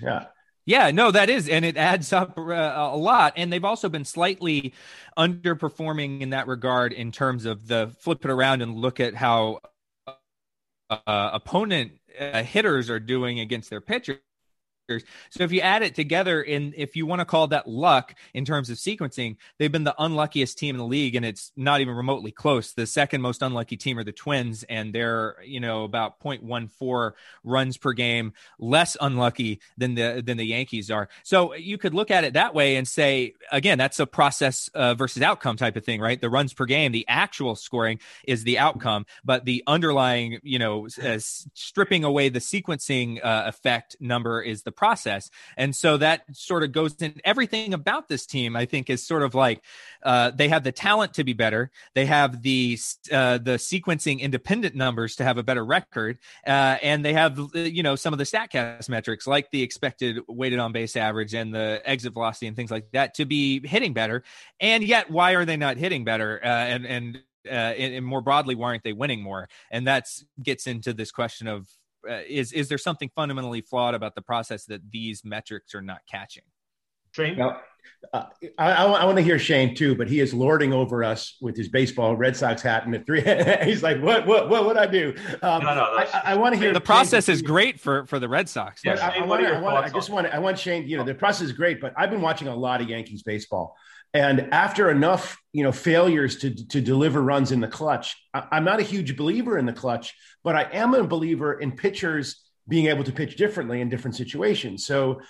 [0.00, 0.08] Yeah.
[0.08, 0.26] yeah.
[0.68, 3.34] Yeah, no, that is, and it adds up uh, a lot.
[3.36, 4.74] And they've also been slightly
[5.16, 9.60] underperforming in that regard in terms of the flip it around and look at how
[10.90, 14.18] uh, opponent uh, hitters are doing against their pitchers.
[14.88, 18.44] So if you add it together, and if you want to call that luck in
[18.44, 21.94] terms of sequencing, they've been the unluckiest team in the league, and it's not even
[21.94, 22.72] remotely close.
[22.72, 27.76] The second most unlucky team are the Twins, and they're you know about 0.14 runs
[27.76, 31.08] per game less unlucky than the than the Yankees are.
[31.24, 34.94] So you could look at it that way and say again, that's a process uh,
[34.94, 36.20] versus outcome type of thing, right?
[36.20, 40.86] The runs per game, the actual scoring is the outcome, but the underlying you know
[41.02, 45.30] uh, stripping away the sequencing uh, effect number is the process.
[45.56, 49.22] And so that sort of goes in everything about this team, I think, is sort
[49.22, 49.62] of like
[50.02, 51.70] uh, they have the talent to be better.
[51.94, 52.78] They have the
[53.10, 57.82] uh, the sequencing independent numbers to have a better record, uh, and they have you
[57.82, 61.80] know some of the Statcast metrics like the expected weighted on base average and the
[61.84, 64.22] exit velocity and things like that to be hitting better.
[64.60, 66.40] And yet, why are they not hitting better?
[66.42, 69.48] Uh, and and uh, and, and, more broadly, why aren't they winning more?
[69.70, 70.08] And that
[70.42, 71.68] gets into this question of
[72.08, 76.00] uh, is is there something fundamentally flawed about the process that these metrics are not
[76.10, 76.44] catching?
[77.16, 77.38] Shane.
[77.38, 77.60] Now,
[78.12, 78.24] uh,
[78.58, 81.56] I, I, I, want to hear Shane too, but he is lording over us with
[81.56, 83.20] his baseball Red Sox hat and the three.
[83.64, 84.26] he's like, "What?
[84.26, 84.48] What?
[84.48, 87.42] What would I do?" Um, no, no, I, I, want to hear the process is
[87.42, 88.82] great for for the Red Sox.
[88.84, 90.26] Yeah, I, want, I, just want.
[90.26, 90.86] I want Shane.
[90.86, 93.76] You know, the process is great, but I've been watching a lot of Yankees baseball,
[94.16, 98.64] and after enough, you know, failures to to deliver runs in the clutch, I, I'm
[98.64, 102.86] not a huge believer in the clutch, but I am a believer in pitchers being
[102.86, 104.86] able to pitch differently in different situations.
[104.86, 105.20] So,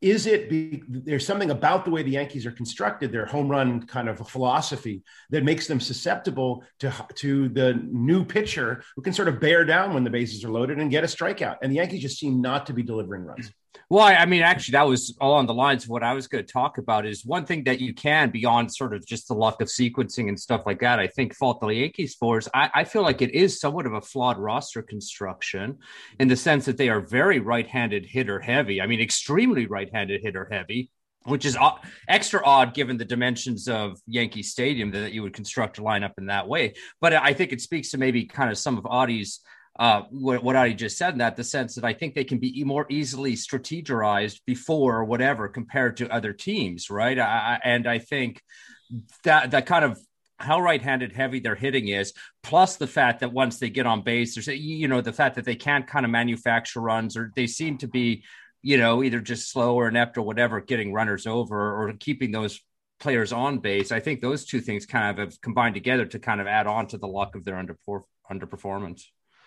[0.00, 3.86] is it be, there's something about the way the Yankees are constructed, their home run
[3.86, 9.28] kind of philosophy that makes them susceptible to to the new pitcher who can sort
[9.28, 11.58] of bear down when the bases are loaded and get a strikeout.
[11.62, 13.52] And the Yankees just seem not to be delivering runs.
[13.90, 16.52] Well, I mean, actually, that was along the lines of what I was going to
[16.52, 17.06] talk about.
[17.06, 20.38] Is one thing that you can, beyond sort of just the luck of sequencing and
[20.38, 23.34] stuff like that, I think fault the Yankees for is I, I feel like it
[23.34, 25.78] is somewhat of a flawed roster construction
[26.18, 28.80] in the sense that they are very right handed hitter heavy.
[28.80, 30.90] I mean, extremely right handed hitter heavy
[31.24, 31.72] which is uh,
[32.08, 36.26] extra odd given the dimensions of Yankee Stadium that you would construct a lineup in
[36.26, 36.74] that way.
[37.00, 39.40] But I think it speaks to maybe kind of some of Adi's
[39.76, 42.38] uh, what, what I just said in that the sense that I think they can
[42.38, 47.18] be more easily strategized before whatever compared to other teams, right?
[47.18, 48.40] I, and I think
[49.24, 49.98] that that kind of
[50.38, 54.34] how right-handed heavy their hitting is, plus the fact that once they get on base,
[54.34, 57.78] there's you know the fact that they can't kind of manufacture runs or they seem
[57.78, 58.22] to be,
[58.62, 62.60] you know, either just slow or inept or whatever, getting runners over or keeping those
[63.00, 63.90] players on base.
[63.90, 66.86] I think those two things kind of have combined together to kind of add on
[66.88, 67.56] to the luck of their
[68.30, 69.02] underperformance.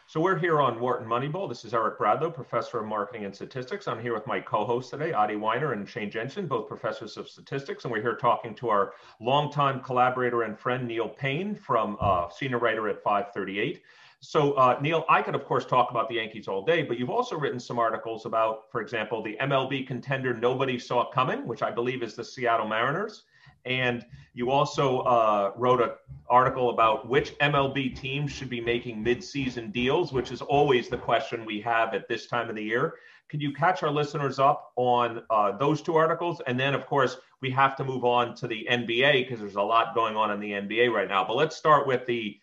[0.09, 1.49] So we're here on Wharton Moneyball.
[1.49, 3.89] This is Eric Bradlow, professor of marketing and statistics.
[3.89, 7.83] I'm here with my co-hosts today, Adi Wyner and Shane Jensen, both professors of statistics,
[7.83, 12.57] and we're here talking to our longtime collaborator and friend Neil Paine from uh, senior
[12.57, 13.81] writer at 538.
[14.21, 17.09] So, uh, Neil, I could, of course, talk about the Yankees all day, but you've
[17.09, 21.69] also written some articles about, for example, the MLB contender nobody saw coming, which I
[21.69, 23.23] believe is the Seattle Mariners.
[23.67, 25.91] And you also uh, wrote an
[26.29, 31.45] article about which MLB teams should be making midseason deals, which is always the question
[31.45, 32.95] we have at this time of the year.
[33.29, 36.41] Could you catch our listeners up on uh, those two articles?
[36.47, 39.61] And then, of course, we have to move on to the NBA because there's a
[39.61, 41.25] lot going on in the NBA right now.
[41.25, 42.39] But let's start with the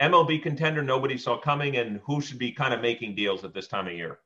[0.00, 3.66] MLB contender nobody saw coming and who should be kind of making deals at this
[3.66, 4.20] time of year.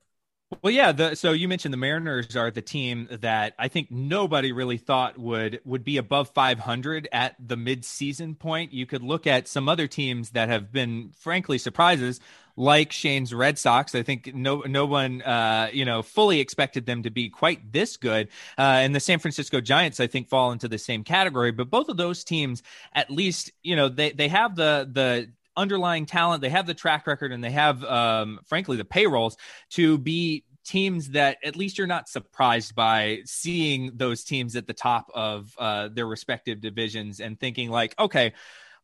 [0.63, 0.93] Well, yeah.
[0.93, 5.19] The, so you mentioned the Mariners are the team that I think nobody really thought
[5.19, 8.73] would would be above 500 at the midseason point.
[8.73, 12.21] You could look at some other teams that have been, frankly, surprises,
[12.57, 13.95] like Shane's Red Sox.
[13.95, 17.97] I think no no one uh, you know fully expected them to be quite this
[17.97, 18.29] good.
[18.59, 21.53] Uh, and the San Francisco Giants, I think, fall into the same category.
[21.53, 22.63] But both of those teams,
[22.95, 27.07] at least, you know, they they have the the underlying talent, they have the track
[27.07, 29.37] record, and they have, um, frankly, the payrolls
[29.71, 34.73] to be teams that at least you're not surprised by seeing those teams at the
[34.73, 38.33] top of uh, their respective divisions and thinking like, okay,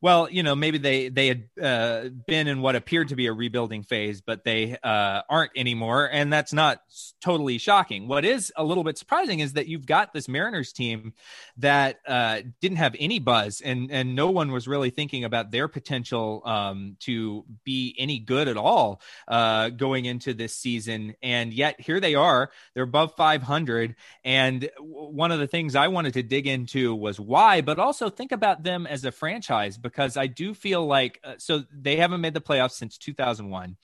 [0.02, 3.32] well, you know, maybe they they had uh, been in what appeared to be a
[3.32, 6.81] rebuilding phase, but they uh, aren't anymore, and that's not
[7.20, 8.09] totally shocking.
[8.09, 11.12] What is a little bit surprising is that you've got this Mariners team
[11.59, 15.68] that uh, didn't have any buzz, and and no one was really thinking about their
[15.68, 21.78] potential um, to be any good at all uh, going into this season, and yet
[21.78, 22.51] here they are.
[22.74, 27.60] They're above 500, and one of the things I wanted to dig into was why,
[27.60, 31.65] but also think about them as a franchise because I do feel like uh, so
[31.73, 33.77] they haven't made the playoffs since 2001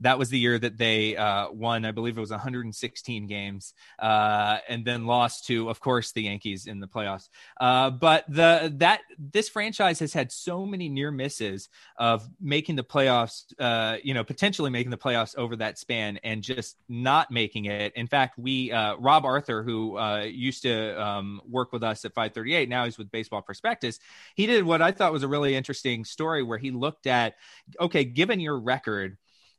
[0.00, 4.58] that was the year that they uh, won, I believe it was 116 games, uh,
[4.68, 7.28] and then lost to, of course, the Yankees in the playoffs.
[7.60, 12.84] Uh, but the that this franchise has had so many near misses of making the
[12.84, 17.66] playoffs, uh, you know, potentially making the playoffs over that span and just not making
[17.66, 17.92] it.
[17.94, 22.14] In fact, we uh, Rob Arthur, who uh, used to um, work with us at
[22.14, 23.98] 538, now he's with Baseball Prospectus.
[24.34, 27.34] He did what I thought was a really interesting story where he looked at,
[27.80, 29.16] okay, given your record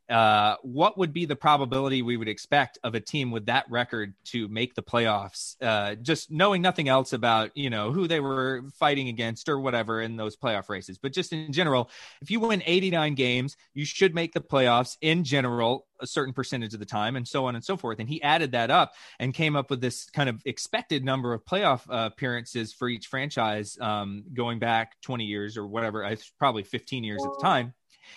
[0.08, 4.14] uh, what would be the probability we would expect of a team with that record
[4.24, 5.56] to make the playoffs?
[5.62, 10.02] Uh, just knowing nothing else about you know who they were fighting against or whatever
[10.02, 11.90] in those playoff races, but just in general,
[12.20, 16.74] if you win 89 games, you should make the playoffs in general a certain percentage
[16.74, 17.98] of the time, and so on and so forth.
[17.98, 21.44] And he added that up and came up with this kind of expected number of
[21.44, 27.04] playoff uh, appearances for each franchise um, going back 20 years or whatever, probably 15
[27.04, 27.72] years at the time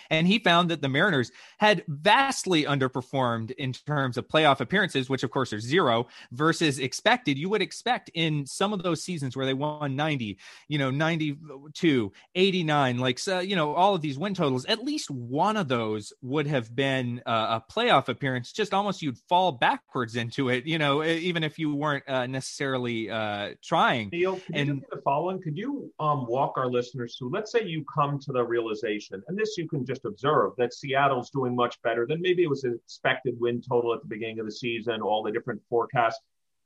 [0.09, 5.23] and he found that the Mariners had vastly underperformed in terms of playoff appearances, which
[5.23, 7.37] of course are zero versus expected.
[7.37, 10.37] You would expect in some of those seasons where they won 90,
[10.67, 15.09] you know, 92, 89, like, so, you know, all of these win totals, at least
[15.09, 18.51] one of those would have been uh, a playoff appearance.
[18.51, 23.09] Just almost you'd fall backwards into it, you know, even if you weren't uh, necessarily
[23.09, 24.09] uh, trying.
[24.11, 25.41] Neil, could and, you the following?
[25.41, 29.37] Could you um, walk our listeners through, let's say you come to the realization, and
[29.37, 32.79] this you can just observe that Seattle's doing much better than maybe it was an
[32.83, 36.19] expected win total at the beginning of the season, all the different forecasts.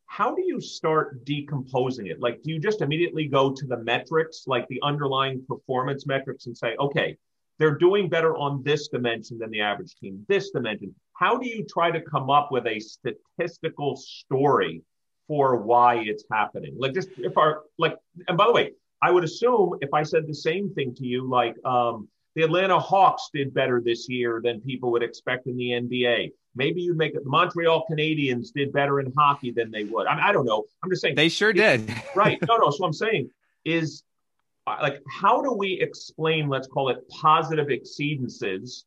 [0.06, 2.20] How do you start decomposing it?
[2.20, 6.58] Like, do you just immediately go to the metrics, like the underlying performance metrics, and
[6.58, 7.18] say, okay,
[7.60, 10.94] they're doing better on this dimension than the average team, this dimension?
[11.14, 14.82] How do you try to come up with a statistical story
[15.28, 16.76] for why it's happening?
[16.78, 17.96] Like, just if our, like,
[18.28, 18.72] and by the way,
[19.02, 22.80] I would assume if I said the same thing to you, like, um, the Atlanta
[22.80, 26.32] Hawks did better this year than people would expect in the NBA.
[26.56, 27.24] Maybe you'd make it.
[27.24, 30.08] The Montreal Canadiens did better in hockey than they would.
[30.08, 30.66] I, mean, I don't know.
[30.84, 31.94] I'm just saying they sure did.
[32.16, 32.40] right?
[32.48, 32.70] No, no.
[32.72, 33.30] So I'm saying
[33.66, 34.04] is
[34.68, 36.48] uh, like, how do we explain?
[36.48, 38.84] Let's call it positive exceedances,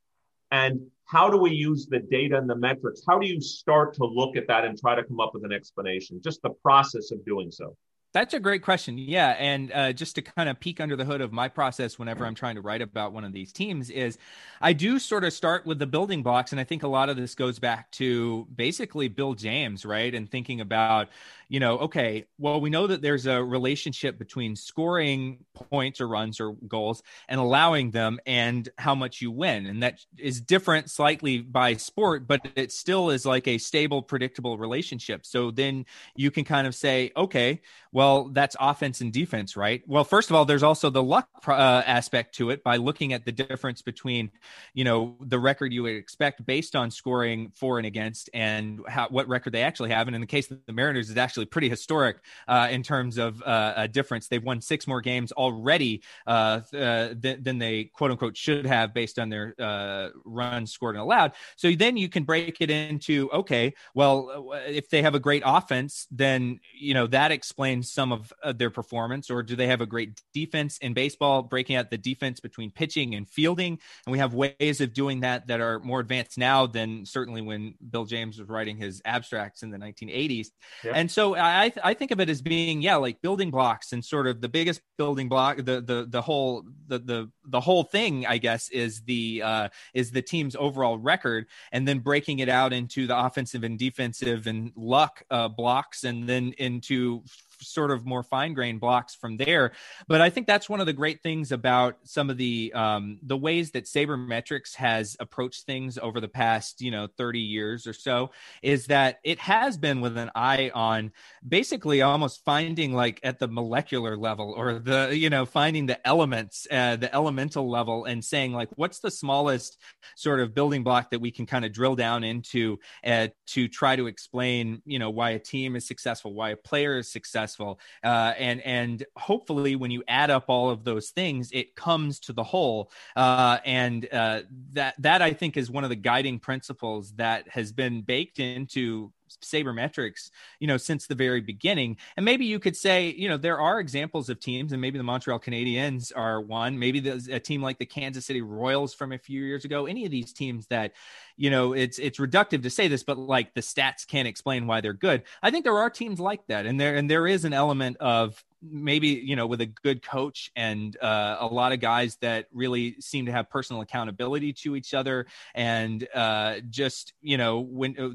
[0.51, 3.03] and how do we use the data and the metrics?
[3.07, 5.53] How do you start to look at that and try to come up with an
[5.53, 6.21] explanation?
[6.23, 7.77] Just the process of doing so.
[8.15, 8.97] That's a great question.
[8.97, 9.31] Yeah.
[9.41, 12.36] And uh, just to kind of peek under the hood of my process whenever I'm
[12.36, 14.19] trying to write about one of these teams is
[14.61, 16.53] I do sort of start with the building blocks.
[16.53, 20.15] And I think a lot of this goes back to basically Bill James, right?
[20.15, 21.09] And thinking about,
[21.49, 26.41] you know, okay, well, we know that there's a relationship between scoring points or runs
[26.41, 29.66] or goals and allowing them and how much you win.
[29.66, 34.59] And that is different slightly by sport, but it still is like a stable, predictable
[34.59, 35.25] relationship.
[35.27, 37.61] So then you can kind of say, okay,
[37.93, 39.83] well, that's offense and defense, right?
[39.87, 43.25] Well, first of all, there's also the luck uh, aspect to it by looking at
[43.25, 44.31] the difference between,
[44.73, 49.09] you know, the record you would expect based on scoring for and against and how,
[49.09, 50.09] what record they actually have.
[50.09, 53.43] And in the case of the Mariners, is actually pretty historic uh, in terms of
[53.43, 54.28] uh, a difference.
[54.28, 58.93] They've won six more games already uh, uh than, than, they quote unquote should have
[58.93, 61.32] based on their uh, runs scored and allowed.
[61.56, 66.06] So then you can break it into okay, well, if they have a great offense,
[66.11, 69.86] then you know that explains some of uh, their performance, or do they have a
[69.86, 73.78] great defense in baseball, breaking out the defense between pitching and fielding?
[74.06, 77.74] And we have ways of doing that that are more advanced now than certainly when
[77.90, 80.48] Bill James was writing his abstracts in the 1980s.
[80.82, 80.93] Yeah.
[80.94, 84.27] And so I I think of it as being yeah like building blocks and sort
[84.27, 88.37] of the biggest building block the the the whole the the the whole thing I
[88.37, 93.07] guess is the uh, is the team's overall record and then breaking it out into
[93.07, 97.23] the offensive and defensive and luck uh, blocks and then into
[97.61, 99.73] sort of more fine grained blocks from there.
[100.09, 103.37] But I think that's one of the great things about some of the um, the
[103.37, 108.31] ways that sabermetrics has approached things over the past you know 30 years or so
[108.63, 111.13] is that it has been with an eye on
[111.47, 116.67] basically almost finding like at the molecular level or the you know finding the elements
[116.71, 119.79] uh, the elemental level and saying like what's the smallest
[120.17, 123.97] sort of building block that we can kind of drill down into uh, to try
[123.97, 127.79] to explain you know why a team is successful why a player is successful successful.
[128.03, 132.33] Uh, and and hopefully, when you add up all of those things, it comes to
[132.33, 132.91] the whole.
[133.16, 134.43] Uh, and uh,
[134.73, 139.12] that that I think is one of the guiding principles that has been baked into
[139.43, 140.31] sabermetrics
[140.61, 141.97] you know since the very beginning.
[142.17, 145.05] And maybe you could say you know there are examples of teams and maybe the
[145.05, 146.79] montreal canadiens are one.
[146.79, 149.87] Maybe there's a team like the kansas city royals from a few years ago.
[149.87, 150.93] Any of these teams that
[151.37, 154.81] you know it's it's reductive to say this but like the stats can't explain why
[154.81, 155.23] they're good.
[155.43, 158.43] I think there are teams like that and there and there is an element of
[158.70, 162.97] maybe you know with a good coach and uh, a lot of guys that really
[163.01, 168.09] seem to have personal accountability to each other and uh, just you know when uh,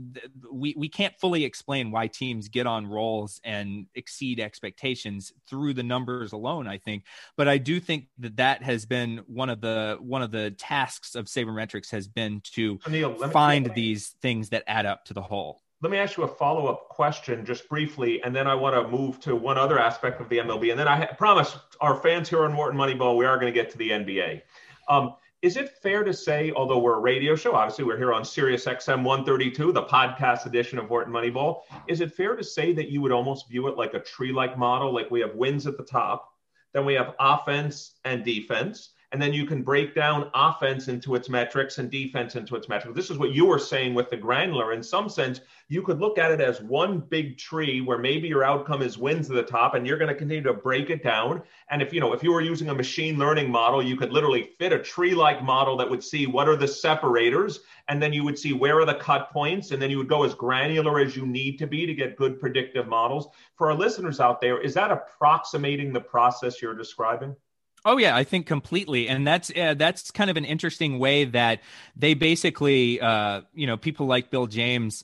[0.52, 5.84] we we can't fully explain why teams get on rolls and exceed expectations through the
[5.84, 7.04] numbers alone i think.
[7.38, 11.16] But i do think that that has been one of the one of the tasks
[11.16, 15.62] of sabermetrics has been to Neil, find these things that add up to the whole
[15.82, 18.92] let me ask you a follow up question just briefly, and then I want to
[18.92, 20.72] move to one other aspect of the MLB.
[20.72, 23.70] And then I promise our fans here on Wharton Moneyball, we are going to get
[23.72, 24.42] to the NBA.
[24.90, 28.26] Um, is it fair to say, although we're a radio show, obviously we're here on
[28.26, 32.90] Sirius XM 132, the podcast edition of Wharton Moneyball, is it fair to say that
[32.90, 34.94] you would almost view it like a tree like model?
[34.94, 36.34] Like we have wins at the top,
[36.74, 41.30] then we have offense and defense and then you can break down offense into its
[41.30, 42.96] metrics and defense into its metrics.
[42.96, 44.72] This is what you were saying with the granular.
[44.72, 48.44] In some sense, you could look at it as one big tree where maybe your
[48.44, 51.42] outcome is wins at the top, and you're going to continue to break it down.
[51.72, 54.52] And if you know, if you were using a machine learning model, you could literally
[54.60, 58.38] fit a tree-like model that would see what are the separators, and then you would
[58.38, 61.26] see where are the cut points, and then you would go as granular as you
[61.26, 63.30] need to be to get good predictive models.
[63.56, 67.36] For our listeners out there, is that approximating the process you're describing?
[67.86, 71.62] Oh yeah, I think completely, and that's uh, that's kind of an interesting way that
[71.96, 75.04] they basically, uh, you know, people like Bill James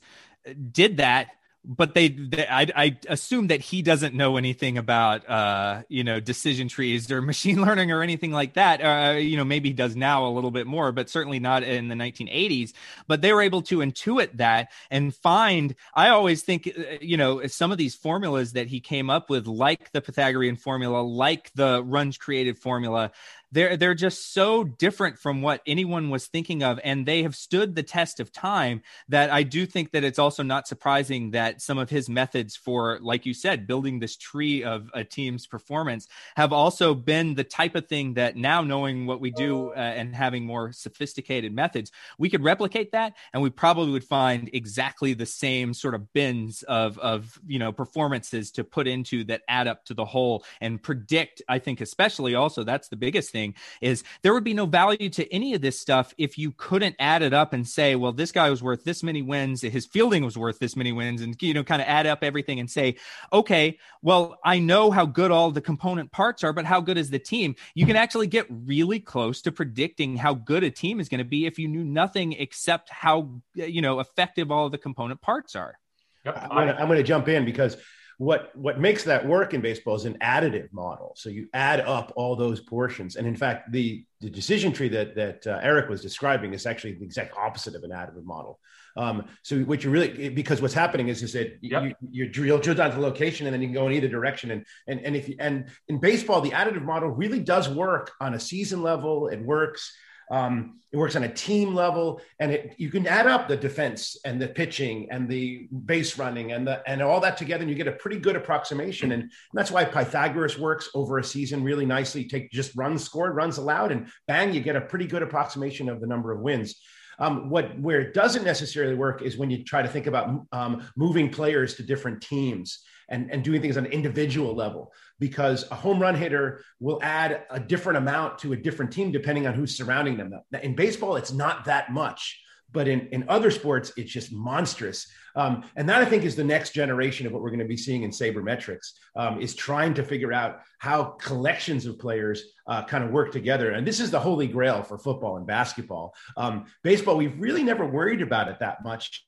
[0.72, 1.28] did that
[1.66, 6.20] but they, they I, I, assume that he doesn't know anything about uh, you know
[6.20, 8.80] decision trees or machine learning or anything like that.
[8.80, 11.88] Uh, you know maybe he does now a little bit more but certainly not in
[11.88, 12.72] the 1980s
[13.06, 17.46] but they were able to intuit that and find i always think uh, you know
[17.46, 21.82] some of these formulas that he came up with like the pythagorean formula like the
[21.84, 23.10] runs created formula
[23.52, 27.74] they're they're just so different from what anyone was thinking of and they have stood
[27.74, 31.78] the test of time that I do think that it's also not surprising that some
[31.78, 36.52] of his methods for like you said building this tree of a team's performance have
[36.52, 40.44] also been the type of thing that now knowing what we do uh, and having
[40.44, 45.72] more sophisticated methods we could replicate that and we probably would find exactly the same
[45.72, 49.94] sort of bins of of you know performances to put into that add up to
[49.94, 53.35] the whole and predict I think especially also that's the biggest thing
[53.80, 57.22] is there would be no value to any of this stuff if you couldn't add
[57.22, 60.36] it up and say, well, this guy was worth this many wins, his fielding was
[60.36, 62.96] worth this many wins, and you know, kind of add up everything and say,
[63.32, 67.10] okay, well, I know how good all the component parts are, but how good is
[67.10, 67.54] the team?
[67.74, 71.24] You can actually get really close to predicting how good a team is going to
[71.24, 75.78] be if you knew nothing except how you know effective all the component parts are.
[76.24, 76.48] Yep.
[76.50, 77.76] I'm going to jump in because
[78.18, 81.12] what what makes that work in baseball is an additive model.
[81.16, 85.14] So you add up all those portions, and in fact, the the decision tree that
[85.16, 88.58] that uh, Eric was describing is actually the exact opposite of an additive model.
[88.96, 91.84] Um, so what you really because what's happening is is that yep.
[91.84, 94.08] you, you drill, drill down to the location and then you can go in either
[94.08, 94.50] direction.
[94.50, 98.32] And and and if you, and in baseball, the additive model really does work on
[98.32, 99.28] a season level.
[99.28, 99.94] It works
[100.30, 104.16] um, it works on a team level, and it, you can add up the defense
[104.24, 107.76] and the pitching and the base running and the and all that together, and you
[107.76, 109.12] get a pretty good approximation.
[109.12, 112.24] And, that's why Pythagoras works over a season really nicely.
[112.24, 116.00] Take just runs scored, runs allowed, and bang, you get a pretty good approximation of
[116.00, 116.80] the number of wins.
[117.18, 120.86] Um, what where it doesn't necessarily work is when you try to think about um,
[120.96, 125.74] moving players to different teams and, and doing things on an individual level because a
[125.74, 129.76] home run hitter will add a different amount to a different team depending on who's
[129.76, 130.32] surrounding them.
[130.62, 132.40] In baseball, it's not that much
[132.72, 135.06] but in, in other sports, it's just monstrous.
[135.34, 137.76] Um, and that I think is the next generation of what we're going to be
[137.76, 143.04] seeing in sabermetrics um, is trying to figure out how collections of players uh, kind
[143.04, 143.70] of work together.
[143.70, 146.14] And this is the holy grail for football and basketball.
[146.36, 149.26] Um, baseball, we've really never worried about it that much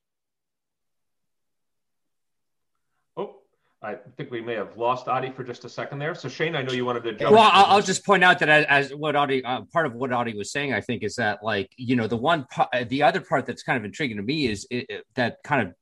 [3.80, 6.14] I think we may have lost Adi for just a second there.
[6.14, 7.32] So Shane, I know you wanted to jump.
[7.32, 10.12] Well, I'll, I'll just point out that as, as what Adi, uh, part of what
[10.12, 13.20] Adi was saying, I think is that like you know the one part, the other
[13.20, 15.74] part that's kind of intriguing to me is it, it, that kind of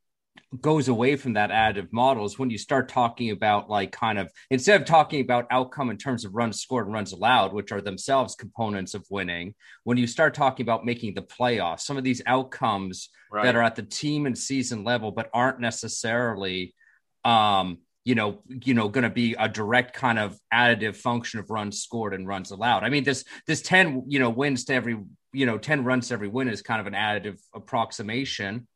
[0.60, 4.30] goes away from that additive model is when you start talking about like kind of
[4.50, 7.80] instead of talking about outcome in terms of runs scored and runs allowed, which are
[7.80, 9.54] themselves components of winning,
[9.84, 13.44] when you start talking about making the playoffs, some of these outcomes right.
[13.44, 16.74] that are at the team and season level but aren't necessarily
[17.24, 21.50] um you know, you know, going to be a direct kind of additive function of
[21.50, 22.84] runs scored and runs allowed.
[22.84, 24.96] I mean, this this ten, you know, wins to every,
[25.32, 28.68] you know, ten runs to every win is kind of an additive approximation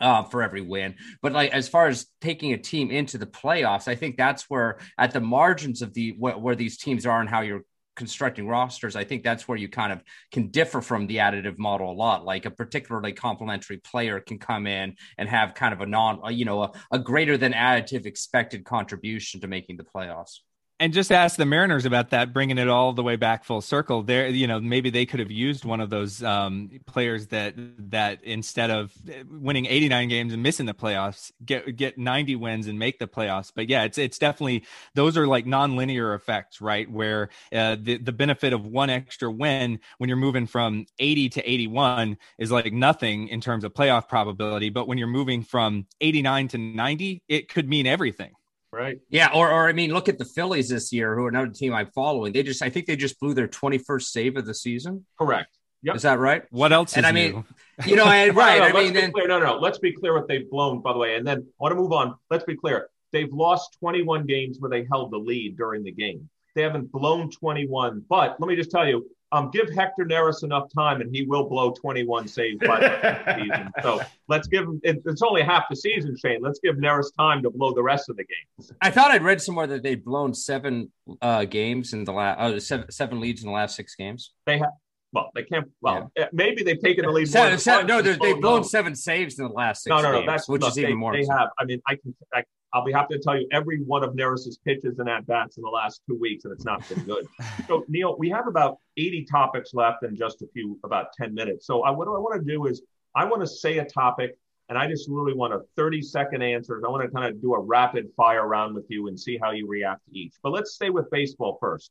[0.00, 0.94] uh, for every win.
[1.20, 4.78] But like as far as taking a team into the playoffs, I think that's where
[4.96, 7.64] at the margins of the where, where these teams are and how you're
[7.96, 11.90] constructing rosters, I think that's where you kind of can differ from the additive model
[11.90, 12.24] a lot.
[12.24, 16.44] Like a particularly complementary player can come in and have kind of a non, you
[16.44, 20.40] know, a, a greater than additive expected contribution to making the playoffs
[20.78, 24.02] and just ask the Mariners about that, bringing it all the way back full circle.
[24.02, 27.54] There, you know, maybe they could have used one of those um, players that
[27.90, 28.92] that instead of
[29.30, 33.52] winning 89 games and missing the playoffs, get get 90 wins and make the playoffs.
[33.54, 36.90] But yeah, it's it's definitely those are like nonlinear effects, right?
[36.90, 41.50] Where uh, the the benefit of one extra win when you're moving from 80 to
[41.50, 46.48] 81 is like nothing in terms of playoff probability, but when you're moving from 89
[46.48, 48.32] to 90, it could mean everything.
[48.72, 48.98] Right.
[49.08, 49.30] Yeah.
[49.34, 51.90] Or, or I mean, look at the Phillies this year, who are another team I'm
[51.94, 52.32] following.
[52.32, 55.06] They just, I think they just blew their 21st save of the season.
[55.18, 55.56] Correct.
[55.82, 55.96] Yep.
[55.96, 56.42] Is that right?
[56.50, 56.96] What else?
[56.96, 57.44] And I mean,
[57.86, 58.58] you know, I, right.
[58.60, 59.28] no, no, I mean, then, clear.
[59.28, 61.16] no, no, let's be clear what they've blown, by the way.
[61.16, 62.16] And then I want to move on.
[62.28, 62.88] Let's be clear.
[63.12, 66.28] They've lost 21 games where they held the lead during the game.
[66.54, 68.04] They haven't blown 21.
[68.08, 71.48] But let me just tell you, um, give Hector Neris enough time, and he will
[71.48, 73.72] blow 21 saves by the season.
[73.82, 74.80] So let's give him.
[74.82, 76.40] It's only half the season, Shane.
[76.40, 78.72] Let's give Neris time to blow the rest of the games.
[78.80, 80.90] I thought I'd read somewhere that they'd blown seven
[81.20, 84.32] uh, games in the last uh, seven, seven leads in the last six games.
[84.46, 84.70] They have.
[85.16, 85.66] Well, they can't.
[85.80, 86.26] Well, yeah.
[86.30, 87.30] maybe they've taken the lead.
[87.30, 89.88] Seven, seven, no, they've blown seven saves in the last six.
[89.88, 90.18] No, no, no.
[90.18, 91.12] Games, that's which look, is even they, more.
[91.14, 91.48] They have.
[91.58, 92.14] I mean, I can.
[92.34, 92.44] I,
[92.74, 95.62] I'll be happy to tell you every one of Neris's pitches and at bats in
[95.62, 97.26] the last two weeks, and it's not been good.
[97.66, 101.66] so, Neil, we have about 80 topics left in just a few, about 10 minutes.
[101.66, 102.82] So, I, what I want to do is
[103.14, 104.36] I want to say a topic,
[104.68, 106.84] and I just really want a 30 second answers.
[106.86, 109.52] I want to kind of do a rapid fire round with you and see how
[109.52, 110.34] you react to each.
[110.42, 111.90] But let's stay with baseball first.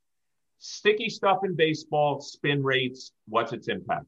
[0.58, 4.06] Sticky stuff in baseball, spin rates, what's its impact?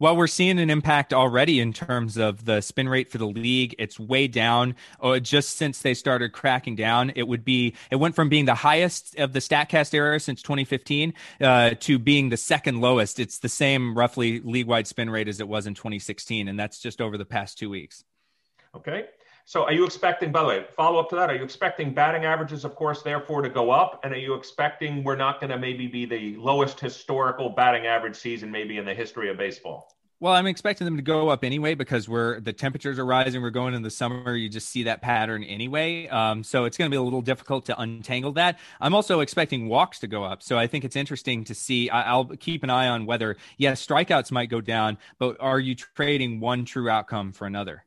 [0.00, 3.76] Well, we're seeing an impact already in terms of the spin rate for the league.
[3.78, 4.74] It's way down.
[5.00, 8.54] Oh, just since they started cracking down, it would be it went from being the
[8.54, 13.20] highest of the Statcast era since 2015 uh, to being the second lowest.
[13.20, 16.80] It's the same roughly league wide spin rate as it was in 2016, and that's
[16.80, 18.04] just over the past two weeks.
[18.74, 19.04] Okay.
[19.46, 22.24] So are you expecting, by the way, follow up to that, are you expecting batting
[22.24, 24.00] averages, of course, therefore to go up?
[24.02, 28.16] And are you expecting we're not going to maybe be the lowest historical batting average
[28.16, 29.94] season maybe in the history of baseball?
[30.20, 33.42] Well, I'm expecting them to go up anyway because we're the temperatures are rising.
[33.42, 34.34] We're going in the summer.
[34.34, 36.06] You just see that pattern anyway.
[36.06, 38.58] Um, so it's going to be a little difficult to untangle that.
[38.80, 40.42] I'm also expecting walks to go up.
[40.42, 41.90] So I think it's interesting to see.
[41.90, 45.74] I, will keep an eye on whether yes, strikeouts might go down, but are you
[45.74, 47.84] trading one true outcome for another?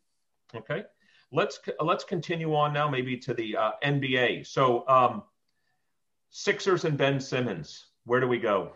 [0.53, 0.83] Okay,
[1.31, 4.47] let's let's continue on now, maybe to the uh, NBA.
[4.47, 5.23] So um,
[6.29, 7.85] Sixers and Ben Simmons.
[8.05, 8.71] Where do we go?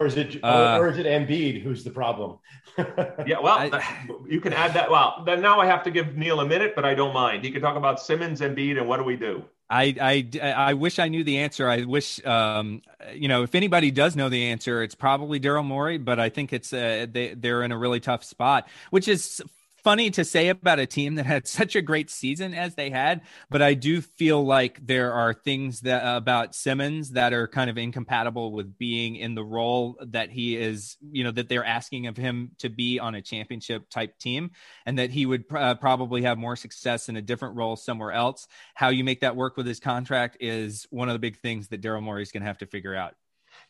[0.00, 2.38] Or is it uh, or is it Embiid who's the problem?
[2.78, 4.90] yeah, well, I, you can add that.
[4.90, 7.44] Well, then now I have to give Neil a minute, but I don't mind.
[7.44, 9.44] He can talk about Simmons, Embiid, and what do we do?
[9.70, 11.68] I, I, I wish I knew the answer.
[11.68, 12.82] I wish, um,
[13.14, 15.98] you know, if anybody does know the answer, it's probably Daryl Morey.
[15.98, 19.42] But I think it's uh, they they're in a really tough spot, which is
[19.84, 23.20] funny to say about a team that had such a great season as they had,
[23.50, 27.78] but I do feel like there are things that about Simmons that are kind of
[27.78, 32.16] incompatible with being in the role that he is, you know, that they're asking of
[32.16, 34.50] him to be on a championship type team
[34.86, 38.48] and that he would uh, probably have more success in a different role somewhere else.
[38.74, 41.82] How you make that work with his contract is one of the big things that
[41.82, 43.14] Daryl Morey is going to have to figure out.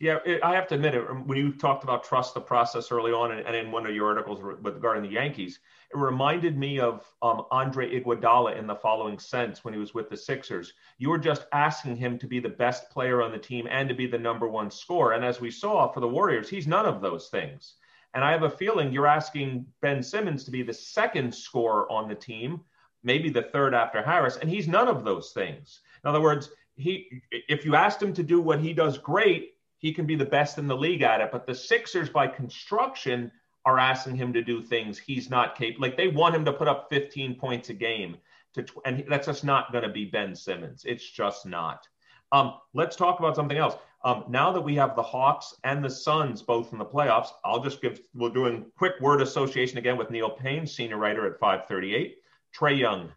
[0.01, 1.03] Yeah, it, I have to admit it.
[1.27, 4.09] When you talked about trust the process early on, and, and in one of your
[4.09, 5.61] articles regarding the Yankees,
[5.93, 10.11] it reminded me of um, Andre Iguodala in the following sense when he was with
[10.11, 10.73] the Sixers.
[10.99, 13.95] You were just asking him to be the best player on the team and to
[13.95, 15.13] be the number one scorer.
[15.13, 17.75] And as we saw for the Warriors, he's none of those things.
[18.15, 22.09] And I have a feeling you're asking Ben Simmons to be the second scorer on
[22.09, 22.61] the team,
[23.03, 25.81] maybe the third after Harris, and he's none of those things.
[26.03, 29.54] In other words, he if you asked him to do what he does great,
[29.85, 31.29] he can be the best in the league at it.
[31.31, 33.31] But the Sixers, by construction,
[33.67, 35.83] are asking him to do things he's not capable.
[35.83, 38.17] Like they want him to put up 15 points a game,
[38.55, 40.87] to and that's just not going to be Ben Simmons.
[40.87, 41.87] It's just not.
[42.33, 43.75] Um, let's talk about something else.
[44.03, 47.63] Um, now that we have the Hawks and the Suns both in the playoffs, I'll
[47.63, 48.01] just give.
[48.15, 52.17] We're doing quick word association again with Neil Paine, senior writer at 538.
[52.59, 53.13] Trae Young.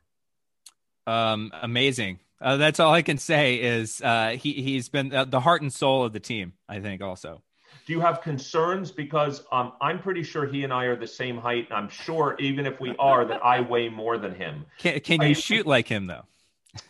[1.06, 2.20] Um, amazing.
[2.40, 5.74] Uh, that's all I can say is uh, he he's been uh, the heart and
[5.74, 6.54] soul of the team.
[6.70, 7.42] I think also.
[7.86, 11.38] Do you have concerns because um, I'm pretty sure he and I are the same
[11.38, 14.66] height, and I'm sure even if we are, that I weigh more than him.
[14.78, 16.26] Can, can you I, shoot like him though?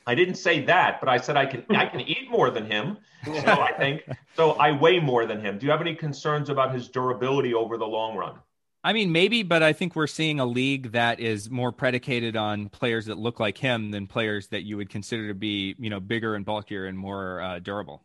[0.06, 2.98] I didn't say that, but I said I can I can eat more than him.
[3.26, 4.04] So I think
[4.36, 4.52] so.
[4.54, 5.58] I weigh more than him.
[5.58, 8.36] Do you have any concerns about his durability over the long run?
[8.84, 12.70] I mean, maybe, but I think we're seeing a league that is more predicated on
[12.70, 16.00] players that look like him than players that you would consider to be, you know,
[16.00, 18.04] bigger and bulkier and more uh, durable.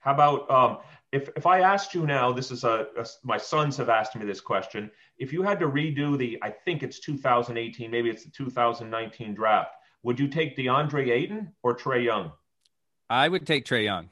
[0.00, 0.78] How about um,
[1.12, 2.32] if if I asked you now?
[2.32, 4.90] This is a, a, my sons have asked me this question.
[5.18, 9.72] If you had to redo the, I think it's 2018, maybe it's the 2019 draft,
[10.02, 12.32] would you take DeAndre Ayton or Trae Young?
[13.10, 14.08] I would take Trae Young.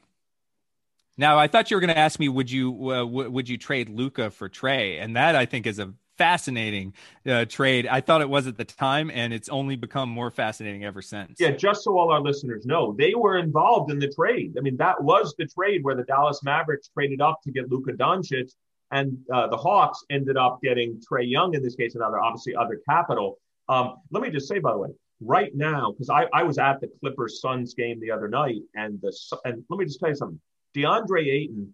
[1.19, 3.57] Now, I thought you were going to ask me, would you uh, w- would you
[3.57, 5.03] trade Luka for Trae?
[5.03, 6.93] And that I think is a fascinating
[7.27, 7.87] uh, trade.
[7.87, 11.37] I thought it was at the time, and it's only become more fascinating ever since.
[11.37, 14.55] Yeah, just so all our listeners know, they were involved in the trade.
[14.57, 17.91] I mean, that was the trade where the Dallas Mavericks traded up to get Luka
[17.91, 18.53] Doncic,
[18.91, 22.55] and uh, the Hawks ended up getting Trae Young in this case, and other obviously
[22.55, 23.39] other capital.
[23.67, 24.89] Um, let me just say, by the way,
[25.19, 29.01] right now, because I, I was at the Clippers Suns game the other night, and
[29.01, 29.13] the
[29.43, 30.39] and let me just tell you something.
[30.75, 31.73] DeAndre Ayton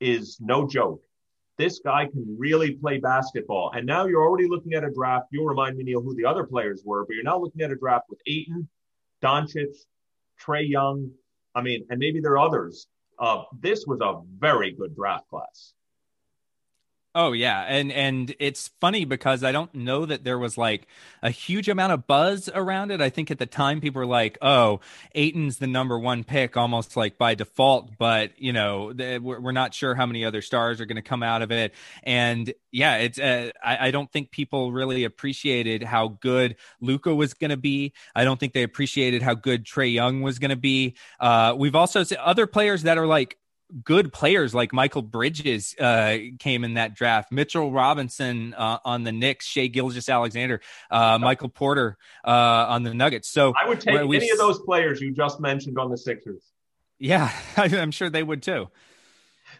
[0.00, 1.02] is no joke.
[1.58, 3.70] This guy can really play basketball.
[3.74, 5.26] And now you're already looking at a draft.
[5.30, 7.76] You'll remind me, Neil, who the other players were, but you're now looking at a
[7.76, 8.68] draft with Ayton,
[9.22, 9.74] Doncic,
[10.40, 11.10] Trae Young.
[11.54, 12.86] I mean, and maybe there are others.
[13.18, 15.74] Uh, this was a very good draft class.
[17.14, 20.86] Oh yeah, and and it's funny because I don't know that there was like
[21.22, 23.02] a huge amount of buzz around it.
[23.02, 24.80] I think at the time people were like, "Oh,
[25.14, 29.94] Ayton's the number one pick, almost like by default." But you know, we're not sure
[29.94, 31.74] how many other stars are going to come out of it.
[32.02, 37.34] And yeah, it's uh, I, I don't think people really appreciated how good Luka was
[37.34, 37.92] going to be.
[38.14, 40.96] I don't think they appreciated how good Trae Young was going to be.
[41.20, 43.36] Uh, we've also seen other players that are like
[43.84, 47.32] good players like Mikal Bridges uh, came in that draft.
[47.32, 52.30] Mitchell Robinson uh, on the Knicks, Shai Gilgeous-Alexander, uh, Michael Porter uh,
[52.68, 53.28] on the Nuggets.
[53.28, 56.42] So I would take any of those players you just mentioned on the Sixers.
[56.98, 58.68] Yeah, I'm sure they would too.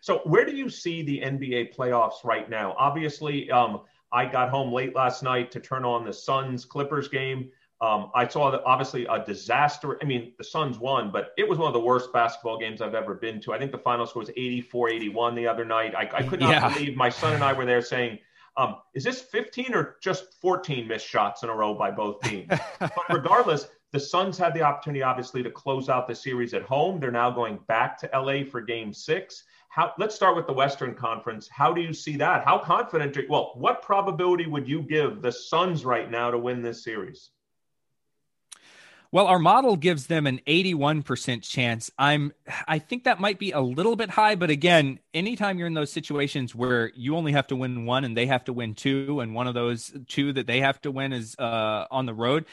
[0.00, 2.74] So where do you see the NBA playoffs right now?
[2.78, 3.82] Obviously, um,
[4.12, 7.50] I got home late last night to turn on the Suns Clippers game.
[7.82, 9.98] Um, I saw that obviously a disaster.
[10.00, 12.94] I mean, the Suns won, but it was one of the worst basketball games I've
[12.94, 13.52] ever been to.
[13.52, 15.92] I think the final score was 84 81 the other night.
[15.96, 16.72] I, I could not yeah.
[16.72, 18.20] believe my son and I were there saying,
[18.56, 22.46] um, is this 15 or just 14 missed shots in a row by both teams?
[22.78, 27.00] but regardless, the Suns had the opportunity, obviously, to close out the series at home.
[27.00, 29.42] They're now going back to LA for game six.
[29.70, 31.48] How, let's start with the Western Conference.
[31.48, 32.44] How do you see that?
[32.44, 33.16] How confident?
[33.16, 33.26] Are, you?
[33.28, 37.30] well, what probability would you give the Suns right now to win this series?
[39.12, 41.90] Well, our model gives them an 81% chance.
[41.98, 42.32] I'm
[42.66, 45.92] I think that might be a little bit high, but again, anytime you're in those
[45.92, 49.34] situations where you only have to win one and they have to win two and
[49.34, 52.46] one of those two that they have to win is uh, on the road,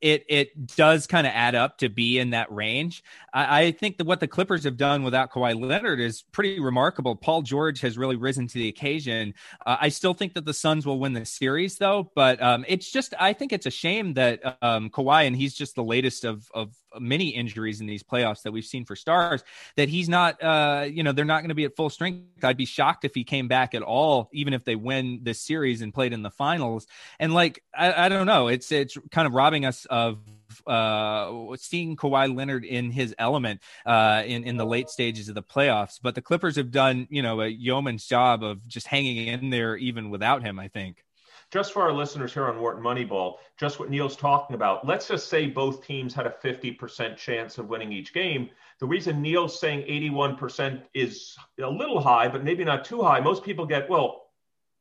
[0.00, 3.02] it it does kind of add up to be in that range.
[3.32, 7.16] I, I, think that what the Clippers have done without Kawhi Leonard is pretty remarkable.
[7.16, 9.34] Paul George has really risen to the occasion.
[9.66, 12.90] Uh, I still think that the Suns will win the series though, but um, it's
[12.90, 16.48] just I think it's a shame that um, Kawhi and he's just the latest of
[16.54, 19.42] of many injuries in these playoffs that we've seen for stars
[19.76, 22.56] that he's not uh you know they're not going to be at full strength i'd
[22.56, 25.92] be shocked if he came back at all even if they win this series and
[25.92, 26.86] played in the finals
[27.18, 30.18] and like i, I don't know it's it's kind of robbing us of
[30.66, 35.42] uh, seeing Kawhi Leonard in his element uh, in in the late stages of the
[35.42, 35.98] playoffs.
[36.02, 39.76] But the Clippers have done you know a yeoman's job of just hanging in there
[39.76, 40.58] even without him.
[40.58, 41.04] I think
[41.50, 45.28] just for our listeners here on Wharton Moneyball, just what Neil's talking about, let's just
[45.28, 48.50] say both teams had a 50% chance of winning each game.
[48.80, 53.44] The reason Neil's saying 81% is a little high, but maybe not too high, most
[53.44, 54.26] people get, well,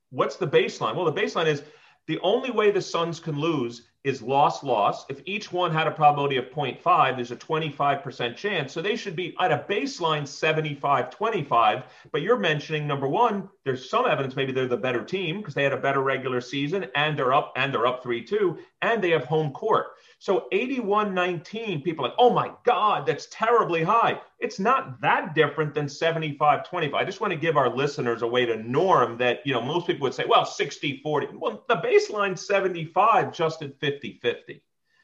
[0.09, 0.95] what's the baseline?
[0.95, 1.63] Well, the baseline is
[2.07, 5.05] the only way the Suns can lose is loss loss.
[5.09, 8.71] If each one had a probability of 0.5, there's a 25% chance.
[8.71, 11.83] So they should be at a baseline 75 25.
[12.13, 15.63] But you're mentioning number one, there's some evidence maybe they're the better team because they
[15.63, 19.09] had a better regular season and they're up and they're up 3 2 and they
[19.09, 19.96] have home court.
[20.19, 24.19] So 81 19, people like, oh my God, that's terribly high.
[24.39, 26.99] It's not that different than 75 25.
[26.99, 29.85] I just want to give our listeners a way to norm that, you know, most
[29.85, 31.27] people would say, well, 60 40.
[31.37, 34.61] Well, the baseline 75 just at 50 50.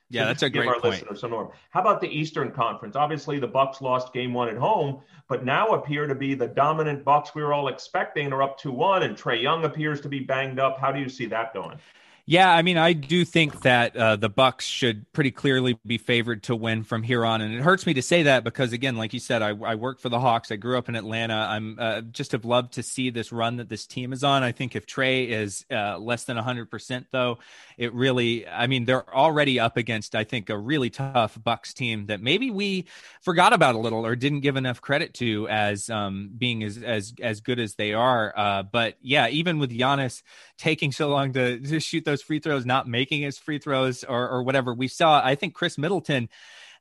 [0.10, 0.94] Yeah, that's a great our point.
[0.94, 1.49] listeners a norm.
[1.72, 2.95] How about the Eastern Conference?
[2.95, 7.03] Obviously, the Bucks lost Game One at home, but now appear to be the dominant
[7.03, 8.31] Bucks we were all expecting.
[8.31, 10.77] Are up two one, and Trae Young appears to be banged up.
[10.77, 11.80] How do you see that going?
[12.26, 16.44] Yeah, I mean, I do think that uh, the Bucks should pretty clearly be favored
[16.44, 19.14] to win from here on, and it hurts me to say that because, again, like
[19.14, 20.50] you said, I, I work for the Hawks.
[20.50, 21.34] I grew up in Atlanta.
[21.36, 24.41] I'm uh, just have loved to see this run that this team is on.
[24.41, 27.40] I think if Trae is uh, less than 100 percent, though,
[27.78, 32.06] it really, I mean, they're already up against, I think, a really tough Bucks team
[32.06, 32.86] that maybe we
[33.22, 37.14] forgot about a little or didn't give enough credit to as um, being as as
[37.22, 38.34] as good as they are.
[38.34, 40.24] Uh, but yeah, even with Giannis
[40.58, 44.03] taking so long to, to shoot those those free throws, not making his free throws,
[44.03, 44.73] or, or whatever.
[44.73, 46.30] We saw, I think, Khris Middleton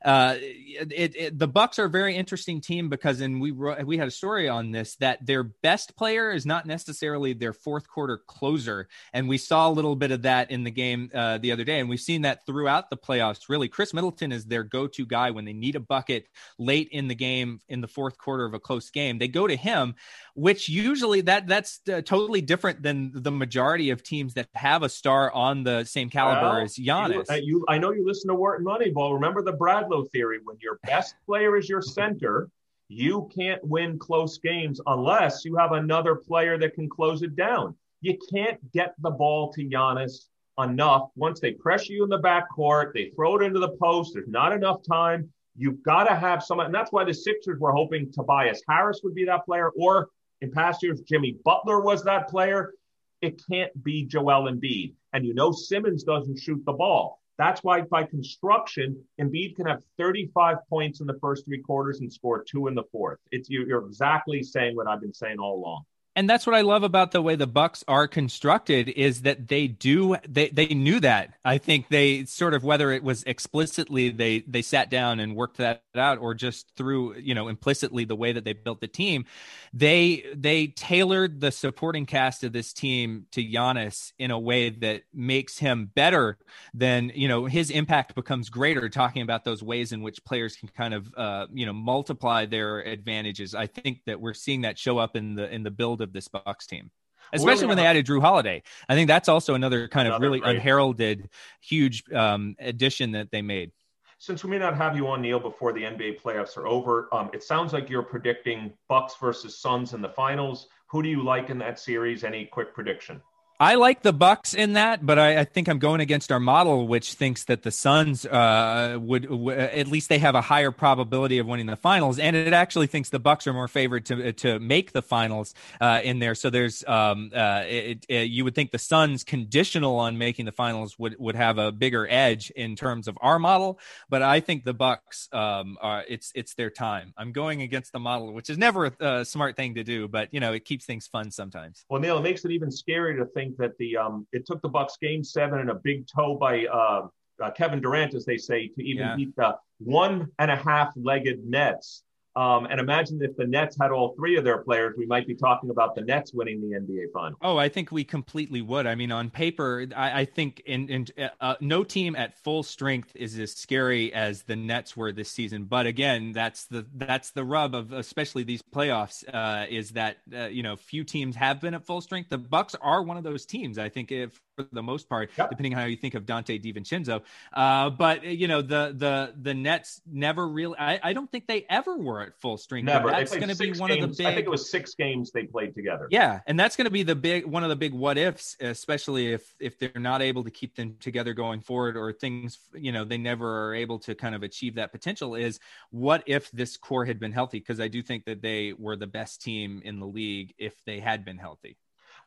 [0.05, 4.09] uh, it, it, the Bucks are a very interesting team because, and we we had
[4.09, 8.89] a story on this that their best player is not necessarily their fourth quarter closer,
[9.13, 11.79] and we saw a little bit of that in the game uh, the other day,
[11.79, 13.49] and we've seen that throughout the playoffs.
[13.49, 16.27] Really, Khris Middleton is their go-to guy when they need a bucket
[16.59, 19.19] late in the game in the fourth quarter of a close game.
[19.19, 19.95] They go to him,
[20.35, 24.89] which usually that that's uh, totally different than the majority of teams that have a
[24.89, 27.29] star on the same caliber well, as Giannis.
[27.37, 29.15] You, you, I know you listen to Wharton Moneyball.
[29.15, 30.39] Remember the Brad theory.
[30.43, 32.49] When your best player is your center,
[32.89, 37.75] you can't win close games unless you have another player that can close it down.
[38.01, 40.27] You can't get the ball to Giannis
[40.59, 41.11] enough.
[41.17, 44.15] Once they pressure you in the backcourt, they throw it into the post.
[44.15, 45.31] There's not enough time.
[45.57, 49.15] You've got to have someone, and that's why the Sixers were hoping Tobias Harris would
[49.15, 50.09] be that player, or
[50.43, 52.75] in past years, Jimmy Butler was that player.
[53.23, 54.95] It can't be Joel Embiid.
[55.13, 57.21] And you know Simmons doesn't shoot the ball.
[57.39, 62.13] That's why by construction, Embiid can have 35 points in the first three quarters and
[62.13, 63.21] score two in the fourth.
[63.31, 66.83] It's you're exactly saying what I've been saying all along and that's what I love
[66.83, 71.35] about the way the Bucks are constructed is that they do they they knew that.
[71.45, 75.57] I think they sort of whether it was explicitly they they sat down and worked
[75.57, 79.25] that out or just through, you know, implicitly the way that they built the team,
[79.73, 85.05] they they tailored the supporting cast of this team to Giannis in a way that
[85.15, 86.37] makes him better
[86.75, 90.69] than, you know, his impact becomes greater talking about those ways in which players can
[90.69, 93.55] kind of uh, you know, multiply their advantages.
[93.55, 96.29] I think that we're seeing that show up in the in the build of this
[96.29, 96.91] Bucks team
[97.33, 98.63] especially when they added Jrue Holiday.
[98.89, 100.57] I think that's also another kind of really great.
[100.57, 101.29] unheralded,
[101.61, 103.73] huge um, addition that they made.
[104.19, 107.31] Since we may not have you on Neil before the NBA playoffs are over, um,
[107.33, 110.69] it sounds like you're predicting Bucks versus Suns in the finals.
[110.91, 112.23] Who do you like in that series?
[112.23, 113.21] Any quick prediction?
[113.61, 116.89] I like the Bucks in that, but I, I, think I'm going against our model,
[116.89, 121.39] which thinks that the Suns uh, would w- at least they have a higher probability
[121.39, 124.59] of winning the finals, and it actually thinks the Bucks are more favored to to
[124.59, 126.35] make the finals uh, in there.
[126.35, 130.53] So there's um, uh, it, it, you would think the Suns conditional on making the
[130.53, 134.65] finals would would have a bigger edge in terms of our model, but I think
[134.65, 137.15] the Bucks um, are it's it's their time.
[137.17, 140.35] I'm going against the model, which is never a, a smart thing to do, but
[140.35, 141.85] you know it keeps things fun sometimes.
[141.89, 144.61] Well, Neil, it makes it even scarier to think think that the um, it took
[144.63, 147.07] the Bucks game seven and a big toe by uh,
[147.43, 149.17] uh, Kevin Durant, as they say, to even yeah.
[149.17, 152.03] beat the one and a half legged Nets.
[152.35, 155.35] Um, and imagine if the Nets had all three of their players, we might be
[155.35, 157.37] talking about the Nets winning the NBA final.
[157.43, 158.87] Oh, I think we completely would.
[158.87, 161.07] I mean, on paper, I, I think in, in
[161.41, 165.65] uh, no team at full strength is as scary as the Nets were this season.
[165.65, 170.47] But again, that's the that's the rub of especially these playoffs uh, is that uh,
[170.47, 172.31] you know few teams have been at full strength.
[172.31, 173.79] The Bucks are one of those teams.
[173.79, 175.51] I think if for the most part, yep.
[175.51, 177.23] depending on how you think of Donte DiVincenzo.
[177.53, 180.77] Uh, but you know, the the the Nets never really.
[180.79, 182.87] I, I don't think they ever were at full strength.
[182.87, 183.11] Never.
[183.11, 184.05] That's going to be one games.
[184.05, 184.27] of the big.
[184.27, 186.09] I think it was six games they played together.
[186.11, 189.33] Yeah, and that's going to be the big one of the big what ifs, especially
[189.33, 193.05] if if they're not able to keep them together going forward, or things you know
[193.05, 195.35] they never are able to kind of achieve that potential.
[195.35, 195.61] Is
[195.91, 197.59] what if this core had been healthy?
[197.59, 201.01] Because I do think that they were the best team in the league if they
[201.01, 201.77] had been healthy.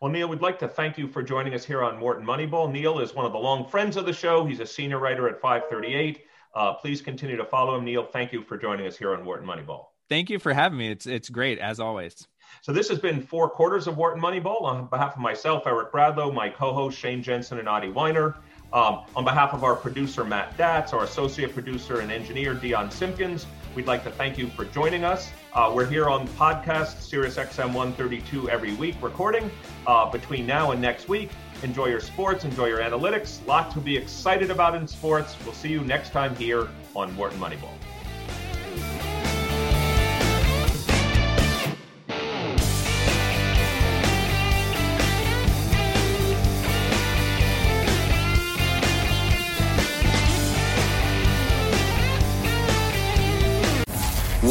[0.06, 2.72] Well, Neil, we'd like to thank you for joining us here on Wharton Moneyball.
[2.72, 4.46] Neil is one of the long friends of the show.
[4.46, 6.26] He's a senior writer at 538.
[6.54, 7.86] Uh, please continue to follow him.
[7.86, 9.86] Neil, thank you for joining us here on Wharton Moneyball.
[10.08, 10.92] Thank you for having me.
[10.92, 12.28] It's it's great as always.
[12.62, 14.62] So this has been four quarters of Wharton Moneyball.
[14.62, 18.36] On behalf of myself, Eric Bradlow, my co-host Shane Jensen and Adi Wyner.
[18.74, 23.46] Um, on behalf of our producer Matt Datz, our associate producer and engineer Dion Simpkins,
[23.76, 25.32] we'd like to thank you for joining us.
[25.54, 29.50] Uh, we're here on podcast Sirius XM 132 every week recording.
[29.88, 31.30] Uh, between now and next week,
[31.64, 33.46] enjoy your sports, enjoy your analytics.
[33.48, 35.36] Lot to be excited about in sports.
[35.46, 37.72] We'll see you next time here on Wharton Moneyball.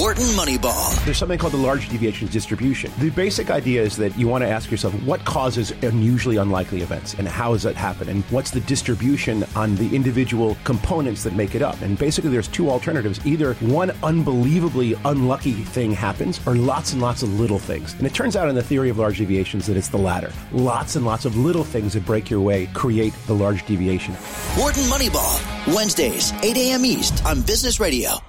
[0.04, 1.02] Wharton Moneyball.
[1.06, 2.92] There's something called the large deviations distribution.
[2.98, 7.14] The basic idea is that you want to ask yourself what causes unusually unlikely events
[7.14, 11.54] and how does that happen and what's the distribution on the individual components that make
[11.54, 11.80] it up.
[11.80, 13.18] And basically, there's two alternatives.
[13.24, 17.94] Either one unbelievably unlucky thing happens or lots and lots of little things.
[17.94, 20.30] And it turns out in the theory of large deviations that it's the latter.
[20.52, 24.12] Lots and lots of little things that break your way create the large deviation.
[24.58, 26.84] Wharton Moneyball, Wednesdays, 8 a.m.
[26.84, 28.24] East on Business Radio.